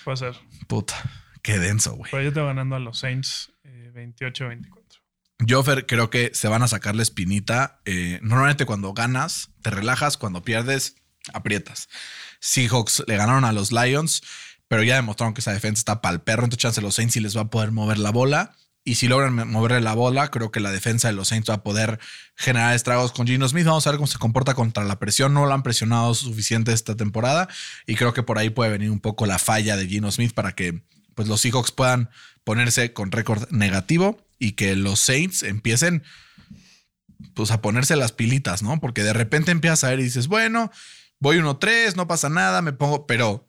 Puede 0.05 0.16
ser. 0.18 0.37
Puta, 0.68 0.94
qué 1.42 1.59
denso, 1.59 1.94
güey. 1.96 2.11
Pero 2.11 2.22
yo 2.22 2.33
te 2.33 2.40
ganando 2.42 2.77
a 2.77 2.79
los 2.79 2.99
Saints 2.99 3.51
eh, 3.64 3.90
28-24. 3.94 4.86
Yo, 5.38 5.62
creo 5.64 6.09
que 6.09 6.31
se 6.33 6.49
van 6.49 6.62
a 6.62 6.68
sacar 6.68 6.96
la 6.96 7.03
espinita. 7.03 7.81
Eh, 7.85 8.18
normalmente 8.22 8.64
cuando 8.64 8.94
ganas, 8.94 9.51
te 9.62 9.70
relajas. 9.70 10.16
Cuando 10.16 10.42
pierdes, 10.42 10.96
aprietas. 11.33 11.88
Seahawks 12.40 13.05
le 13.07 13.16
ganaron 13.16 13.44
a 13.44 13.53
los 13.53 13.72
Lions, 13.72 14.22
pero 14.68 14.83
ya 14.83 14.96
demostraron 14.96 15.35
que 15.35 15.40
esa 15.40 15.53
defensa 15.53 15.81
está 15.81 16.01
para 16.01 16.14
el 16.14 16.20
perro. 16.20 16.44
Entonces, 16.44 16.62
chance 16.62 16.81
los 16.81 16.94
Saints 16.94 17.14
sí 17.14 17.20
les 17.20 17.37
va 17.37 17.42
a 17.42 17.51
poder 17.51 17.70
mover 17.70 17.99
la 17.99 18.11
bola. 18.11 18.55
Y 18.83 18.94
si 18.94 19.09
logran 19.09 19.49
moverle 19.51 19.81
la 19.81 19.94
bola, 19.94 20.31
creo 20.31 20.53
que 20.53 20.61
la 20.61 20.70
defensa 20.70 21.09
de 21.09 21.14
los 21.14 21.29
Saints 21.29 21.51
va 21.51 21.55
a 21.55 21.62
poder 21.64 21.99
generar 22.37 22.75
estragos 22.75 23.11
con 23.11 23.27
Gino 23.27 23.49
Smith. 23.49 23.66
Vamos 23.66 23.87
a 23.87 23.90
ver 23.90 23.99
cómo 23.99 24.07
se 24.07 24.18
comporta 24.18 24.55
contra 24.55 24.85
la 24.85 24.99
presión. 25.01 25.35
No 25.35 25.44
lo 25.44 25.53
han 25.53 25.64
presionado 25.64 26.14
suficiente 26.14 26.72
esta 26.72 26.96
temporada. 26.96 27.49
Y 27.87 27.96
creo 27.96 28.14
que 28.14 28.22
por 28.22 28.38
ahí 28.38 28.49
puede 28.49 28.70
venir 28.70 28.90
un 28.90 29.01
poco 29.01 29.27
la 29.27 29.40
falla 29.40 29.77
de 29.77 29.88
Gino 29.88 30.11
Smith 30.12 30.33
para 30.35 30.53
que 30.53 30.83
pues, 31.16 31.27
los 31.27 31.40
Seahawks 31.40 31.72
puedan 31.72 32.11
ponerse 32.44 32.92
con 32.92 33.11
récord 33.11 33.51
negativo 33.51 34.25
y 34.38 34.53
que 34.53 34.77
los 34.77 35.01
Saints 35.01 35.42
empiecen 35.42 36.03
pues 37.35 37.51
a 37.51 37.62
ponerse 37.62 37.96
las 37.96 38.12
pilitas, 38.12 38.62
¿no? 38.62 38.81
Porque 38.81 39.03
de 39.03 39.12
repente 39.12 39.51
empiezas 39.51 39.85
a 39.85 39.90
ver 39.90 40.01
y 40.01 40.05
dices, 40.05 40.29
bueno, 40.29 40.70
voy 41.18 41.38
1-3, 41.38 41.96
no 41.96 42.07
pasa 42.07 42.29
nada, 42.29 42.62
me 42.62 42.72
pongo, 42.72 43.07
pero 43.07 43.49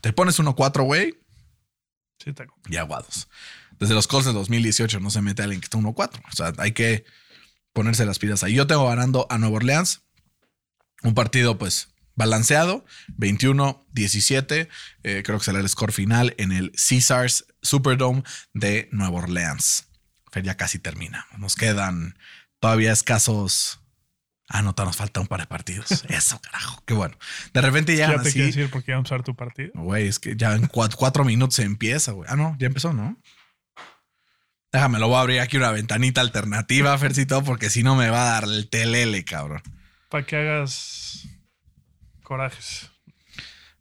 te 0.00 0.12
pones 0.12 0.38
1-4, 0.38 0.84
güey, 0.84 1.22
Sí, 2.22 2.32
te 2.32 2.46
y 2.68 2.76
aguados. 2.76 3.28
Desde 3.78 3.94
los 3.94 4.06
Colts 4.06 4.26
de 4.26 4.32
2018 4.32 5.00
no 5.00 5.10
se 5.10 5.22
mete 5.22 5.42
alguien 5.42 5.60
que 5.60 5.64
está 5.64 5.78
1-4. 5.78 6.22
O 6.30 6.36
sea, 6.36 6.52
hay 6.58 6.72
que 6.72 7.04
ponerse 7.72 8.06
las 8.06 8.18
pilas 8.18 8.44
ahí. 8.44 8.54
Yo 8.54 8.66
tengo 8.66 8.86
ganando 8.86 9.26
a 9.28 9.38
Nueva 9.38 9.56
Orleans. 9.56 10.02
Un 11.02 11.14
partido, 11.14 11.58
pues, 11.58 11.88
balanceado. 12.14 12.84
21-17. 13.18 14.68
Eh, 15.02 15.22
creo 15.24 15.38
que 15.38 15.44
será 15.44 15.58
el 15.58 15.68
score 15.68 15.92
final 15.92 16.34
en 16.38 16.52
el 16.52 16.70
Caesars 16.72 17.46
Superdome 17.60 18.22
de 18.54 18.88
Nueva 18.92 19.18
Orleans. 19.18 19.88
Fer, 20.32 20.42
ya 20.42 20.56
casi 20.56 20.78
termina. 20.78 21.26
Nos 21.38 21.54
quedan 21.54 22.18
todavía 22.58 22.90
escasos. 22.92 23.78
Ah, 24.48 24.62
no, 24.62 24.74
nos 24.76 24.96
falta 24.96 25.20
un 25.20 25.28
par 25.28 25.40
de 25.40 25.46
partidos. 25.46 26.04
Eso, 26.08 26.40
carajo. 26.40 26.82
Qué 26.86 26.94
bueno. 26.94 27.16
De 27.52 27.60
repente 27.60 27.96
Ya 27.96 28.08
llegan 28.08 28.24
te 28.24 28.32
quiero 28.32 28.48
así. 28.48 28.56
decir 28.58 28.70
porque 28.70 28.90
iba 28.90 28.96
a 28.96 28.98
empezar 29.00 29.22
tu 29.22 29.36
partido. 29.36 29.70
Güey, 29.74 30.08
es 30.08 30.18
que 30.18 30.34
ya 30.36 30.54
en 30.54 30.66
cuatro, 30.66 30.98
cuatro 30.98 31.24
minutos 31.24 31.54
se 31.56 31.62
empieza, 31.62 32.12
güey. 32.12 32.28
Ah, 32.30 32.36
no, 32.36 32.56
ya 32.58 32.66
empezó, 32.66 32.92
¿no? 32.92 33.16
Déjame, 34.72 34.98
lo 34.98 35.08
voy 35.08 35.18
a 35.18 35.20
abrir 35.20 35.40
aquí 35.40 35.58
una 35.58 35.70
ventanita 35.70 36.22
alternativa, 36.22 36.96
Fercito, 36.98 37.44
porque 37.44 37.68
si 37.70 37.82
no 37.82 37.94
me 37.94 38.08
va 38.08 38.22
a 38.22 38.32
dar 38.32 38.44
el 38.44 38.68
telele, 38.70 39.24
cabrón. 39.24 39.62
Para 40.08 40.24
que 40.26 40.36
hagas 40.36 41.28
corajes. 42.22 42.90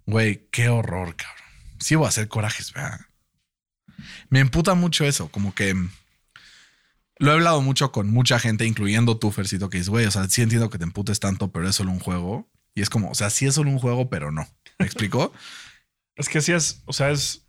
Güey, 0.06 0.48
qué 0.52 0.68
horror, 0.70 1.16
cabrón. 1.16 1.46
Sí 1.80 1.96
voy 1.96 2.06
a 2.06 2.10
hacer 2.10 2.28
corajes, 2.28 2.74
¿verdad? 2.74 3.00
Me 4.30 4.40
emputa 4.40 4.74
mucho 4.74 5.06
eso, 5.06 5.30
como 5.32 5.54
que 5.56 5.76
lo 7.22 7.32
he 7.32 7.34
hablado 7.36 7.62
mucho 7.62 7.92
con 7.92 8.10
mucha 8.10 8.40
gente, 8.40 8.66
incluyendo 8.66 9.20
tú, 9.20 9.32
Fercito, 9.32 9.70
que 9.70 9.78
dices, 9.78 9.90
güey, 9.90 10.08
o 10.08 10.12
sea, 10.12 10.28
sí 10.28 10.42
entiendo 10.42 10.72
que 10.72 10.80
te 10.80 10.86
emputes 10.86 11.20
tanto, 11.20 11.52
pero 11.52 11.70
es 11.70 11.76
solo 11.76 11.92
un 11.92 12.00
juego. 12.00 12.50
Y 12.74 12.82
es 12.82 12.90
como, 12.90 13.12
o 13.12 13.16
sea, 13.16 13.30
sí 13.30 13.46
es 13.46 13.54
solo 13.54 13.70
un 13.70 13.78
juego, 13.78 14.10
pero 14.10 14.32
no. 14.32 14.48
¿Me 14.80 14.86
explicó? 14.86 15.32
Es 16.18 16.28
que 16.28 16.42
sí 16.42 16.52
es, 16.52 16.84
o 16.86 16.94
sea, 16.94 17.10
es. 17.10 17.48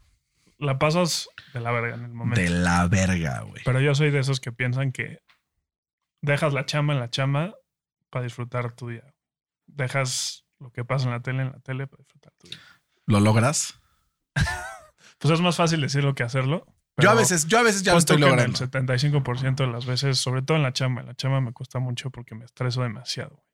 La 0.56 0.78
pasas 0.78 1.28
de 1.52 1.60
la 1.60 1.72
verga 1.72 1.96
en 1.96 2.04
el 2.04 2.12
momento. 2.12 2.40
De 2.40 2.48
la 2.48 2.86
verga, 2.86 3.40
güey. 3.40 3.60
Pero 3.64 3.80
yo 3.80 3.94
soy 3.94 4.10
de 4.10 4.20
esos 4.20 4.38
que 4.40 4.52
piensan 4.52 4.92
que 4.92 5.18
dejas 6.22 6.54
la 6.54 6.64
chamba 6.64 6.94
en 6.94 7.00
la 7.00 7.10
chamba 7.10 7.54
para 8.08 8.22
disfrutar 8.22 8.74
tu 8.74 8.88
día. 8.88 9.12
Dejas 9.66 10.46
lo 10.60 10.70
que 10.70 10.84
pasa 10.84 11.06
en 11.06 11.10
la 11.10 11.20
tele 11.20 11.42
en 11.42 11.50
la 11.50 11.58
tele 11.58 11.88
para 11.88 12.02
disfrutar 12.02 12.32
tu 12.38 12.48
día. 12.48 12.58
¿Lo 13.06 13.20
logras? 13.20 13.80
Pues 15.18 15.34
es 15.34 15.40
más 15.40 15.54
fácil 15.54 15.80
decirlo 15.80 16.16
que 16.16 16.24
hacerlo. 16.24 16.66
Yo 16.98 17.10
a 17.10 17.14
veces, 17.14 17.46
yo 17.46 17.58
a 17.58 17.62
veces 17.62 17.82
ya 17.82 17.92
lo 17.92 17.98
estoy 17.98 18.18
logrando. 18.18 18.58
El 18.62 18.70
75% 18.70 19.56
de 19.56 19.66
las 19.66 19.86
veces, 19.86 20.18
sobre 20.18 20.42
todo 20.42 20.56
en 20.56 20.62
la 20.62 20.72
chamba, 20.72 21.00
en 21.00 21.08
la 21.08 21.14
chamba 21.14 21.40
me 21.40 21.52
cuesta 21.52 21.78
mucho 21.78 22.10
porque 22.10 22.34
me 22.34 22.44
estreso 22.44 22.82
demasiado. 22.82 23.44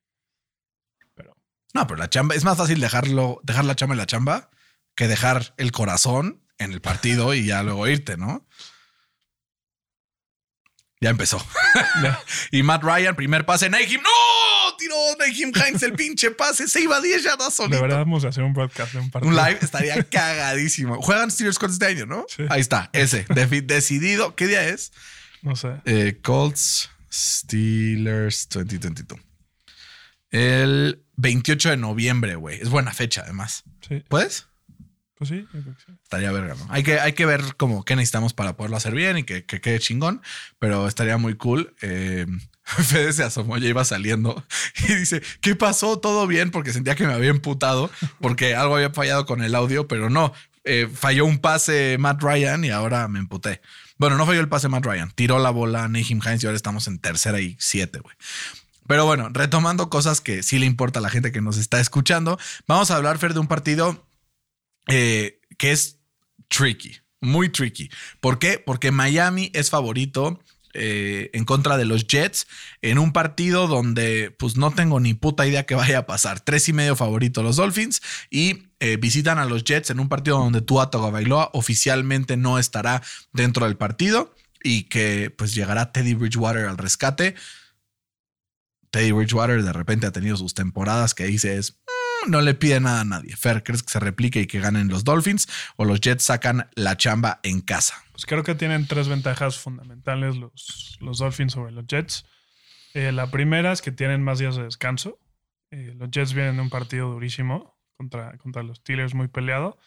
Pero 1.15 1.37
No, 1.73 1.87
pero 1.87 1.99
la 1.99 2.11
chamba 2.11 2.35
es 2.35 2.45
más 2.45 2.59
fácil 2.59 2.81
dejarlo, 2.81 3.41
dejar 3.45 3.65
la 3.65 3.77
chamba 3.77 3.95
en 3.95 3.99
la 3.99 4.07
chamba 4.07 4.51
que 4.95 5.07
dejar 5.07 5.55
el 5.57 5.71
corazón 5.71 6.43
en 6.59 6.73
el 6.73 6.81
partido 6.81 7.33
y 7.35 7.47
ya 7.47 7.63
luego 7.63 7.87
irte, 7.87 8.17
¿no? 8.17 8.47
Ya 11.01 11.11
empezó. 11.11 11.45
y 12.51 12.63
Matt 12.63 12.83
Ryan, 12.83 13.15
primer 13.15 13.47
pase, 13.47 13.71
Nahim, 13.71 14.03
¡no! 14.03 14.77
Tiró 14.77 14.95
Nahim 15.19 15.53
Hines 15.55 15.83
el 15.83 15.93
pinche 15.93 16.31
pase, 16.33 16.67
se 16.69 16.81
iba 16.81 16.97
a 16.97 17.01
10 17.01 17.23
yardas 17.23 17.55
solito. 17.55 17.77
de 17.77 17.83
verdad 17.83 17.99
vamos 17.99 18.25
a 18.25 18.29
hacer 18.29 18.43
un 18.45 18.53
broadcast 18.53 18.93
de 18.93 19.01
un 19.01 19.11
partido. 19.11 19.31
Un 19.31 19.37
live 19.37 19.59
estaría 19.63 20.03
cagadísimo. 20.11 21.01
Juegan 21.01 21.31
Steelers 21.31 21.59
Colts 21.59 21.75
este 21.75 21.87
año, 21.87 22.07
¿no? 22.07 22.27
Sí. 22.29 22.45
Ahí 22.49 22.61
está, 22.61 22.91
ese. 22.93 23.27
Decidido. 23.65 24.35
¿Qué 24.35 24.47
día 24.47 24.69
es? 24.69 24.93
No 25.43 25.55
sé. 25.57 25.69
Eh, 25.85 26.19
Colts 26.23 26.91
Steelers 27.13 28.49
2022. 28.51 29.21
El 30.31 31.05
28 31.17 31.71
de 31.71 31.77
noviembre, 31.77 32.35
güey. 32.35 32.61
Es 32.61 32.69
buena 32.69 32.93
fecha, 32.93 33.23
además. 33.23 33.63
Sí, 33.87 34.03
¿Puedes? 34.09 34.48
Pues 35.19 35.31
sí, 35.31 35.47
yo 35.53 35.61
creo 35.63 35.75
que 35.75 35.81
sí. 35.85 35.93
Estaría 36.03 36.31
verga, 36.31 36.55
¿no? 36.55 36.67
Hay 36.71 36.85
que, 36.85 37.01
hay 37.01 37.13
que 37.13 37.27
ver 37.27 37.57
como 37.57 37.85
qué 37.85 37.97
necesitamos 37.97 38.35
para 38.35 38.57
poderlo 38.57 38.77
hacer 38.77 38.95
bien 38.95 39.19
y 39.19 39.25
que, 39.25 39.45
que 39.45 39.61
quede 39.61 39.81
chingón, 39.81 40.23
pero 40.59 40.87
estaría 40.87 41.19
muy 41.19 41.35
cool. 41.35 41.75
Eh, 41.83 42.27
Fede 42.65 43.13
se 43.13 43.25
asomó, 43.25 43.59
ya 43.59 43.69
iba 43.69 43.85
saliendo 43.85 44.45
y 44.89 44.95
dice, 44.95 45.23
¿qué 45.41 45.57
pasó? 45.57 45.99
¿Todo 45.99 46.27
bien? 46.27 46.51
Porque 46.51 46.73
sentía 46.73 46.95
que 46.95 47.07
me 47.07 47.15
había 47.15 47.31
emputado 47.31 47.91
porque 48.21 48.55
algo 48.55 48.77
había 48.77 48.91
fallado 48.91 49.27
con 49.27 49.43
el 49.43 49.55
audio, 49.55 49.89
pero 49.89 50.09
no. 50.09 50.33
Eh, 50.65 50.89
falló 50.93 51.25
un 51.25 51.39
pase 51.39 51.97
Matt 51.99 52.23
Ryan 52.23 52.65
y 52.65 52.71
ahora 52.71 53.09
me 53.09 53.19
emputé. 53.19 53.61
Bueno, 53.97 54.17
no 54.17 54.27
falló 54.27 54.41
el 54.41 54.49
pase 54.49 54.69
Matt 54.69 54.85
Ryan. 54.85 55.11
Tiró 55.13 55.39
la 55.39 55.51
bola 55.51 55.89
Nahim 55.89 56.21
Hines 56.25 56.43
y 56.43 56.47
ahora 56.47 56.57
estamos 56.57 56.87
en 56.87 56.99
tercera 56.99 57.41
y 57.41 57.57
siete, 57.59 58.01
güey. 58.01 58.15
Pero 58.87 59.05
bueno, 59.05 59.29
retomando 59.31 59.91
cosas 59.91 60.21
que 60.21 60.43
sí 60.43 60.59
le 60.59 60.67
importa 60.67 60.99
a 60.99 61.03
la 61.03 61.11
gente 61.11 61.33
que 61.33 61.43
nos 61.43 61.59
está 61.59 61.81
escuchando, 61.81 62.39
vamos 62.67 62.91
a 62.91 62.97
hablar, 62.97 63.19
Fer, 63.19 63.35
de 63.35 63.41
un 63.41 63.47
partido 63.47 64.08
eh, 64.89 65.41
que 65.57 65.73
es 65.73 65.99
tricky, 66.49 66.97
muy 67.21 67.49
tricky. 67.51 67.91
¿Por 68.21 68.39
qué? 68.39 68.63
Porque 68.65 68.91
Miami 68.91 69.51
es 69.55 69.71
favorito 69.71 70.41
eh, 70.75 71.31
en 71.33 71.45
contra 71.45 71.77
de 71.77 71.87
los 71.87 72.07
Jets 72.07 72.47
en 72.83 72.99
un 72.99 73.13
partido 73.13 73.67
donde 73.67 74.31
pues 74.39 74.57
no 74.57 74.71
tengo 74.71 75.01
ni 75.01 75.15
puta 75.15 75.47
idea 75.47 75.65
que 75.65 75.75
vaya 75.75 75.99
a 75.99 76.07
pasar. 76.07 76.41
Tres 76.41 76.69
y 76.69 76.73
medio 76.73 76.95
favorito 76.95 77.43
los 77.43 77.57
Dolphins 77.57 78.03
y 78.31 78.65
eh, 78.81 78.97
visitan 78.97 79.39
a 79.39 79.47
los 79.47 79.65
Jets 79.65 79.91
en 79.91 79.99
un 79.99 80.09
partido 80.09 80.39
donde 80.39 80.61
Tua 80.61 80.91
Tagovailoa 80.91 81.51
oficialmente 81.53 82.37
no 82.37 82.59
estará 82.59 83.03
dentro 83.33 83.65
del 83.65 83.77
partido 83.77 84.35
y 84.63 84.85
que 84.85 85.31
pues 85.37 85.55
llegará 85.55 85.91
Teddy 85.91 86.15
Bridgewater 86.15 86.67
al 86.67 86.79
rescate. 86.79 87.35
Teddy 88.91 89.13
Bridgewater 89.13 89.63
de 89.63 89.73
repente 89.73 90.07
ha 90.07 90.13
tenido 90.13 90.37
sus 90.37 90.55
temporadas 90.55 91.15
que 91.15 91.25
dices, 91.25 91.79
"Mm, 91.87 91.98
no 92.27 92.41
le 92.41 92.55
pide 92.55 92.81
nada 92.81 93.01
a 93.01 93.05
nadie. 93.05 93.37
Fer, 93.37 93.63
¿crees 93.63 93.83
que 93.83 93.91
se 93.91 94.01
replique 94.01 94.41
y 94.41 94.47
que 94.47 94.61
ganen 94.61 94.89
los 94.89 95.05
Dolphins 95.05 95.49
o 95.77 95.85
los 95.85 96.01
Jets 96.01 96.25
sacan 96.25 96.69
la 96.75 96.97
chamba 96.97 97.41
en 97.43 97.61
casa? 97.61 97.95
Pues 98.13 98.27
creo 98.27 98.43
que 98.43 98.55
tienen 98.55 98.87
tres 98.87 99.09
ventajas 99.09 99.59
fundamentales 99.59 100.37
los, 100.37 100.99
los 101.01 101.19
Dolphins 101.19 101.53
sobre 101.53 101.73
los 101.73 101.87
Jets. 101.87 102.25
Eh, 102.95 103.13
la 103.13 103.31
primera 103.31 103.73
es 103.73 103.83
que 103.83 103.93
tienen 103.93 104.23
más 104.23 104.39
días 104.39 104.57
de 104.57 104.65
descanso. 104.65 105.21
Eh, 105.71 105.95
los 105.97 106.11
Jets 106.11 106.35
vienen 106.35 106.57
de 106.57 106.63
un 106.63 106.71
partido 106.71 107.11
durísimo 107.11 107.79
contra, 107.97 108.37
contra 108.39 108.63
los 108.63 108.79
Steelers, 108.79 109.15
muy 109.15 109.29
peleado. 109.29 109.79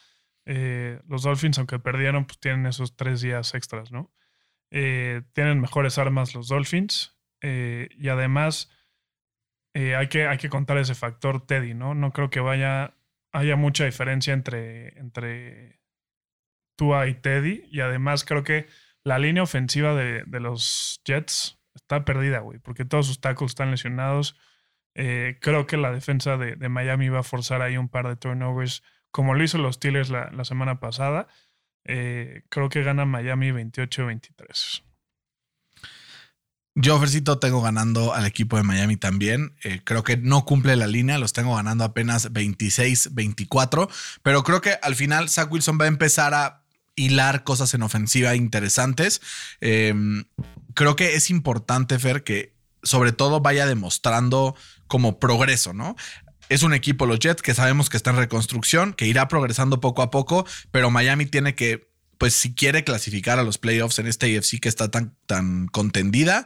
Eh, 0.45 1.01
los 1.07 1.23
Dolphins, 1.23 1.57
aunque 1.57 1.79
perdieron, 1.79 2.25
pues 2.25 2.39
tienen 2.39 2.65
esos 2.65 2.95
tres 2.95 3.21
días 3.21 3.53
extras, 3.53 3.91
¿no? 3.91 4.11
Tienen 4.69 5.59
mejores 5.59 5.97
armas 5.97 6.33
los 6.33 6.47
Dolphins. 6.47 7.17
y 7.41 8.07
además, 8.07 8.69
eh, 9.73 9.95
hay, 9.95 10.07
que, 10.07 10.27
hay 10.27 10.37
que 10.37 10.49
contar 10.49 10.77
ese 10.77 10.95
factor 10.95 11.45
Teddy, 11.45 11.73
¿no? 11.73 11.95
No 11.95 12.11
creo 12.11 12.29
que 12.29 12.39
vaya, 12.39 12.95
haya 13.31 13.55
mucha 13.55 13.85
diferencia 13.85 14.33
entre, 14.33 14.99
entre 14.99 15.79
Tua 16.75 17.07
y 17.07 17.15
Teddy. 17.15 17.63
Y 17.71 17.81
además 17.81 18.25
creo 18.25 18.43
que 18.43 18.67
la 19.03 19.19
línea 19.19 19.43
ofensiva 19.43 19.95
de, 19.95 20.23
de 20.25 20.39
los 20.39 21.01
Jets 21.05 21.59
está 21.75 22.05
perdida, 22.05 22.39
güey, 22.39 22.59
porque 22.59 22.85
todos 22.85 23.07
sus 23.07 23.21
tackles 23.21 23.51
están 23.51 23.71
lesionados. 23.71 24.39
Eh, 24.95 25.37
creo 25.41 25.67
que 25.67 25.77
la 25.77 25.91
defensa 25.91 26.37
de, 26.37 26.55
de 26.55 26.69
Miami 26.69 27.09
va 27.09 27.19
a 27.19 27.23
forzar 27.23 27.61
ahí 27.61 27.77
un 27.77 27.87
par 27.87 28.07
de 28.07 28.17
turnovers 28.17 28.83
como 29.11 29.33
lo 29.33 29.43
hizo 29.43 29.57
los 29.57 29.75
Steelers 29.75 30.09
la, 30.09 30.45
semana 30.45 30.79
pasada. 30.79 31.27
Eh, 31.83 32.43
creo 32.49 32.69
que 32.69 32.83
gana 32.83 33.05
Miami 33.05 33.51
28-23. 33.51 34.83
Yo, 36.73 36.97
Fercito, 36.99 37.37
tengo 37.37 37.61
ganando 37.61 38.13
al 38.13 38.25
equipo 38.25 38.55
de 38.55 38.63
Miami 38.63 38.95
también. 38.95 39.55
Eh, 39.63 39.81
creo 39.83 40.03
que 40.03 40.15
no 40.15 40.45
cumple 40.45 40.77
la 40.77 40.87
línea, 40.87 41.17
los 41.17 41.33
tengo 41.33 41.55
ganando 41.55 41.83
apenas 41.83 42.31
26-24, 42.31 43.89
pero 44.23 44.43
creo 44.43 44.61
que 44.61 44.77
al 44.81 44.95
final 44.95 45.29
Zach 45.29 45.51
Wilson 45.51 45.77
va 45.79 45.85
a 45.85 45.89
empezar 45.89 46.33
a 46.33 46.63
hilar 46.95 47.43
cosas 47.43 47.73
en 47.73 47.83
ofensiva 47.83 48.35
interesantes. 48.35 49.21
Eh, 49.59 49.93
creo 50.73 50.95
que 50.95 51.15
es 51.15 51.29
importante, 51.29 51.99
Fer, 51.99 52.23
que 52.23 52.53
sobre 52.83 53.11
todo 53.11 53.41
vaya 53.41 53.65
demostrando 53.65 54.55
como 54.87 55.19
progreso, 55.19 55.73
¿no? 55.73 55.95
Es 56.47 56.63
un 56.63 56.73
equipo, 56.73 57.05
los 57.05 57.19
Jets, 57.19 57.41
que 57.41 57.53
sabemos 57.53 57.89
que 57.89 57.97
está 57.97 58.11
en 58.11 58.17
reconstrucción, 58.17 58.93
que 58.93 59.07
irá 59.07 59.27
progresando 59.27 59.79
poco 59.79 60.01
a 60.01 60.09
poco, 60.09 60.45
pero 60.71 60.89
Miami 60.89 61.25
tiene 61.25 61.55
que 61.55 61.90
pues 62.21 62.35
si 62.35 62.53
quiere 62.53 62.83
clasificar 62.83 63.39
a 63.39 63.43
los 63.43 63.57
playoffs 63.57 63.97
en 63.97 64.05
este 64.05 64.37
AFC 64.37 64.59
que 64.59 64.69
está 64.69 64.91
tan, 64.91 65.17
tan 65.25 65.65
contendida, 65.65 66.45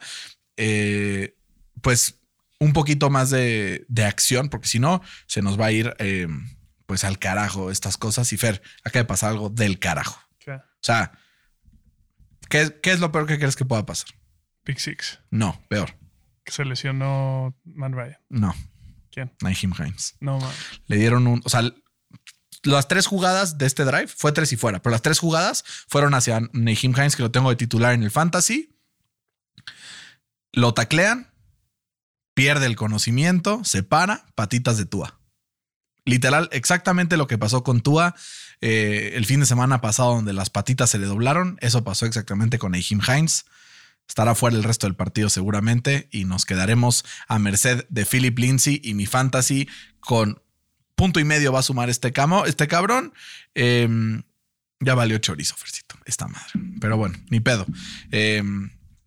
eh, 0.56 1.36
pues 1.82 2.22
un 2.62 2.72
poquito 2.72 3.10
más 3.10 3.30
de, 3.30 3.84
de, 3.90 4.06
acción, 4.06 4.48
porque 4.48 4.70
si 4.70 4.80
no, 4.80 5.02
se 5.28 5.42
nos 5.42 5.60
va 5.60 5.66
a 5.66 5.74
ir 5.74 5.94
eh, 6.00 6.30
pues 6.86 7.04
al 7.04 7.20
carajo 7.20 7.72
estas 7.72 7.98
cosas. 7.98 8.32
Y 8.32 8.38
Fer, 8.38 8.62
acaba 8.86 9.04
de 9.04 9.08
pasar 9.10 9.32
algo 9.32 9.50
del 9.50 9.78
carajo. 9.78 10.18
¿Qué? 10.40 10.52
O 10.52 10.62
sea, 10.80 11.12
¿qué, 12.50 12.80
¿qué, 12.82 12.94
es 12.94 13.02
lo 13.02 13.12
peor 13.12 13.28
que 13.28 13.38
crees 13.38 13.58
que 13.58 13.66
pueda 13.66 13.86
pasar? 13.86 14.12
Pick 14.64 14.78
Six. 14.78 15.20
No, 15.30 15.62
peor. 15.68 15.98
Que 16.46 16.54
se 16.54 16.64
lesionó 16.64 17.54
Man 17.66 17.92
Ryan. 17.92 18.22
No. 18.30 18.56
¿Quién? 19.12 19.34
Naheem 19.42 19.74
Hines. 19.78 20.16
No, 20.22 20.40
man. 20.40 20.54
Le 20.88 20.96
dieron 20.96 21.28
un, 21.28 21.42
o 21.44 21.50
sea, 21.50 21.70
las 22.66 22.88
tres 22.88 23.08
jugadas 23.08 23.58
de 23.58 23.66
este 23.66 23.86
drive 23.86 24.08
fue 24.08 24.32
tres 24.32 24.52
y 24.52 24.58
fuera, 24.58 24.82
pero 24.82 24.92
las 24.92 25.02
tres 25.02 25.20
jugadas 25.20 25.64
fueron 25.88 26.14
hacia 26.14 26.42
Naheem 26.54 26.94
Hines, 26.96 27.16
que 27.16 27.24
lo 27.24 27.32
tengo 27.32 27.50
de 27.50 27.56
titular 27.56 27.94
en 27.94 28.04
el 28.04 28.12
fantasy. 28.12 28.76
Lo 30.52 30.74
taclean, 30.74 31.32
pierde 32.34 32.66
el 32.66 32.76
conocimiento, 32.76 33.64
se 33.64 33.84
para, 33.84 34.26
patitas 34.36 34.78
de 34.78 34.86
Tua. 34.86 35.20
Literal, 36.06 36.50
exactamente 36.52 37.18
lo 37.18 37.28
que 37.28 37.38
pasó 37.38 37.64
con 37.64 37.82
Tua 37.82 38.16
eh, 38.62 39.14
el 39.16 39.26
fin 39.26 39.40
de 39.40 39.46
semana 39.46 39.82
pasado, 39.82 40.16
donde 40.16 40.34
las 40.34 40.50
patitas 40.50 40.90
se 40.90 41.00
le 41.00 41.08
doblaron. 41.08 41.58
Eso 41.62 41.84
pasó 41.84 42.06
exactamente 42.06 42.58
con 42.58 42.72
Naheem 42.72 43.02
Hines. 43.06 43.46
Estará 44.08 44.36
fuera 44.36 44.56
el 44.56 44.64
resto 44.64 44.88
del 44.88 44.96
partido 44.96 45.30
seguramente 45.30 46.08
y 46.12 46.26
nos 46.26 46.46
quedaremos 46.46 47.06
a 47.28 47.40
merced 47.40 47.86
de 47.90 48.06
Philip 48.06 48.38
Lindsay 48.38 48.80
y 48.84 48.94
mi 48.94 49.08
fantasy 49.08 49.68
con 50.00 50.42
punto 50.96 51.20
y 51.20 51.24
medio 51.24 51.52
va 51.52 51.60
a 51.60 51.64
sumar 51.64 51.90
este, 51.90 52.12
camo, 52.12 52.46
este 52.46 52.68
cabrón. 52.68 53.14
Eh, 53.54 53.88
ya 54.80 54.96
valió 54.96 55.18
chorizo, 55.18 55.56
Fercito. 55.56 55.96
Esta 56.06 56.28
madre. 56.28 56.52
Pero 56.80 56.98
bueno, 56.98 57.18
ni 57.30 57.40
pedo. 57.40 57.66
Eh, 58.12 58.44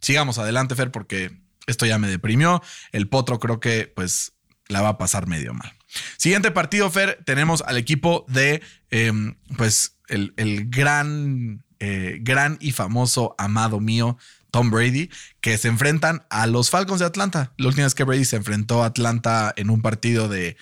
sigamos 0.00 0.38
adelante, 0.38 0.74
Fer, 0.74 0.90
porque 0.90 1.38
esto 1.66 1.86
ya 1.86 1.98
me 1.98 2.08
deprimió. 2.08 2.62
El 2.92 3.08
potro 3.08 3.38
creo 3.38 3.60
que 3.60 3.92
pues 3.94 4.32
la 4.68 4.82
va 4.82 4.90
a 4.90 4.98
pasar 4.98 5.26
medio 5.26 5.54
mal. 5.54 5.72
Siguiente 6.16 6.50
partido, 6.50 6.90
Fer, 6.90 7.22
tenemos 7.24 7.62
al 7.62 7.76
equipo 7.76 8.26
de 8.28 8.62
eh, 8.90 9.12
pues 9.56 9.98
el, 10.08 10.34
el 10.36 10.68
gran, 10.68 11.64
eh, 11.78 12.18
gran 12.20 12.58
y 12.60 12.72
famoso 12.72 13.34
amado 13.38 13.80
mío, 13.80 14.18
Tom 14.50 14.70
Brady, 14.70 15.10
que 15.40 15.56
se 15.58 15.68
enfrentan 15.68 16.26
a 16.30 16.46
los 16.46 16.70
Falcons 16.70 17.00
de 17.00 17.06
Atlanta. 17.06 17.52
La 17.56 17.68
última 17.68 17.84
vez 17.84 17.94
que 17.94 18.04
Brady 18.04 18.24
se 18.24 18.36
enfrentó 18.36 18.82
a 18.82 18.86
Atlanta 18.86 19.52
en 19.56 19.70
un 19.70 19.82
partido 19.82 20.28
de 20.28 20.56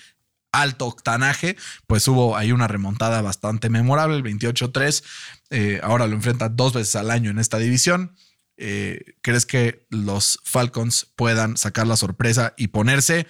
alto 0.61 0.85
octanaje, 0.85 1.55
pues 1.87 2.07
hubo 2.07 2.37
ahí 2.37 2.51
una 2.51 2.67
remontada 2.67 3.21
bastante 3.21 3.69
memorable, 3.69 4.17
el 4.17 4.23
28-3. 4.23 5.03
Eh, 5.49 5.79
ahora 5.83 6.07
lo 6.07 6.15
enfrenta 6.15 6.49
dos 6.49 6.73
veces 6.73 6.95
al 6.95 7.11
año 7.11 7.31
en 7.31 7.39
esta 7.39 7.57
división. 7.57 8.15
Eh, 8.57 9.15
¿Crees 9.21 9.45
que 9.45 9.85
los 9.89 10.39
Falcons 10.43 11.07
puedan 11.15 11.57
sacar 11.57 11.87
la 11.87 11.95
sorpresa 11.95 12.53
y 12.57 12.67
ponerse 12.67 13.27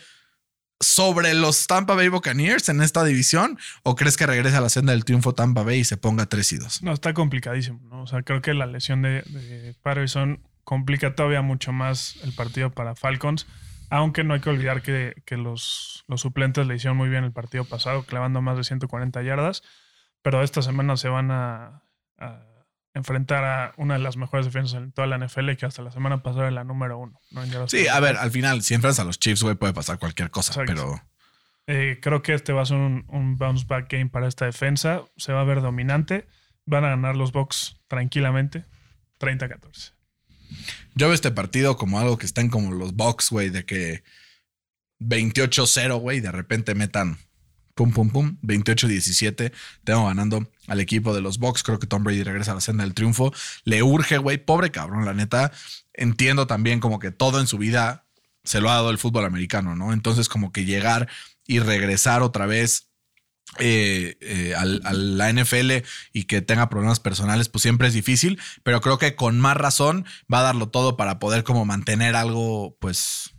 sobre 0.80 1.34
los 1.34 1.68
Tampa 1.68 1.96
Bay 1.96 2.08
Buccaneers 2.08 2.70
en 2.70 2.82
esta 2.82 3.04
división? 3.04 3.58
¿O 3.84 3.96
crees 3.96 4.16
que 4.16 4.26
regrese 4.26 4.56
a 4.56 4.62
la 4.62 4.70
senda 4.70 4.94
del 4.94 5.06
triunfo 5.06 5.34
Tampa 5.34 5.64
Bay 5.64 5.80
y 5.80 5.84
se 5.84 5.98
ponga 5.98 6.28
3 6.28 6.54
y 6.54 6.58
2? 6.58 6.84
No, 6.84 6.94
está 6.94 7.14
complicadísimo. 7.14 7.80
¿no? 7.90 8.04
O 8.04 8.08
sea, 8.08 8.22
creo 8.24 8.42
que 8.42 8.54
la 8.54 8.66
lesión 8.66 9.02
de, 9.02 9.22
de 9.24 9.76
Patterson 9.82 10.42
complica 10.64 11.16
todavía 11.16 11.42
mucho 11.42 11.72
más 11.72 12.16
el 12.24 12.34
partido 12.34 12.72
para 12.72 12.96
Falcons. 12.96 13.48
Aunque 13.90 14.24
no 14.24 14.34
hay 14.34 14.42
que 14.42 14.50
olvidar 14.50 14.82
que, 14.82 15.22
que 15.26 15.38
los, 15.38 16.04
los, 16.08 16.22
suplentes 16.22 16.68
le 16.68 16.76
hicieron 16.76 16.98
muy 16.98 17.10
bien 17.10 17.24
el 17.24 17.32
partido 17.32 17.64
pasado, 17.64 18.04
clavando 18.04 18.42
más 18.42 18.58
de 18.58 18.64
140 18.64 19.22
yardas. 19.24 19.64
Pero 20.22 20.44
esta 20.44 20.62
semana 20.62 20.98
se 20.98 21.08
van 21.08 21.32
a, 21.32 21.84
a 22.18 22.44
enfrentar 22.94 23.46
a 23.46 23.74
una 23.78 23.94
de 23.94 24.02
las 24.02 24.18
mejores 24.18 24.46
defensas 24.46 24.82
en 24.82 24.92
toda 24.92 25.08
la 25.08 25.18
NFL, 25.18 25.54
que 25.54 25.66
hasta 25.66 25.82
la 25.82 25.92
semana 25.92 26.22
pasada 26.22 26.48
era 26.48 26.52
la 26.52 26.64
número 26.64 26.98
uno. 26.98 27.20
¿no? 27.32 27.68
Sí, 27.70 27.88
a 27.88 28.00
ver, 28.00 28.18
al 28.18 28.32
final, 28.32 28.62
si 28.62 28.74
enfrentas 28.74 29.00
a 29.00 29.06
los 29.06 29.20
Chiefs, 29.20 29.44
güey, 29.44 29.56
puede 29.56 29.74
pasar 29.74 30.00
cualquier 30.00 30.30
cosa, 30.30 30.52
Exacto. 30.52 30.74
pero. 30.74 31.02
Eh, 31.70 32.00
creo 32.02 32.22
que 32.22 32.34
este 32.34 32.54
va 32.54 32.62
a 32.62 32.66
ser 32.66 32.78
un, 32.78 33.06
un, 33.10 33.38
bounce 33.38 33.66
back 33.68 33.92
game 33.92 34.08
para 34.08 34.28
esta 34.28 34.46
defensa. 34.46 35.04
Se 35.18 35.34
va 35.34 35.42
a 35.42 35.44
ver 35.44 35.62
dominante. 35.62 36.28
Van 36.66 36.86
a 36.86 36.90
ganar 36.90 37.18
los 37.18 37.34
Bucks 37.34 37.78
tranquilamente, 37.88 38.66
30-14. 39.20 39.97
Yo 40.96 41.08
veo 41.08 41.14
este 41.14 41.32
partido 41.32 41.78
como 41.78 42.00
algo 42.00 42.18
que 42.18 42.26
están 42.26 42.50
como 42.50 42.72
los 42.72 42.96
Bucks, 42.96 43.30
güey, 43.30 43.50
de 43.50 43.66
que 43.66 44.04
28-0, 45.00 46.00
güey, 46.00 46.20
de 46.22 46.32
repente 46.32 46.76
metan 46.76 47.20
pum, 47.78 47.92
pum, 47.92 48.10
pum, 48.10 48.38
28-17. 48.42 49.54
Tengo 49.84 50.08
ganando 50.08 50.52
al 50.68 50.80
equipo 50.80 51.14
de 51.14 51.22
los 51.22 51.38
Bucks. 51.38 51.64
Creo 51.64 51.80
que 51.80 51.88
Tom 51.88 52.04
Brady 52.04 52.24
regresa 52.24 52.52
a 52.52 52.56
la 52.56 52.62
senda 52.62 52.84
del 52.84 52.96
triunfo. 52.96 53.32
Le 53.64 53.84
urge, 53.84 54.18
güey, 54.18 54.38
pobre 54.38 54.72
cabrón, 54.72 55.06
la 55.06 55.14
neta. 55.14 55.52
Entiendo 55.94 56.48
también 56.48 56.80
como 56.80 57.00
que 57.00 57.12
todo 57.12 57.40
en 57.40 57.48
su 57.48 57.58
vida 57.58 58.06
se 58.44 58.60
lo 58.60 58.70
ha 58.70 58.76
dado 58.76 58.90
el 58.90 58.98
fútbol 58.98 59.26
americano, 59.26 59.76
¿no? 59.76 59.94
Entonces, 59.94 60.28
como 60.28 60.52
que 60.52 60.66
llegar 60.66 61.08
y 61.46 61.60
regresar 61.60 62.24
otra 62.24 62.46
vez 62.48 62.87
eh, 63.60 64.18
eh, 64.22 64.54
al, 64.56 64.82
a 64.84 64.94
la 64.94 65.32
NFL 65.32 65.84
y 66.14 66.26
que 66.26 66.42
tenga 66.42 66.70
problemas 66.70 67.00
personales, 67.00 67.50
pues 67.50 67.64
siempre 67.64 67.88
es 67.88 67.94
difícil, 67.94 68.40
pero 68.64 68.82
creo 68.82 68.98
que 68.98 69.16
con 69.16 69.40
más 69.40 69.58
razón 69.58 70.06
va 70.32 70.40
a 70.40 70.44
darlo 70.44 70.70
todo 70.70 70.98
para 70.98 71.18
poder 71.18 71.44
como 71.44 71.66
mantener 71.66 72.16
algo, 72.16 72.78
pues, 72.80 73.32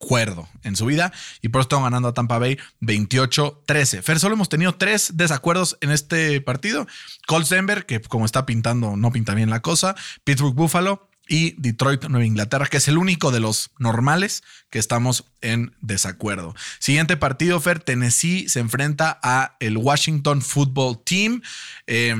cuerdo 0.00 0.48
en 0.62 0.76
su 0.76 0.86
vida. 0.86 1.12
Y 1.42 1.50
por 1.50 1.60
eso 1.60 1.66
están 1.66 1.82
ganando 1.82 2.08
a 2.08 2.14
Tampa 2.14 2.38
Bay 2.38 2.58
28-13. 2.80 4.02
Fer, 4.02 4.18
solo 4.18 4.34
hemos 4.34 4.48
tenido 4.48 4.74
tres 4.76 5.12
desacuerdos 5.14 5.76
en 5.82 5.90
este 5.90 6.40
partido. 6.40 6.86
Colts 7.26 7.50
Denver, 7.50 7.84
que 7.84 8.00
como 8.00 8.24
está 8.24 8.46
pintando, 8.46 8.96
no 8.96 9.12
pinta 9.12 9.34
bien 9.34 9.50
la 9.50 9.60
cosa. 9.60 9.94
Pittsburgh 10.24 10.54
Buffalo 10.54 11.09
y 11.30 11.54
Detroit, 11.58 12.04
Nueva 12.06 12.26
Inglaterra, 12.26 12.66
que 12.66 12.78
es 12.78 12.88
el 12.88 12.98
único 12.98 13.30
de 13.30 13.38
los 13.38 13.70
normales 13.78 14.42
que 14.68 14.80
estamos 14.80 15.24
en 15.40 15.74
desacuerdo. 15.80 16.56
Siguiente 16.80 17.16
partido, 17.16 17.60
Fer, 17.60 17.78
Tennessee 17.78 18.48
se 18.48 18.58
enfrenta 18.58 19.20
a 19.22 19.56
el 19.60 19.78
Washington 19.78 20.42
Football 20.42 21.02
Team. 21.04 21.40
Eh, 21.86 22.14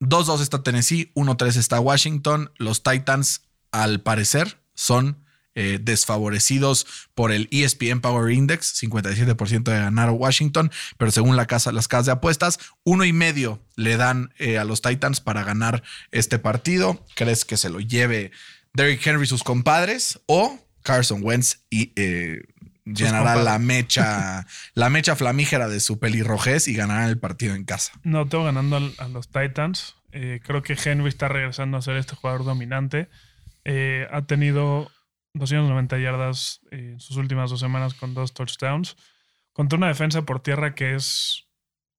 2-2 0.00 0.40
está 0.40 0.62
Tennessee, 0.62 1.12
1-3 1.14 1.56
está 1.56 1.78
Washington. 1.78 2.50
Los 2.56 2.82
Titans, 2.82 3.42
al 3.70 4.00
parecer, 4.00 4.58
son 4.74 5.23
eh, 5.54 5.78
desfavorecidos 5.80 6.86
por 7.14 7.32
el 7.32 7.48
ESPN 7.50 8.00
Power 8.00 8.32
Index, 8.32 8.82
57% 8.82 9.62
de 9.62 9.78
ganar 9.78 10.10
Washington, 10.10 10.70
pero 10.98 11.10
según 11.10 11.36
la 11.36 11.46
casa, 11.46 11.72
las 11.72 11.88
casas 11.88 12.06
de 12.06 12.12
apuestas, 12.12 12.58
uno 12.84 13.04
y 13.04 13.12
medio 13.12 13.62
le 13.76 13.96
dan 13.96 14.32
eh, 14.38 14.58
a 14.58 14.64
los 14.64 14.82
Titans 14.82 15.20
para 15.20 15.44
ganar 15.44 15.82
este 16.10 16.38
partido. 16.38 17.04
¿Crees 17.14 17.44
que 17.44 17.56
se 17.56 17.70
lo 17.70 17.80
lleve 17.80 18.32
Derrick 18.72 19.06
Henry 19.06 19.26
sus 19.26 19.42
compadres 19.42 20.20
o 20.26 20.58
Carson 20.82 21.20
Wentz 21.22 21.60
y 21.70 21.92
eh, 21.96 22.42
llenará 22.84 23.36
la 23.36 23.58
mecha, 23.58 24.46
la 24.74 24.90
mecha 24.90 25.16
flamígera 25.16 25.68
de 25.68 25.80
su 25.80 25.98
pelirrojez 25.98 26.68
y 26.68 26.74
ganará 26.74 27.06
el 27.06 27.18
partido 27.18 27.54
en 27.54 27.64
casa? 27.64 27.92
No, 28.02 28.28
tengo 28.28 28.44
ganando 28.44 28.76
a 28.98 29.08
los 29.08 29.28
Titans. 29.28 29.96
Eh, 30.12 30.40
creo 30.44 30.62
que 30.62 30.76
Henry 30.82 31.08
está 31.08 31.28
regresando 31.28 31.76
a 31.76 31.82
ser 31.82 31.96
este 31.96 32.14
jugador 32.14 32.44
dominante. 32.44 33.08
Eh, 33.64 34.06
ha 34.12 34.22
tenido 34.22 34.90
290 35.34 35.98
yardas 35.98 36.60
en 36.70 37.00
sus 37.00 37.16
últimas 37.16 37.50
dos 37.50 37.60
semanas 37.60 37.94
con 37.94 38.14
dos 38.14 38.32
touchdowns, 38.34 38.96
contra 39.52 39.76
una 39.76 39.88
defensa 39.88 40.22
por 40.22 40.40
tierra 40.40 40.74
que 40.74 40.94
es 40.94 41.48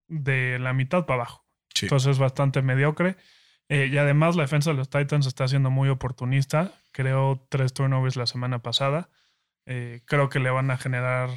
de 0.08 0.60
la 0.60 0.74
mitad 0.74 1.06
para 1.06 1.22
abajo. 1.22 1.46
Sí. 1.74 1.86
Entonces 1.86 2.12
es 2.12 2.20
bastante 2.20 2.62
mediocre. 2.62 3.18
Eh, 3.68 3.90
y 3.92 3.98
además 3.98 4.36
la 4.36 4.44
defensa 4.44 4.70
de 4.70 4.78
los 4.78 4.90
Titans 4.90 5.26
está 5.26 5.48
siendo 5.48 5.70
muy 5.70 5.90
oportunista. 5.90 6.72
Creó 6.92 7.46
tres 7.50 7.74
turnovers 7.74 8.16
la 8.16 8.28
semana 8.28 8.60
pasada. 8.60 9.10
Eh, 9.66 10.02
creo 10.06 10.30
que 10.30 10.40
le 10.40 10.52
van 10.52 10.70
a 10.72 10.78
generar 10.78 11.30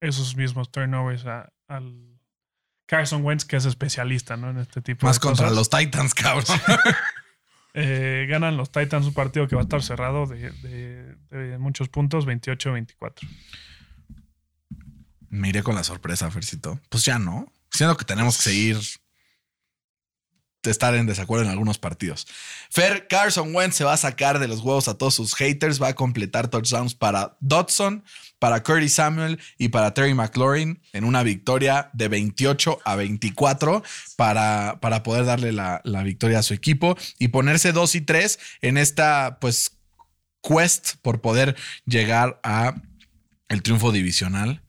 esos 0.00 0.36
mismos 0.36 0.70
turnovers 0.72 1.24
a, 1.26 1.52
al 1.68 2.18
Carson 2.86 3.24
Wentz, 3.24 3.44
que 3.44 3.56
es 3.56 3.64
especialista 3.64 4.36
¿no? 4.36 4.50
en 4.50 4.58
este 4.58 4.82
tipo 4.82 5.06
Más 5.06 5.16
de 5.16 5.20
contra 5.20 5.48
cosas. 5.48 5.56
los 5.56 5.70
Titans, 5.70 6.14
cabrón. 6.14 6.44
Eh, 7.78 8.26
ganan 8.26 8.56
los 8.56 8.72
Titans 8.72 9.06
un 9.06 9.12
partido 9.12 9.46
que 9.46 9.54
va 9.54 9.60
a 9.60 9.64
estar 9.64 9.82
cerrado 9.82 10.26
de, 10.26 11.58
muchos 11.58 11.90
puntos, 11.90 12.26
28-24. 12.26 13.28
Me 15.28 15.50
iré 15.50 15.62
con 15.62 15.74
la 15.74 15.84
sorpresa, 15.84 16.30
Fercito. 16.30 16.80
Pues 16.88 17.04
ya 17.04 17.18
no. 17.18 17.52
Siendo 17.70 17.94
que 17.98 18.06
tenemos 18.06 18.38
que 18.38 18.44
seguir 18.44 18.78
estar 20.70 20.94
en 20.94 21.06
desacuerdo 21.06 21.44
en 21.44 21.50
algunos 21.50 21.78
partidos. 21.78 22.26
Fer 22.70 23.06
Carson 23.08 23.54
Wentz 23.54 23.76
se 23.76 23.84
va 23.84 23.92
a 23.92 23.98
sacar 23.98 24.38
de 24.38 24.48
los 24.48 24.60
huevos 24.60 24.88
a 24.88 24.98
todos 24.98 25.14
sus 25.14 25.34
haters, 25.34 25.80
va 25.80 25.88
a 25.88 25.94
completar 25.94 26.48
touchdowns 26.48 26.94
para 26.94 27.36
Dodson, 27.40 28.04
para 28.38 28.62
Curtis 28.62 28.94
Samuel 28.94 29.38
y 29.58 29.68
para 29.68 29.94
Terry 29.94 30.14
McLaurin 30.14 30.80
en 30.92 31.04
una 31.04 31.22
victoria 31.22 31.90
de 31.92 32.08
28 32.08 32.78
a 32.84 32.96
24 32.96 33.82
para, 34.16 34.78
para 34.80 35.02
poder 35.02 35.24
darle 35.24 35.52
la, 35.52 35.80
la 35.84 36.02
victoria 36.02 36.40
a 36.40 36.42
su 36.42 36.54
equipo 36.54 36.96
y 37.18 37.28
ponerse 37.28 37.72
2 37.72 37.94
y 37.94 38.00
3 38.02 38.38
en 38.62 38.76
esta 38.76 39.38
pues 39.40 39.78
quest 40.42 40.96
por 41.02 41.20
poder 41.20 41.56
llegar 41.86 42.40
a 42.42 42.74
el 43.48 43.62
triunfo 43.62 43.92
divisional 43.92 44.62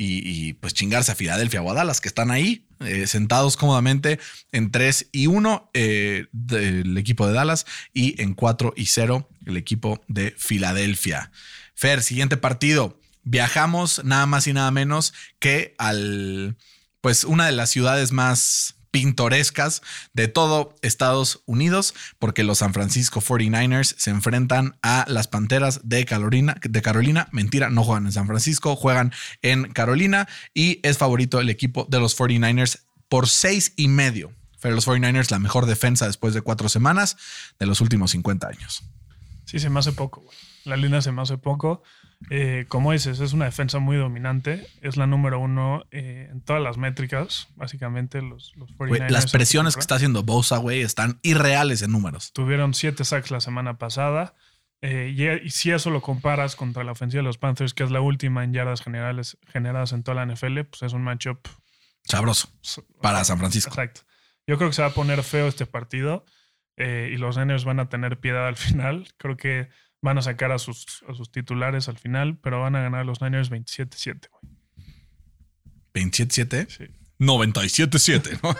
y, 0.00 0.52
pues 0.54 0.74
chingarse 0.74 1.10
a 1.10 1.16
Filadelfia 1.16 1.60
o 1.60 1.70
a 1.70 1.74
Dallas, 1.74 2.00
que 2.00 2.06
están 2.06 2.30
ahí 2.30 2.68
eh, 2.80 3.08
sentados 3.08 3.56
cómodamente 3.56 4.20
en 4.52 4.70
3 4.70 5.08
y 5.10 5.26
1 5.26 5.70
eh, 5.74 6.26
del 6.30 6.96
equipo 6.96 7.26
de 7.26 7.32
Dallas 7.32 7.66
y 7.92 8.20
en 8.22 8.34
4 8.34 8.74
y 8.76 8.86
0 8.86 9.28
el 9.46 9.56
equipo 9.56 10.00
de 10.06 10.32
Filadelfia. 10.38 11.32
Fer, 11.74 12.02
siguiente 12.02 12.36
partido. 12.36 13.00
Viajamos 13.30 14.02
nada 14.04 14.24
más 14.24 14.46
y 14.46 14.54
nada 14.54 14.70
menos 14.70 15.12
que 15.38 15.74
al, 15.76 16.56
pues 17.02 17.24
una 17.24 17.44
de 17.44 17.52
las 17.52 17.68
ciudades 17.68 18.10
más 18.10 18.76
pintorescas 18.90 19.82
de 20.14 20.28
todo 20.28 20.74
Estados 20.80 21.42
Unidos, 21.44 21.92
porque 22.18 22.42
los 22.42 22.58
San 22.60 22.72
Francisco 22.72 23.20
49ers 23.20 23.94
se 23.98 24.08
enfrentan 24.08 24.78
a 24.82 25.04
las 25.08 25.28
Panteras 25.28 25.82
de 25.84 26.06
Carolina, 26.06 26.56
de 26.62 26.80
Carolina. 26.80 27.28
Mentira, 27.30 27.68
no 27.68 27.84
juegan 27.84 28.06
en 28.06 28.12
San 28.12 28.26
Francisco, 28.26 28.76
juegan 28.76 29.12
en 29.42 29.70
Carolina 29.72 30.26
y 30.54 30.80
es 30.82 30.96
favorito 30.96 31.38
el 31.38 31.50
equipo 31.50 31.86
de 31.90 32.00
los 32.00 32.18
49ers 32.18 32.80
por 33.10 33.28
seis 33.28 33.74
y 33.76 33.88
medio. 33.88 34.32
Pero 34.62 34.74
los 34.74 34.88
49ers 34.88 35.30
la 35.30 35.38
mejor 35.38 35.66
defensa 35.66 36.06
después 36.06 36.32
de 36.32 36.40
cuatro 36.40 36.70
semanas 36.70 37.18
de 37.58 37.66
los 37.66 37.82
últimos 37.82 38.12
50 38.12 38.48
años. 38.48 38.84
Sí, 39.44 39.58
se 39.58 39.68
me 39.68 39.80
hace 39.80 39.92
poco. 39.92 40.24
La 40.64 40.78
línea 40.78 41.02
se 41.02 41.12
me 41.12 41.20
hace 41.20 41.36
poco. 41.36 41.82
Eh, 42.30 42.66
como 42.68 42.92
dices, 42.92 43.20
es 43.20 43.32
una 43.32 43.46
defensa 43.46 43.78
muy 43.78 43.96
dominante. 43.96 44.66
Es 44.82 44.96
la 44.96 45.06
número 45.06 45.38
uno 45.38 45.84
eh, 45.90 46.28
en 46.30 46.42
todas 46.42 46.62
las 46.62 46.76
métricas. 46.76 47.48
Básicamente, 47.54 48.22
los, 48.22 48.52
los 48.56 48.70
49ers 48.70 48.88
Güey, 48.88 49.10
las 49.10 49.30
presiones 49.30 49.74
que 49.74 49.80
está 49.80 49.94
haciendo 49.96 50.22
Bosa, 50.22 50.58
güey, 50.58 50.82
están 50.82 51.20
irreales 51.22 51.82
en 51.82 51.92
números. 51.92 52.32
Tuvieron 52.32 52.74
siete 52.74 53.04
sacks 53.04 53.30
la 53.30 53.40
semana 53.40 53.78
pasada. 53.78 54.34
Eh, 54.80 55.12
y, 55.16 55.46
y, 55.46 55.50
si 55.50 55.70
eso 55.70 55.90
lo 55.90 56.02
comparas 56.02 56.54
contra 56.54 56.84
la 56.84 56.92
ofensiva 56.92 57.20
de 57.20 57.26
los 57.26 57.38
Panthers, 57.38 57.74
que 57.74 57.82
es 57.82 57.90
la 57.90 58.00
última 58.00 58.44
en 58.44 58.52
yardas 58.52 58.80
generales 58.80 59.36
generadas 59.48 59.92
en 59.92 60.04
toda 60.04 60.24
la 60.24 60.32
NFL, 60.32 60.60
pues 60.64 60.82
es 60.82 60.92
un 60.92 61.02
matchup 61.02 61.48
sabroso 62.04 62.48
para 63.00 63.24
San 63.24 63.38
Francisco. 63.38 63.70
Exacto. 63.70 64.02
Yo 64.46 64.56
creo 64.56 64.70
que 64.70 64.76
se 64.76 64.82
va 64.82 64.88
a 64.88 64.94
poner 64.94 65.22
feo 65.24 65.48
este 65.48 65.66
partido 65.66 66.24
y 66.76 67.16
los 67.16 67.36
Niners 67.36 67.64
van 67.64 67.80
a 67.80 67.88
tener 67.88 68.20
piedad 68.20 68.46
al 68.46 68.56
final. 68.56 69.08
Creo 69.18 69.36
que 69.36 69.68
van 70.00 70.18
a 70.18 70.22
sacar 70.22 70.52
a 70.52 70.58
sus, 70.58 71.02
a 71.08 71.14
sus 71.14 71.30
titulares 71.30 71.88
al 71.88 71.98
final, 71.98 72.38
pero 72.38 72.60
van 72.60 72.76
a 72.76 72.82
ganar 72.82 73.06
los 73.06 73.20
Niners 73.20 73.50
27-7. 73.50 74.28
¿27-7? 75.94 76.68
Sí. 76.68 76.84
97-7, 77.18 78.40
¿no? 78.42 78.56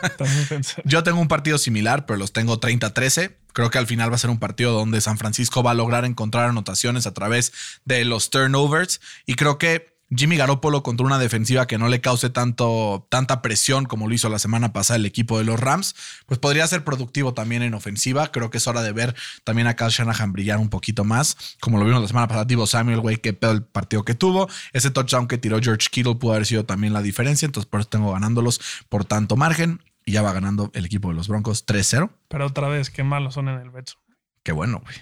Yo 0.84 1.04
tengo 1.04 1.20
un 1.20 1.28
partido 1.28 1.58
similar, 1.58 2.06
pero 2.06 2.18
los 2.18 2.32
tengo 2.32 2.60
30-13. 2.60 3.36
Creo 3.52 3.70
que 3.70 3.78
al 3.78 3.86
final 3.86 4.10
va 4.10 4.16
a 4.16 4.18
ser 4.18 4.30
un 4.30 4.40
partido 4.40 4.72
donde 4.72 5.00
San 5.00 5.16
Francisco 5.16 5.62
va 5.62 5.72
a 5.72 5.74
lograr 5.74 6.04
encontrar 6.04 6.48
anotaciones 6.48 7.06
a 7.06 7.14
través 7.14 7.52
de 7.84 8.04
los 8.04 8.30
turnovers. 8.30 9.00
Y 9.26 9.34
creo 9.34 9.58
que 9.58 9.97
Jimmy 10.14 10.36
Garoppolo 10.36 10.82
contra 10.82 11.06
una 11.06 11.18
defensiva 11.18 11.66
que 11.66 11.76
no 11.76 11.88
le 11.88 12.00
cause 12.00 12.30
tanto, 12.30 13.06
tanta 13.10 13.42
presión 13.42 13.84
como 13.84 14.08
lo 14.08 14.14
hizo 14.14 14.28
la 14.28 14.38
semana 14.38 14.72
pasada 14.72 14.96
el 14.96 15.06
equipo 15.06 15.38
de 15.38 15.44
los 15.44 15.60
Rams, 15.60 15.94
pues 16.26 16.40
podría 16.40 16.66
ser 16.66 16.82
productivo 16.82 17.34
también 17.34 17.62
en 17.62 17.74
ofensiva. 17.74 18.32
Creo 18.32 18.50
que 18.50 18.58
es 18.58 18.66
hora 18.66 18.82
de 18.82 18.92
ver 18.92 19.14
también 19.44 19.66
a 19.66 19.76
Kyle 19.76 19.90
Shanahan 19.90 20.32
brillar 20.32 20.58
un 20.58 20.70
poquito 20.70 21.04
más, 21.04 21.56
como 21.60 21.78
lo 21.78 21.84
vimos 21.84 22.00
la 22.00 22.08
semana 22.08 22.26
pasada. 22.26 22.46
Divo 22.46 22.66
Samuel, 22.66 23.00
güey, 23.00 23.18
qué 23.18 23.32
pedo 23.34 23.52
el 23.52 23.62
partido 23.62 24.04
que 24.04 24.14
tuvo. 24.14 24.48
Ese 24.72 24.90
touchdown 24.90 25.28
que 25.28 25.36
tiró 25.36 25.60
George 25.60 25.88
Kittle 25.90 26.14
pudo 26.14 26.32
haber 26.32 26.46
sido 26.46 26.64
también 26.64 26.92
la 26.92 27.02
diferencia, 27.02 27.46
entonces 27.46 27.68
por 27.68 27.80
eso 27.80 27.88
tengo 27.90 28.12
ganándolos 28.12 28.60
por 28.88 29.04
tanto 29.04 29.36
margen. 29.36 29.82
Y 30.06 30.12
ya 30.12 30.22
va 30.22 30.32
ganando 30.32 30.70
el 30.72 30.86
equipo 30.86 31.10
de 31.10 31.14
los 31.16 31.28
Broncos 31.28 31.66
3-0. 31.66 32.10
Pero 32.28 32.46
otra 32.46 32.68
vez, 32.68 32.88
qué 32.88 33.04
malos 33.04 33.34
son 33.34 33.48
en 33.48 33.60
el 33.60 33.68
Betson. 33.68 34.00
Qué 34.42 34.52
bueno, 34.52 34.80
güey. 34.82 34.96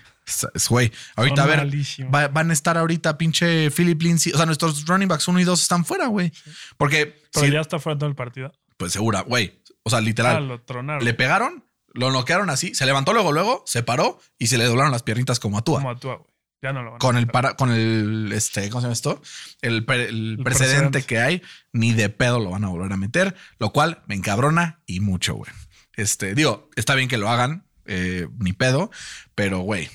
Güey, 0.69 0.91
ahorita 1.15 1.43
Son 1.43 1.53
a 1.53 1.57
ver, 1.65 1.73
va- 2.15 2.29
van 2.29 2.51
a 2.51 2.53
estar 2.53 2.77
ahorita 2.77 3.17
pinche 3.17 3.71
Philip 3.71 4.01
Lindsay. 4.03 4.33
O 4.33 4.37
sea, 4.37 4.47
nuestros 4.47 4.85
running 4.87 5.09
backs 5.09 5.29
1 5.29 5.39
y 5.41 5.45
2 5.45 5.63
están 5.63 5.85
fuera, 5.85 6.07
güey. 6.09 6.33
Porque, 6.77 7.23
Pero 7.33 7.47
sí, 7.47 7.53
ya 7.53 7.61
está 7.61 7.79
fuera 7.79 7.99
todo 7.99 8.09
el 8.09 8.17
partido. 8.17 8.53
pues 8.77 8.93
segura, 8.93 9.21
güey. 9.23 9.61
O 9.85 9.91
sea, 9.91 10.01
Ah, 10.01 10.03
literal, 10.03 10.49
lo 10.49 10.61
tronaron. 10.63 11.05
le 11.05 11.15
pegaron, 11.15 11.65
lo 11.95 12.11
noquearon 12.11 12.51
así, 12.51 12.75
se 12.75 12.87
levantó 12.87 13.13
luego, 13.13 13.31
luego, 13.33 13.63
se 13.67 13.83
paró 13.85 14.19
y 14.39 14.49
se 14.49 14.59
le 14.59 14.65
doblaron 14.65 14.91
las 14.93 15.03
piernitas 15.05 15.39
como 15.39 15.59
a 15.59 15.63
Tua. 15.63 15.79
como 15.79 15.91
actúa, 15.91 16.17
güey. 16.17 16.29
Ya 16.63 16.73
no 16.73 16.81
lo 16.83 16.87
van 16.93 16.97
a 16.97 16.99
Con 16.99 17.17
el, 17.17 17.23
quitar. 17.27 17.33
para, 17.33 17.57
con 17.57 17.71
el, 17.71 18.33
este, 18.33 18.69
¿cómo 18.71 18.81
se 18.81 18.87
llama 18.87 18.93
esto? 18.95 19.23
El, 19.63 19.85
el 19.89 20.01
El 20.01 20.39
precedente 20.43 20.43
precedente. 20.43 21.03
que 21.05 21.19
hay, 21.21 21.43
ni 21.73 21.93
de 21.93 22.09
pedo 22.09 22.41
lo 22.41 22.51
van 22.51 22.65
a 22.65 22.69
volver 22.69 22.93
a 22.93 22.97
meter, 22.97 23.37
lo 23.59 23.73
cual 23.73 24.03
me 24.09 24.15
encabrona 24.17 24.81
y 24.87 24.99
mucho, 25.01 25.35
güey. 25.35 25.53
Este, 25.95 26.35
digo, 26.35 26.69
está 26.75 26.95
bien 26.97 27.09
que 27.09 27.19
lo 27.19 27.29
hagan, 27.31 27.67
eh, 27.85 28.27
ni 28.41 28.53
pedo, 28.53 28.91
pero, 29.35 29.61
güey, 29.61 29.89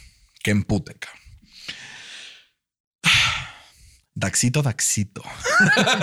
que 0.43 0.51
empute, 0.51 0.95
cabrón. 0.95 1.21
Daxito, 4.13 4.61
Daxito. 4.61 5.23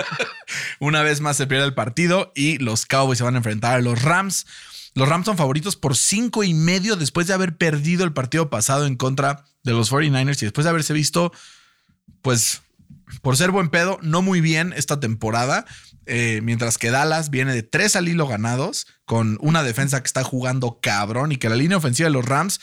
Una 0.79 1.03
vez 1.03 1.21
más 1.21 1.37
se 1.37 1.47
pierde 1.47 1.65
el 1.65 1.73
partido 1.73 2.31
y 2.35 2.57
los 2.57 2.85
Cowboys 2.85 3.19
se 3.19 3.23
van 3.23 3.35
a 3.35 3.37
enfrentar 3.37 3.75
a 3.75 3.81
los 3.81 4.01
Rams. 4.01 4.45
Los 4.95 5.07
Rams 5.07 5.25
son 5.25 5.37
favoritos 5.37 5.75
por 5.75 5.95
cinco 5.95 6.43
y 6.43 6.53
medio 6.53 6.95
después 6.95 7.27
de 7.27 7.33
haber 7.33 7.57
perdido 7.57 8.03
el 8.03 8.13
partido 8.13 8.49
pasado 8.49 8.87
en 8.87 8.95
contra 8.95 9.45
de 9.63 9.73
los 9.73 9.91
49ers 9.91 10.41
y 10.41 10.45
después 10.45 10.65
de 10.65 10.71
haberse 10.71 10.93
visto, 10.93 11.31
pues, 12.21 12.61
por 13.21 13.37
ser 13.37 13.51
buen 13.51 13.69
pedo, 13.69 13.99
no 14.01 14.21
muy 14.21 14.41
bien 14.41 14.73
esta 14.75 14.99
temporada. 14.99 15.65
Eh, 16.05 16.41
mientras 16.43 16.79
que 16.79 16.89
Dallas 16.89 17.29
viene 17.29 17.53
de 17.53 17.61
tres 17.61 17.95
al 17.95 18.07
hilo 18.07 18.27
ganados, 18.27 18.87
con 19.05 19.37
una 19.41 19.61
defensa 19.61 20.01
que 20.01 20.07
está 20.07 20.23
jugando 20.23 20.79
cabrón 20.81 21.31
y 21.31 21.37
que 21.37 21.49
la 21.49 21.55
línea 21.55 21.77
ofensiva 21.77 22.09
de 22.09 22.13
los 22.13 22.25
Rams, 22.25 22.59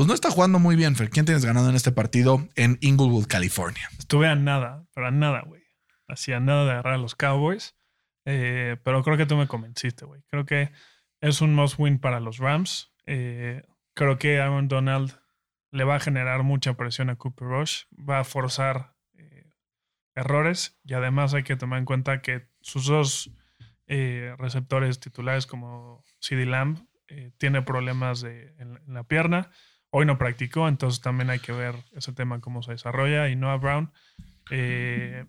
pues 0.00 0.08
no 0.08 0.14
está 0.14 0.30
jugando 0.30 0.58
muy 0.58 0.76
bien. 0.76 0.96
Fer, 0.96 1.10
¿quién 1.10 1.26
tienes 1.26 1.44
ganando 1.44 1.68
en 1.68 1.76
este 1.76 1.92
partido 1.92 2.48
en 2.56 2.78
Inglewood, 2.80 3.26
California? 3.26 3.86
Estuve 3.98 4.28
a 4.28 4.34
nada, 4.34 4.86
pero 4.94 5.08
a 5.08 5.10
nada, 5.10 5.42
güey. 5.42 5.62
Hacía 6.08 6.40
nada 6.40 6.64
de 6.64 6.70
agarrar 6.70 6.94
a 6.94 6.96
los 6.96 7.14
Cowboys. 7.14 7.76
Eh, 8.24 8.78
pero 8.82 9.02
creo 9.02 9.18
que 9.18 9.26
tú 9.26 9.36
me 9.36 9.46
convenciste, 9.46 10.06
güey. 10.06 10.22
Creo 10.28 10.46
que 10.46 10.72
es 11.20 11.42
un 11.42 11.54
must 11.54 11.78
win 11.78 11.98
para 11.98 12.18
los 12.18 12.38
Rams. 12.38 12.94
Eh, 13.04 13.60
creo 13.92 14.18
que 14.18 14.40
Aaron 14.40 14.68
Donald 14.68 15.20
le 15.70 15.84
va 15.84 15.96
a 15.96 16.00
generar 16.00 16.44
mucha 16.44 16.78
presión 16.78 17.10
a 17.10 17.16
Cooper 17.16 17.48
Rush. 17.48 17.82
Va 17.92 18.20
a 18.20 18.24
forzar 18.24 18.94
eh, 19.18 19.52
errores. 20.14 20.80
Y 20.82 20.94
además 20.94 21.34
hay 21.34 21.42
que 21.42 21.56
tomar 21.56 21.78
en 21.78 21.84
cuenta 21.84 22.22
que 22.22 22.48
sus 22.62 22.86
dos 22.86 23.30
receptores 23.86 24.98
titulares, 24.98 25.46
como 25.46 26.02
CD 26.20 26.46
Lamb, 26.46 26.86
tiene 27.36 27.60
problemas 27.60 28.22
en 28.22 28.80
la 28.86 29.04
pierna. 29.04 29.50
Hoy 29.90 30.06
no 30.06 30.18
practicó, 30.18 30.68
entonces 30.68 31.00
también 31.00 31.30
hay 31.30 31.40
que 31.40 31.52
ver 31.52 31.74
ese 31.92 32.12
tema 32.12 32.40
cómo 32.40 32.62
se 32.62 32.72
desarrolla. 32.72 33.28
Y 33.28 33.36
Noah 33.36 33.56
Brown 33.56 33.92
eh, 34.50 35.26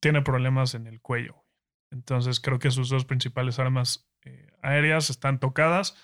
tiene 0.00 0.22
problemas 0.22 0.74
en 0.74 0.86
el 0.86 1.00
cuello. 1.00 1.44
Entonces 1.90 2.40
creo 2.40 2.58
que 2.58 2.70
sus 2.70 2.90
dos 2.90 3.04
principales 3.04 3.58
armas 3.58 4.08
eh, 4.24 4.48
aéreas 4.62 5.10
están 5.10 5.40
tocadas. 5.40 5.96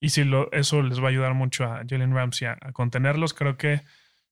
Y 0.00 0.10
si 0.10 0.24
lo, 0.24 0.50
eso 0.52 0.82
les 0.82 1.00
va 1.00 1.06
a 1.06 1.10
ayudar 1.10 1.34
mucho 1.34 1.64
a 1.64 1.82
Jalen 1.88 2.14
Ramsey 2.14 2.48
a, 2.48 2.58
a 2.60 2.72
contenerlos, 2.72 3.34
creo 3.34 3.56
que 3.56 3.82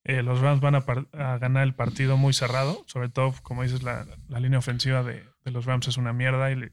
eh, 0.04 0.22
los 0.22 0.40
Rams 0.40 0.60
van 0.60 0.74
a, 0.74 1.38
ganar 1.38 1.62
el 1.62 1.74
partido 1.74 2.16
muy 2.18 2.34
cerrado. 2.34 2.84
Sobre 2.86 3.08
todo, 3.08 3.34
como 3.42 3.62
dices, 3.62 3.82
la, 3.82 4.06
la 4.28 4.40
línea 4.40 4.58
ofensiva 4.58 5.02
de, 5.02 5.24
los 5.44 5.64
Rams 5.64 5.88
es 5.88 5.96
una 5.96 6.12
mierda 6.12 6.52
y, 6.52 6.70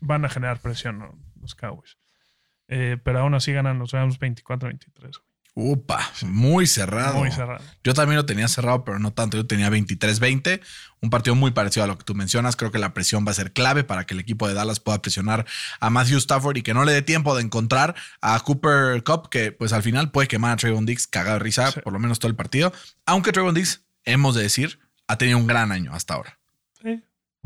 van 0.00 0.24
a 0.24 0.28
generar 0.28 0.60
presión 0.60 1.02
los 1.40 1.54
Cowboys. 1.54 1.98
Eh, 2.68 2.96
pero 3.04 3.20
aún 3.20 3.34
así 3.34 3.52
ganan 3.52 3.78
los 3.78 3.92
Rams 3.92 4.18
24-23. 4.18 5.00
güey. 5.00 5.12
Upa, 5.56 6.00
muy 6.22 6.66
cerrado. 6.66 7.18
Muy 7.18 7.30
cerrado. 7.30 7.62
Yo 7.84 7.94
también 7.94 8.16
lo 8.16 8.26
tenía 8.26 8.48
cerrado, 8.48 8.84
pero 8.84 8.98
no 8.98 9.12
tanto. 9.12 9.36
Yo 9.36 9.46
tenía 9.46 9.70
23-20, 9.70 10.60
un 11.00 11.10
partido 11.10 11.36
muy 11.36 11.52
parecido 11.52 11.84
a 11.84 11.86
lo 11.86 11.96
que 11.96 12.02
tú 12.02 12.12
mencionas. 12.16 12.56
Creo 12.56 12.72
que 12.72 12.80
la 12.80 12.92
presión 12.92 13.24
va 13.24 13.30
a 13.30 13.34
ser 13.34 13.52
clave 13.52 13.84
para 13.84 14.04
que 14.04 14.14
el 14.14 14.20
equipo 14.20 14.48
de 14.48 14.54
Dallas 14.54 14.80
pueda 14.80 15.00
presionar 15.00 15.46
a 15.78 15.90
Matthew 15.90 16.18
Stafford 16.18 16.56
y 16.56 16.62
que 16.62 16.74
no 16.74 16.84
le 16.84 16.90
dé 16.92 17.02
tiempo 17.02 17.36
de 17.36 17.42
encontrar 17.42 17.94
a 18.20 18.40
Cooper 18.40 19.04
Cup, 19.04 19.28
que 19.28 19.52
pues 19.52 19.72
al 19.72 19.84
final 19.84 20.10
puede 20.10 20.26
quemar 20.26 20.50
a 20.50 20.56
Trayvon 20.56 20.86
Diggs 20.86 21.06
cagado 21.06 21.34
de 21.38 21.44
risa 21.44 21.70
Sí. 21.70 21.80
por 21.84 21.92
lo 21.92 22.00
menos 22.00 22.18
todo 22.18 22.30
el 22.30 22.36
partido. 22.36 22.72
Aunque 23.06 23.30
Trayvon 23.30 23.54
Diggs, 23.54 23.86
hemos 24.04 24.34
de 24.34 24.42
decir, 24.42 24.80
ha 25.06 25.18
tenido 25.18 25.38
un 25.38 25.46
gran 25.46 25.70
año 25.70 25.94
hasta 25.94 26.14
ahora. 26.14 26.40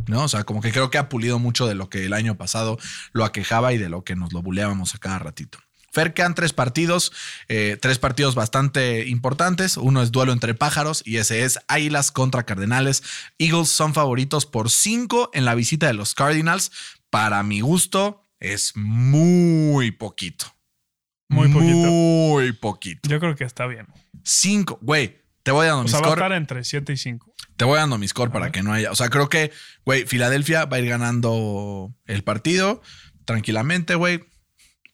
¿No? 0.06 0.24
O 0.24 0.28
sea, 0.28 0.44
como 0.44 0.60
que 0.60 0.72
creo 0.72 0.90
que 0.90 0.98
ha 0.98 1.08
pulido 1.08 1.38
mucho 1.38 1.66
de 1.66 1.74
lo 1.74 1.88
que 1.90 2.04
el 2.04 2.12
año 2.12 2.36
pasado 2.36 2.78
lo 3.12 3.24
aquejaba 3.24 3.72
y 3.72 3.78
de 3.78 3.88
lo 3.88 4.04
que 4.04 4.16
nos 4.16 4.32
lo 4.32 4.42
buleábamos 4.42 4.94
a 4.94 4.98
cada 4.98 5.18
ratito. 5.18 5.58
Fer, 5.90 6.12
quedan 6.12 6.34
tres 6.34 6.52
partidos, 6.52 7.12
eh, 7.48 7.78
tres 7.80 7.98
partidos 7.98 8.34
bastante 8.34 9.08
importantes. 9.08 9.78
Uno 9.78 10.02
es 10.02 10.12
duelo 10.12 10.32
entre 10.32 10.54
pájaros 10.54 11.02
y 11.04 11.16
ese 11.16 11.44
es 11.44 11.58
Águilas 11.66 12.12
contra 12.12 12.44
Cardenales. 12.44 13.02
Eagles 13.38 13.70
son 13.70 13.94
favoritos 13.94 14.44
por 14.44 14.70
cinco 14.70 15.30
en 15.32 15.46
la 15.46 15.54
visita 15.54 15.86
de 15.86 15.94
los 15.94 16.14
Cardinals, 16.14 16.70
para 17.10 17.42
mi 17.42 17.60
gusto, 17.60 18.28
es 18.38 18.76
muy 18.76 19.90
poquito. 19.92 20.54
Muy 21.28 21.48
poquito. 21.48 21.88
Muy 21.88 22.52
poquito. 22.52 23.08
Yo 23.08 23.20
creo 23.20 23.34
que 23.34 23.44
está 23.44 23.66
bien. 23.66 23.86
Cinco, 24.24 24.78
güey. 24.82 25.22
Te 25.48 25.52
voy 25.52 25.66
dando 25.66 25.80
O 25.80 25.84
mi 25.84 25.88
sea, 25.88 26.00
va 26.00 26.08
a 26.08 26.10
estar 26.10 26.32
entre 26.32 26.62
7 26.62 26.92
y 26.92 26.96
5. 26.98 27.34
Te 27.56 27.64
voy 27.64 27.78
dando 27.78 27.96
mi 27.96 28.06
score 28.06 28.30
para 28.30 28.52
que 28.52 28.62
no 28.62 28.70
haya. 28.70 28.92
O 28.92 28.94
sea, 28.94 29.08
creo 29.08 29.30
que, 29.30 29.50
güey, 29.86 30.04
Filadelfia 30.04 30.66
va 30.66 30.76
a 30.76 30.80
ir 30.80 30.90
ganando 30.90 31.90
el 32.04 32.22
partido 32.22 32.82
tranquilamente, 33.24 33.94
güey. 33.94 34.24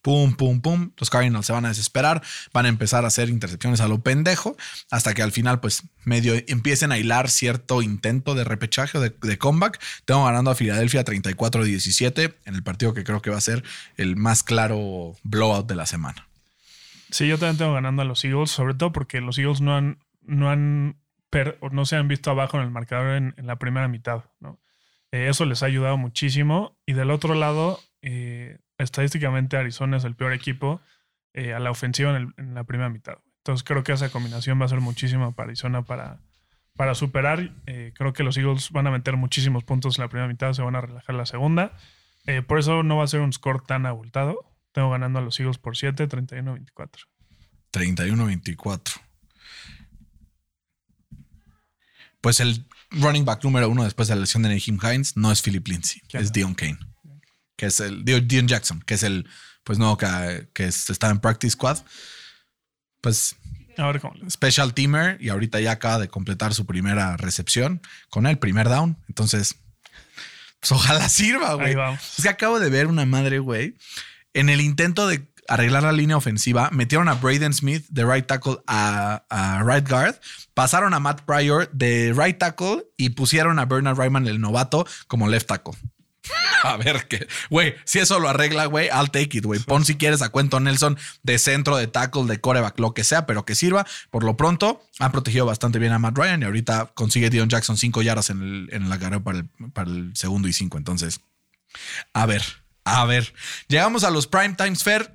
Pum, 0.00 0.36
pum, 0.36 0.60
pum. 0.60 0.92
Los 0.96 1.10
Cardinals 1.10 1.46
se 1.46 1.52
van 1.52 1.64
a 1.64 1.70
desesperar. 1.70 2.22
Van 2.52 2.66
a 2.66 2.68
empezar 2.68 3.02
a 3.04 3.08
hacer 3.08 3.30
intercepciones 3.30 3.80
a 3.80 3.88
lo 3.88 4.02
pendejo. 4.02 4.56
Hasta 4.92 5.12
que 5.12 5.22
al 5.22 5.32
final, 5.32 5.58
pues, 5.58 5.82
medio 6.04 6.34
empiecen 6.46 6.92
a 6.92 6.98
hilar 6.98 7.30
cierto 7.30 7.82
intento 7.82 8.36
de 8.36 8.44
repechaje 8.44 8.96
o 8.96 9.00
de, 9.00 9.12
de 9.22 9.38
comeback. 9.38 9.80
Tengo 10.04 10.24
ganando 10.24 10.52
a 10.52 10.54
Filadelfia 10.54 11.04
34-17 11.04 12.32
en 12.44 12.54
el 12.54 12.62
partido 12.62 12.94
que 12.94 13.02
creo 13.02 13.20
que 13.20 13.30
va 13.30 13.38
a 13.38 13.40
ser 13.40 13.64
el 13.96 14.14
más 14.14 14.44
claro 14.44 15.16
blowout 15.24 15.66
de 15.66 15.74
la 15.74 15.86
semana. 15.86 16.28
Sí, 17.10 17.26
yo 17.26 17.38
también 17.38 17.58
tengo 17.58 17.74
ganando 17.74 18.02
a 18.02 18.04
los 18.04 18.24
Eagles, 18.24 18.52
sobre 18.52 18.74
todo 18.74 18.92
porque 18.92 19.20
los 19.20 19.36
Eagles 19.38 19.60
no 19.60 19.76
han, 19.76 19.98
no 20.26 20.50
han 20.50 20.96
no 21.72 21.84
se 21.84 21.96
han 21.96 22.08
visto 22.08 22.30
abajo 22.30 22.58
en 22.58 22.64
el 22.64 22.70
marcador 22.70 23.16
en, 23.16 23.34
la 23.38 23.56
primera 23.56 23.88
mitad. 23.88 24.24
Eh, 25.10 25.28
eso 25.28 25.44
les 25.44 25.62
ha 25.62 25.66
ayudado 25.66 25.96
muchísimo. 25.96 26.78
Y 26.86 26.92
del 26.92 27.10
otro 27.10 27.34
lado, 27.34 27.80
eh, 28.02 28.58
estadísticamente 28.78 29.56
Arizona 29.56 29.96
es 29.96 30.04
el 30.04 30.14
peor 30.14 30.32
equipo 30.32 30.80
eh, 31.32 31.52
a 31.52 31.58
la 31.58 31.70
ofensiva 31.70 32.16
en, 32.16 32.54
la 32.54 32.64
primera 32.64 32.88
mitad. 32.88 33.18
Entonces 33.38 33.64
creo 33.64 33.82
que 33.82 33.92
esa 33.92 34.10
combinación 34.10 34.60
va 34.60 34.66
a 34.66 34.68
ser 34.68 34.80
muchísima 34.80 35.32
para 35.32 35.48
Arizona 35.48 35.82
para, 35.82 36.20
para 36.76 36.94
superar. 36.94 37.52
Creo 37.94 38.12
que 38.12 38.22
los 38.22 38.36
Eagles 38.38 38.70
van 38.70 38.86
a 38.86 38.90
meter 38.90 39.16
muchísimos 39.16 39.64
puntos 39.64 39.98
en 39.98 40.02
la 40.02 40.08
primera 40.08 40.28
mitad, 40.28 40.52
se 40.52 40.62
van 40.62 40.76
a 40.76 40.80
relajar 40.80 41.14
la 41.14 41.26
segunda. 41.26 41.72
Por 42.46 42.58
eso 42.58 42.82
no 42.82 42.96
va 42.96 43.04
a 43.04 43.08
ser 43.08 43.20
un 43.20 43.32
score 43.32 43.60
tan 43.66 43.84
abultado. 43.84 44.38
Tengo 44.72 44.90
ganando 44.90 45.18
a 45.18 45.22
los 45.22 45.38
Eagles 45.38 45.58
por 45.58 45.76
7, 45.76 46.08
31-24. 46.08 47.06
31-24. 47.70 49.03
Pues 52.24 52.40
el 52.40 52.66
running 52.90 53.24
back 53.24 53.44
número 53.44 53.68
uno 53.68 53.84
después 53.84 54.08
de 54.08 54.14
la 54.14 54.22
lesión 54.22 54.42
de 54.42 54.48
Naheem 54.48 54.78
Hines 54.82 55.16
no 55.16 55.30
es 55.30 55.42
Philip 55.42 55.66
Lindsay, 55.68 56.00
¿Quién 56.08 56.22
es? 56.22 56.32
Dion 56.32 56.54
Kane. 56.54 56.78
Que 57.56 57.66
es 57.66 57.78
el 57.80 58.04
Dion 58.04 58.48
Jackson, 58.48 58.80
que 58.80 58.94
es 58.94 59.02
el 59.02 59.28
pues 59.62 59.78
no 59.78 59.96
que, 59.96 60.48
que 60.54 60.64
es- 60.66 60.90
está 60.90 61.10
en 61.10 61.20
practice 61.20 61.52
squad. 61.52 61.78
Pues 63.00 63.36
A 63.76 63.86
ver 63.86 64.00
cómo 64.00 64.14
les. 64.14 64.32
special 64.32 64.72
teamer 64.74 65.18
y 65.20 65.28
ahorita 65.28 65.60
ya 65.60 65.72
acaba 65.72 65.98
de 65.98 66.08
completar 66.08 66.54
su 66.54 66.66
primera 66.66 67.16
recepción 67.16 67.80
con 68.08 68.26
el 68.26 68.38
primer 68.38 68.68
down. 68.68 68.96
Entonces, 69.08 69.56
pues 70.60 70.72
ojalá 70.72 71.08
sirva, 71.08 71.54
güey. 71.54 71.68
Ahí 71.68 71.74
vamos. 71.74 72.00
Es 72.18 72.22
que 72.24 72.28
acabo 72.30 72.58
de 72.58 72.70
ver 72.70 72.86
una 72.86 73.04
madre, 73.06 73.38
güey. 73.38 73.76
En 74.32 74.48
el 74.48 74.60
intento 74.60 75.06
de 75.06 75.26
arreglar 75.48 75.82
la 75.82 75.92
línea 75.92 76.16
ofensiva, 76.16 76.70
metieron 76.72 77.08
a 77.08 77.14
Braden 77.14 77.52
Smith 77.52 77.86
de 77.88 78.04
right 78.04 78.26
tackle 78.26 78.58
a, 78.66 79.62
right 79.64 79.88
guard, 79.88 80.16
pasaron 80.54 80.94
a 80.94 81.00
Matt 81.00 81.22
Pryor 81.22 81.70
de 81.72 82.14
right 82.16 82.38
tackle 82.38 82.84
y 82.96 83.10
pusieron 83.10 83.58
a 83.58 83.66
Bernard 83.66 83.98
Ryman, 83.98 84.26
el 84.26 84.40
novato, 84.40 84.86
como 85.06 85.28
left 85.28 85.48
tackle. 85.48 85.74
A 86.62 86.78
ver 86.78 87.06
qué. 87.08 87.26
Güey, 87.50 87.74
si 87.84 87.98
eso 87.98 88.18
lo 88.18 88.28
arregla, 88.28 88.64
güey, 88.64 88.86
I'll 88.86 89.10
take 89.10 89.36
it, 89.36 89.44
güey. 89.44 89.60
Pon 89.60 89.84
si 89.84 89.96
quieres 89.96 90.22
a 90.22 90.30
Cuento 90.30 90.58
Nelson 90.60 90.96
de 91.22 91.38
centro, 91.38 91.76
de 91.76 91.86
tackle, 91.86 92.24
de 92.24 92.40
coreback, 92.40 92.78
lo 92.80 92.94
que 92.94 93.04
sea, 93.04 93.26
pero 93.26 93.44
que 93.44 93.54
sirva. 93.54 93.86
Por 94.10 94.24
lo 94.24 94.36
pronto, 94.36 94.82
han 94.98 95.12
protegido 95.12 95.44
bastante 95.44 95.78
bien 95.78 95.92
a 95.92 95.98
Matt 95.98 96.16
Ryan 96.16 96.40
y 96.40 96.44
ahorita 96.46 96.92
consigue 96.94 97.28
Dion 97.28 97.50
Jackson 97.50 97.76
cinco 97.76 98.00
yardas 98.00 98.30
en, 98.30 98.42
el, 98.42 98.68
en 98.72 98.88
la 98.88 98.98
carrera 98.98 99.22
para 99.22 99.38
el, 99.38 99.48
para 99.72 99.90
el 99.90 100.12
segundo 100.16 100.48
y 100.48 100.54
cinco. 100.54 100.78
Entonces, 100.78 101.20
a 102.14 102.24
ver, 102.24 102.42
a 102.84 103.04
ver. 103.04 103.34
Llegamos 103.68 104.04
a 104.04 104.10
los 104.10 104.26
Prime 104.26 104.54
Times 104.54 104.82
Fair 104.82 105.14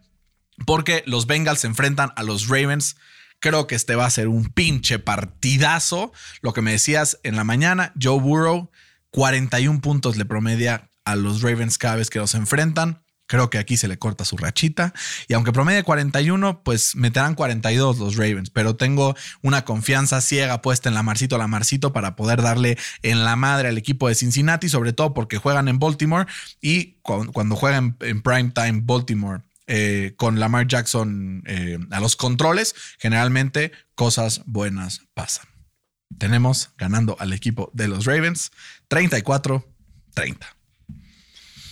porque 0.65 1.03
los 1.05 1.27
Bengals 1.27 1.59
se 1.61 1.67
enfrentan 1.67 2.11
a 2.15 2.23
los 2.23 2.47
Ravens. 2.47 2.95
Creo 3.39 3.67
que 3.67 3.75
este 3.75 3.95
va 3.95 4.05
a 4.05 4.09
ser 4.09 4.27
un 4.27 4.45
pinche 4.49 4.99
partidazo. 4.99 6.11
Lo 6.41 6.53
que 6.53 6.61
me 6.61 6.71
decías 6.71 7.19
en 7.23 7.35
la 7.35 7.43
mañana, 7.43 7.93
Joe 8.01 8.19
Burrow, 8.19 8.69
41 9.11 9.81
puntos 9.81 10.17
le 10.17 10.25
promedia 10.25 10.89
a 11.05 11.15
los 11.15 11.41
Ravens 11.41 11.77
cada 11.77 11.95
vez 11.95 12.09
que 12.09 12.19
los 12.19 12.35
enfrentan. 12.35 13.01
Creo 13.27 13.51
que 13.51 13.59
aquí 13.59 13.77
se 13.77 13.87
le 13.87 13.99
corta 13.99 14.25
su 14.25 14.37
rachita. 14.37 14.91
Y 15.27 15.35
aunque 15.35 15.51
promedie 15.51 15.83
41, 15.83 16.63
pues 16.63 16.95
meterán 16.95 17.35
42 17.35 17.99
los 17.99 18.15
Ravens. 18.15 18.49
Pero 18.49 18.75
tengo 18.75 19.15
una 19.43 19.65
confianza 19.65 20.19
ciega 20.19 20.63
puesta 20.63 20.89
en 20.89 20.95
la 20.95 21.03
Marcito, 21.03 21.37
la 21.37 21.47
Marcito, 21.47 21.93
para 21.93 22.15
poder 22.15 22.41
darle 22.41 22.77
en 23.03 23.23
la 23.23 23.35
madre 23.35 23.69
al 23.69 23.77
equipo 23.77 24.07
de 24.07 24.15
Cincinnati, 24.15 24.67
sobre 24.67 24.93
todo 24.93 25.13
porque 25.13 25.37
juegan 25.37 25.67
en 25.67 25.77
Baltimore. 25.77 26.25
Y 26.59 26.93
cu- 27.03 27.31
cuando 27.31 27.55
juegan 27.55 27.97
en 27.99 28.21
prime 28.23 28.51
time 28.53 28.81
Baltimore 28.83 29.43
eh, 29.71 30.15
con 30.17 30.39
Lamar 30.39 30.65
Jackson 30.65 31.43
eh, 31.45 31.77
a 31.91 31.99
los 31.99 32.15
controles, 32.15 32.73
generalmente 32.97 33.71
cosas 33.93 34.41
buenas 34.47 35.01
pasan. 35.13 35.45
Tenemos 36.17 36.73
ganando 36.75 37.15
al 37.19 37.33
equipo 37.33 37.69
de 37.75 37.87
los 37.87 38.05
Ravens 38.05 38.51
34-30. 38.89 39.63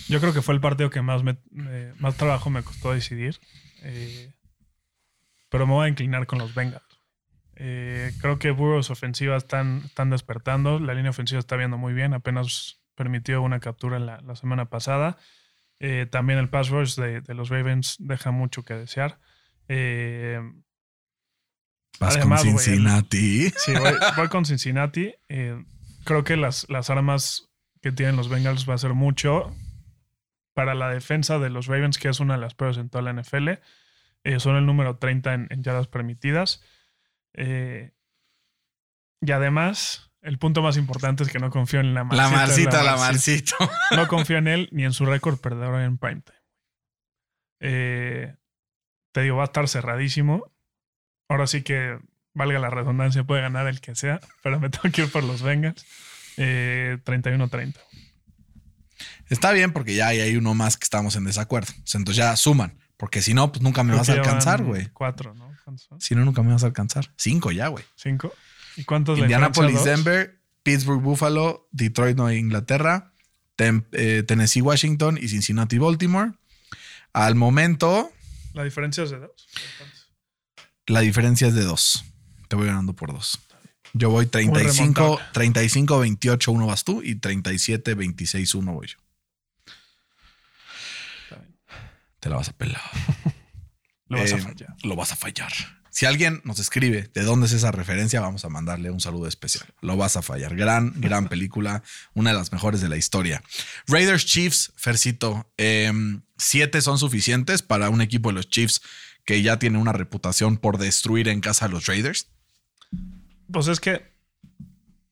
Yo 0.09 0.19
creo 0.19 0.31
que 0.31 0.43
fue 0.43 0.53
el 0.53 0.61
partido 0.61 0.91
que 0.91 1.01
más, 1.01 1.23
más 1.97 2.17
trabajo 2.17 2.51
me 2.51 2.61
costó 2.61 2.93
decidir. 2.93 3.39
Eh, 3.81 4.31
pero 5.49 5.65
me 5.65 5.73
voy 5.73 5.87
a 5.87 5.89
inclinar 5.89 6.27
con 6.27 6.37
los 6.37 6.53
Bengals. 6.53 6.83
Creo 7.55 8.37
que 8.37 8.51
Burrows 8.51 8.91
ofensiva 8.91 9.35
están, 9.35 9.81
están 9.85 10.11
despertando. 10.11 10.79
La 10.79 10.93
línea 10.93 11.09
ofensiva 11.09 11.39
está 11.39 11.55
viendo 11.55 11.79
muy 11.79 11.93
bien. 11.93 12.13
Apenas 12.13 12.79
permitió 12.93 13.41
una 13.41 13.59
captura 13.59 13.97
la, 13.97 14.21
la 14.21 14.35
semana 14.35 14.69
pasada. 14.69 15.17
Eh, 15.80 16.07
también 16.09 16.39
el 16.39 16.49
pass 16.49 16.69
rush 16.69 16.95
de, 16.95 17.21
de 17.21 17.34
los 17.34 17.49
Ravens 17.49 17.95
deja 17.99 18.32
mucho 18.32 18.63
que 18.63 18.73
desear. 18.73 19.19
Eh, 19.67 20.39
Vas 21.99 22.15
Además, 22.15 22.41
con 22.43 22.51
el- 22.53 22.59
Cincinnati. 22.59 23.49
Sí, 23.57 23.73
voy, 23.73 23.93
voy 24.15 24.28
con 24.28 24.45
Cincinnati. 24.45 25.13
Eh, 25.30 25.63
creo 26.03 26.23
que 26.23 26.38
las, 26.38 26.69
las 26.69 26.89
armas 26.89 27.49
que 27.82 27.91
tienen 27.91 28.15
los 28.15 28.30
Bengals 28.30 28.69
va 28.69 28.75
a 28.75 28.78
ser 28.80 28.93
mucho 28.93 29.55
para 30.53 30.75
la 30.75 30.89
defensa 30.89 31.39
de 31.39 31.49
los 31.49 31.67
Ravens, 31.67 31.97
que 31.97 32.09
es 32.09 32.19
una 32.19 32.36
de 32.36 32.41
las 32.41 32.53
peores 32.55 32.78
en 32.78 32.89
toda 32.89 33.01
la 33.03 33.13
NFL. 33.19 33.49
Eh, 34.23 34.39
son 34.39 34.55
el 34.57 34.65
número 34.65 34.97
30 34.97 35.34
en, 35.34 35.47
en 35.49 35.63
yardas 35.63 35.88
permitidas. 35.88 36.63
Eh, 37.34 37.91
y 39.21 39.32
además, 39.32 40.06
el 40.22 40.38
punto 40.38 40.61
más 40.61 40.78
importante 40.78 41.24
es 41.24 41.32
que 41.32 41.39
no 41.39 41.49
confío 41.49 41.80
en 41.80 41.93
la 41.93 42.01
La 42.01 42.30
Marcita. 42.30 42.30
Marcita, 42.30 42.84
la 42.84 42.97
Marcita. 42.97 43.55
Marcito. 43.59 43.95
No 43.95 44.07
confío 44.07 44.38
en 44.38 44.47
él 44.47 44.70
ni 44.72 44.84
en 44.84 44.93
su 44.93 45.05
récord 45.05 45.39
perdedor 45.39 45.82
en 45.82 45.97
primetime. 45.97 46.38
Eh, 47.59 48.36
te 49.11 49.22
digo, 49.22 49.38
va 49.38 49.43
a 49.43 49.45
estar 49.45 49.68
cerradísimo. 49.68 50.51
Ahora 51.30 51.47
sí 51.47 51.61
que, 51.61 51.97
valga 52.34 52.59
la 52.59 52.70
redundancia, 52.70 53.24
puede 53.24 53.41
ganar 53.41 53.68
el 53.68 53.82
que 53.82 53.95
sea, 53.95 54.20
pero 54.43 54.59
me 54.59 54.70
tengo 54.70 54.91
que 54.93 55.03
ir 55.03 55.11
por 55.11 55.24
los 55.24 55.41
Bengals. 55.41 55.86
Eh, 56.38 56.99
31-30. 57.03 57.76
Está 59.30 59.51
bien 59.51 59.74
porque 59.74 59.95
ya 59.95 60.07
hay, 60.07 60.36
uno 60.38 60.53
más 60.53 60.78
que 60.78 60.84
estamos 60.84 61.15
en 61.15 61.26
desacuerdo. 61.26 61.74
Entonces 61.93 62.15
ya 62.15 62.36
suman. 62.36 62.80
Porque 62.95 63.22
si 63.22 63.34
no, 63.34 63.51
pues 63.51 63.61
nunca 63.61 63.84
me 63.84 63.89
Creo 63.89 63.99
vas 63.99 64.09
a 64.09 64.13
alcanzar, 64.13 64.63
güey. 64.63 64.88
Cuatro, 64.89 65.34
¿no? 65.36 65.55
Si 65.99 66.15
no, 66.15 66.26
nunca 66.26 66.41
me 66.41 66.51
vas 66.51 66.63
a 66.63 66.68
alcanzar. 66.68 67.11
Cinco 67.18 67.51
ya, 67.51 67.68
güey. 67.68 67.84
¿Cinco? 67.95 68.34
¿Y 68.78 68.84
cuántos 68.86 69.17
le 69.17 69.25
Indianapolis? 69.25 69.84
Denver, 69.84 70.39
Pittsburgh, 70.63 71.01
Buffalo, 71.01 71.67
Detroit, 71.71 72.15
Nueva 72.15 72.34
Inglaterra, 72.36 73.11
Tem- 73.57 73.86
eh, 73.91 74.23
Tennessee, 74.25 74.61
Washington 74.61 75.17
y 75.21 75.28
Cincinnati, 75.28 75.78
Baltimore. 75.78 76.32
Al 77.13 77.36
momento, 77.36 78.11
La 78.53 78.63
diferencia 78.63 79.03
es 79.03 79.09
de 79.11 79.19
dos. 79.19 79.47
la 80.86 81.01
diferencia 81.01 81.47
es 81.47 81.53
de 81.55 81.63
dos. 81.63 82.05
Te 82.47 82.55
voy 82.55 82.67
ganando 82.67 82.93
por 82.93 83.11
dos. 83.11 83.39
Yo 83.93 84.09
voy 84.11 84.28
35, 84.28 85.01
remontable. 85.01 85.32
35, 85.34 85.99
28, 85.99 86.51
1 86.51 86.67
vas 86.67 86.84
tú 86.84 87.01
y 87.03 87.15
37, 87.15 87.95
26, 87.95 88.53
1 88.55 88.73
voy 88.73 88.88
yo. 88.88 88.97
Te 92.19 92.30
la 92.30 92.36
vas 92.38 92.49
a 92.49 92.53
pelar. 92.53 92.82
Lo 94.09 94.19
vas 94.19 94.34
a 94.34 94.38
Eh, 94.38 94.41
fallar. 94.41 94.75
Lo 94.84 94.95
vas 94.95 95.11
a 95.11 95.15
fallar. 95.15 95.51
Si 95.97 96.05
alguien 96.05 96.41
nos 96.43 96.59
escribe 96.59 97.09
de 97.15 97.23
dónde 97.23 97.47
es 97.47 97.53
esa 97.53 97.71
referencia, 97.71 98.21
vamos 98.21 98.45
a 98.45 98.49
mandarle 98.49 98.91
un 98.91 98.99
saludo 98.99 99.27
especial. 99.27 99.65
Lo 99.81 99.97
vas 99.97 100.15
a 100.15 100.21
fallar. 100.21 100.55
Gran, 100.55 100.93
gran 101.01 101.27
película. 101.33 101.81
Una 102.13 102.29
de 102.29 102.37
las 102.37 102.51
mejores 102.51 102.81
de 102.81 102.87
la 102.87 102.97
historia. 102.97 103.41
Raiders 103.87 104.23
Chiefs, 104.27 104.73
Fercito. 104.75 105.51
eh, 105.57 105.91
siete 106.37 106.81
son 106.83 106.99
suficientes 106.99 107.63
para 107.63 107.89
un 107.89 108.01
equipo 108.01 108.29
de 108.29 108.35
los 108.35 108.47
Chiefs 108.47 108.79
que 109.25 109.41
ya 109.41 109.57
tiene 109.57 109.79
una 109.79 109.91
reputación 109.91 110.57
por 110.57 110.77
destruir 110.77 111.29
en 111.29 111.41
casa 111.41 111.65
a 111.65 111.67
los 111.69 111.87
Raiders. 111.87 112.27
Pues 113.51 113.67
es 113.67 113.79
que 113.79 114.13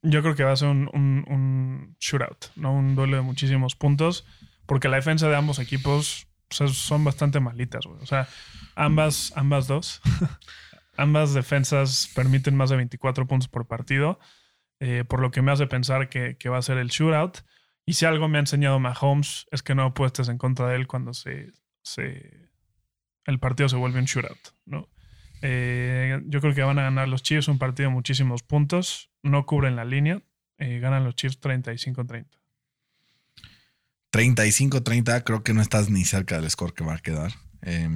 yo 0.03 0.21
creo 0.21 0.35
que 0.35 0.43
va 0.43 0.51
a 0.51 0.55
ser 0.55 0.67
un, 0.67 0.87
un- 0.93 1.25
un 1.27 1.97
shootout, 1.99 2.45
¿no? 2.57 2.71
Un 2.73 2.93
duelo 2.95 3.15
de 3.17 3.23
muchísimos 3.23 3.75
puntos, 3.75 4.23
porque 4.67 4.87
la 4.87 4.97
defensa 4.97 5.27
de 5.29 5.35
ambos 5.35 5.57
equipos 5.57 6.27
son 6.51 7.03
bastante 7.03 7.39
malitas, 7.39 7.85
güey. 7.87 7.99
O 8.03 8.05
sea, 8.05 8.29
ambas, 8.75 9.33
ambas 9.35 9.65
dos, 9.65 9.99
ambas 10.97 11.33
defensas 11.33 12.09
permiten 12.15 12.55
más 12.55 12.69
de 12.69 12.77
24 12.77 13.27
puntos 13.27 13.47
por 13.47 13.67
partido, 13.67 14.19
eh, 14.79 15.03
por 15.07 15.19
lo 15.19 15.31
que 15.31 15.41
me 15.41 15.51
hace 15.51 15.67
pensar 15.67 16.09
que, 16.09 16.37
va 16.49 16.57
a 16.57 16.61
ser 16.61 16.77
el 16.77 16.89
shootout. 16.89 17.39
Y 17.85 17.93
si 17.93 18.05
algo 18.05 18.27
me 18.27 18.37
ha 18.37 18.41
enseñado 18.41 18.79
Mahomes 18.79 19.45
es 19.51 19.61
que 19.61 19.75
no 19.75 19.83
apuestes 19.83 20.29
en 20.29 20.37
contra 20.37 20.69
de 20.69 20.75
él 20.75 20.87
cuando 20.87 21.13
se, 21.13 21.51
se 21.83 22.49
el 23.25 23.39
partido 23.39 23.69
se 23.69 23.75
vuelve 23.75 23.99
un 23.99 24.05
shootout, 24.05 24.39
¿no? 24.65 24.89
Eh, 25.41 26.21
yo 26.25 26.41
creo 26.41 26.55
que 26.55 26.61
van 26.61 26.79
a 26.79 26.83
ganar 26.83 27.07
los 27.07 27.21
Chiefs 27.21 27.47
un 27.47 27.59
partido 27.59 27.89
de 27.89 27.93
muchísimos 27.93 28.41
puntos. 28.41 29.11
No 29.21 29.45
cubren 29.45 29.75
la 29.75 29.85
línea. 29.85 30.23
Eh, 30.57 30.79
ganan 30.79 31.03
los 31.03 31.15
Chiefs 31.15 31.39
35-30. 31.41 32.25
35-30, 34.11 35.23
creo 35.23 35.43
que 35.43 35.53
no 35.53 35.61
estás 35.61 35.89
ni 35.89 36.05
cerca 36.05 36.39
del 36.39 36.49
score 36.49 36.73
que 36.73 36.83
va 36.83 36.95
a 36.95 36.99
quedar. 36.99 37.33
Eh, 37.61 37.89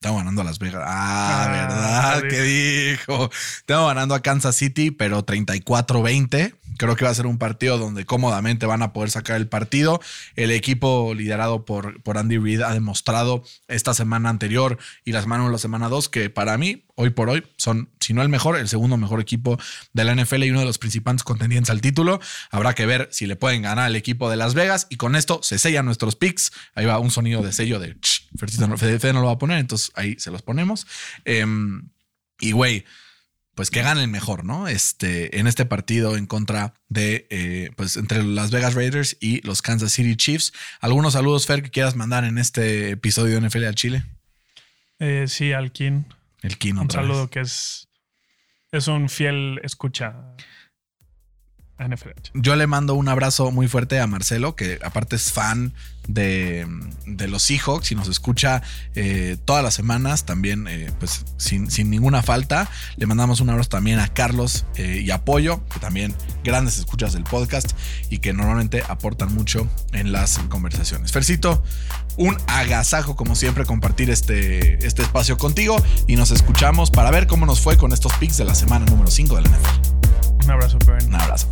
estamos 0.00 0.20
ganando 0.20 0.42
a 0.42 0.44
Las 0.44 0.58
Vegas. 0.58 0.82
Ah, 0.86 1.44
Ah, 1.44 1.48
¿verdad? 1.50 2.22
¿Qué 2.28 2.42
dijo? 2.42 3.30
Estamos 3.58 3.88
ganando 3.88 4.14
a 4.14 4.20
Kansas 4.20 4.54
City, 4.56 4.90
pero 4.90 5.24
34-20. 5.24 6.54
Creo 6.78 6.96
que 6.96 7.04
va 7.04 7.10
a 7.10 7.14
ser 7.14 7.26
un 7.26 7.38
partido 7.38 7.78
donde 7.78 8.04
cómodamente 8.04 8.66
van 8.66 8.82
a 8.82 8.92
poder 8.92 9.10
sacar 9.10 9.36
el 9.36 9.48
partido. 9.48 10.00
El 10.34 10.50
equipo 10.50 11.14
liderado 11.14 11.64
por, 11.64 12.02
por 12.02 12.18
Andy 12.18 12.38
Reid 12.38 12.62
ha 12.62 12.72
demostrado 12.72 13.42
esta 13.68 13.94
semana 13.94 14.28
anterior 14.28 14.78
y 15.04 15.12
la 15.12 15.22
semana 15.22 15.44
1 15.44 15.52
la 15.52 15.58
semana 15.58 15.88
2 15.88 16.08
que 16.08 16.30
para 16.30 16.58
mí, 16.58 16.84
hoy 16.94 17.10
por 17.10 17.28
hoy, 17.28 17.44
son, 17.56 17.90
si 18.00 18.14
no 18.14 18.22
el 18.22 18.28
mejor, 18.28 18.56
el 18.58 18.68
segundo 18.68 18.96
mejor 18.96 19.20
equipo 19.20 19.58
de 19.92 20.04
la 20.04 20.14
NFL 20.14 20.44
y 20.44 20.50
uno 20.50 20.60
de 20.60 20.66
los 20.66 20.78
principales 20.78 21.22
contendientes 21.22 21.70
al 21.70 21.80
título. 21.80 22.20
Habrá 22.50 22.74
que 22.74 22.86
ver 22.86 23.08
si 23.12 23.26
le 23.26 23.36
pueden 23.36 23.62
ganar 23.62 23.86
al 23.86 23.96
equipo 23.96 24.30
de 24.30 24.36
Las 24.36 24.54
Vegas 24.54 24.86
y 24.90 24.96
con 24.96 25.16
esto 25.16 25.40
se 25.42 25.58
sellan 25.58 25.86
nuestros 25.86 26.16
picks. 26.16 26.52
Ahí 26.74 26.86
va 26.86 26.98
un 26.98 27.10
sonido 27.10 27.42
de 27.42 27.52
sello 27.52 27.78
de 27.78 27.98
ch, 28.00 28.28
Fercito 28.38 28.66
no, 28.66 28.76
no 28.76 29.20
lo 29.20 29.26
va 29.26 29.32
a 29.32 29.38
poner, 29.38 29.58
entonces 29.58 29.90
ahí 29.94 30.16
se 30.18 30.30
los 30.30 30.42
ponemos. 30.42 30.86
Em, 31.24 31.88
y 32.38 32.52
güey, 32.52 32.84
pues 33.56 33.70
que 33.70 33.80
gane 33.80 34.02
el 34.02 34.08
mejor, 34.08 34.44
¿no? 34.44 34.68
Este, 34.68 35.40
en 35.40 35.46
este 35.46 35.64
partido 35.64 36.18
en 36.18 36.26
contra 36.26 36.74
de, 36.90 37.26
eh, 37.30 37.70
pues 37.74 37.96
entre 37.96 38.22
Las 38.22 38.50
Vegas 38.50 38.74
Raiders 38.74 39.16
y 39.18 39.40
los 39.46 39.62
Kansas 39.62 39.92
City 39.92 40.14
Chiefs. 40.14 40.52
¿Algunos 40.80 41.14
saludos, 41.14 41.46
Fer, 41.46 41.62
que 41.62 41.70
quieras 41.70 41.96
mandar 41.96 42.24
en 42.24 42.36
este 42.36 42.90
episodio 42.90 43.40
de 43.40 43.48
NFL 43.48 43.64
a 43.64 43.72
Chile? 43.72 44.04
Eh, 44.98 45.24
sí, 45.26 45.54
Alkin. 45.54 46.06
El 46.42 46.58
Kino. 46.58 46.82
Un 46.82 46.88
vez. 46.88 46.94
saludo 46.94 47.30
que 47.30 47.40
es, 47.40 47.88
es 48.72 48.88
un 48.88 49.08
fiel 49.08 49.58
escucha 49.64 50.34
Yo 52.32 52.56
le 52.56 52.66
mando 52.66 52.94
un 52.94 53.08
abrazo 53.08 53.50
muy 53.50 53.68
fuerte 53.68 54.00
a 54.00 54.06
Marcelo, 54.06 54.56
que 54.56 54.78
aparte 54.82 55.16
es 55.16 55.30
fan 55.30 55.74
de, 56.08 56.66
de 57.04 57.28
los 57.28 57.42
Seahawks 57.42 57.92
y 57.92 57.94
nos 57.94 58.08
escucha 58.08 58.62
eh, 58.94 59.36
todas 59.44 59.62
las 59.62 59.74
semanas, 59.74 60.24
también 60.24 60.68
eh, 60.68 60.90
pues 60.98 61.26
sin, 61.36 61.70
sin 61.70 61.90
ninguna 61.90 62.22
falta. 62.22 62.70
Le 62.96 63.04
mandamos 63.06 63.40
un 63.42 63.50
abrazo 63.50 63.68
también 63.68 63.98
a 63.98 64.08
Carlos 64.08 64.64
eh, 64.76 65.02
y 65.04 65.10
Apoyo, 65.10 65.66
que 65.68 65.78
también 65.78 66.14
grandes 66.42 66.78
escuchas 66.78 67.12
del 67.12 67.24
podcast 67.24 67.72
y 68.08 68.18
que 68.18 68.32
normalmente 68.32 68.82
aportan 68.88 69.34
mucho 69.34 69.68
en 69.92 70.12
las 70.12 70.38
conversaciones. 70.48 71.12
Fercito, 71.12 71.62
un 72.16 72.38
agasajo 72.46 73.16
como 73.16 73.34
siempre 73.34 73.66
compartir 73.66 74.08
este, 74.08 74.86
este 74.86 75.02
espacio 75.02 75.36
contigo 75.36 75.76
y 76.06 76.16
nos 76.16 76.30
escuchamos 76.30 76.90
para 76.90 77.10
ver 77.10 77.26
cómo 77.26 77.44
nos 77.44 77.60
fue 77.60 77.76
con 77.76 77.92
estos 77.92 78.14
picks 78.14 78.38
de 78.38 78.46
la 78.46 78.54
semana 78.54 78.86
número 78.86 79.10
5 79.10 79.36
de 79.36 79.42
la 79.42 79.48
NFL. 79.50 80.05
Un 80.44 80.50
abrazo, 80.50 80.78
Bernie. 80.86 81.08
Un 81.08 81.14
abrazo. 81.16 81.48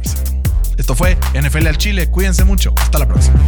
Esto 0.76 0.94
fue 0.94 1.16
NFL 1.34 1.66
al 1.66 1.78
Chile. 1.78 2.10
Cuídense 2.10 2.44
mucho. 2.44 2.74
Hasta 2.76 2.98
la 2.98 3.06
próxima. 3.08 3.38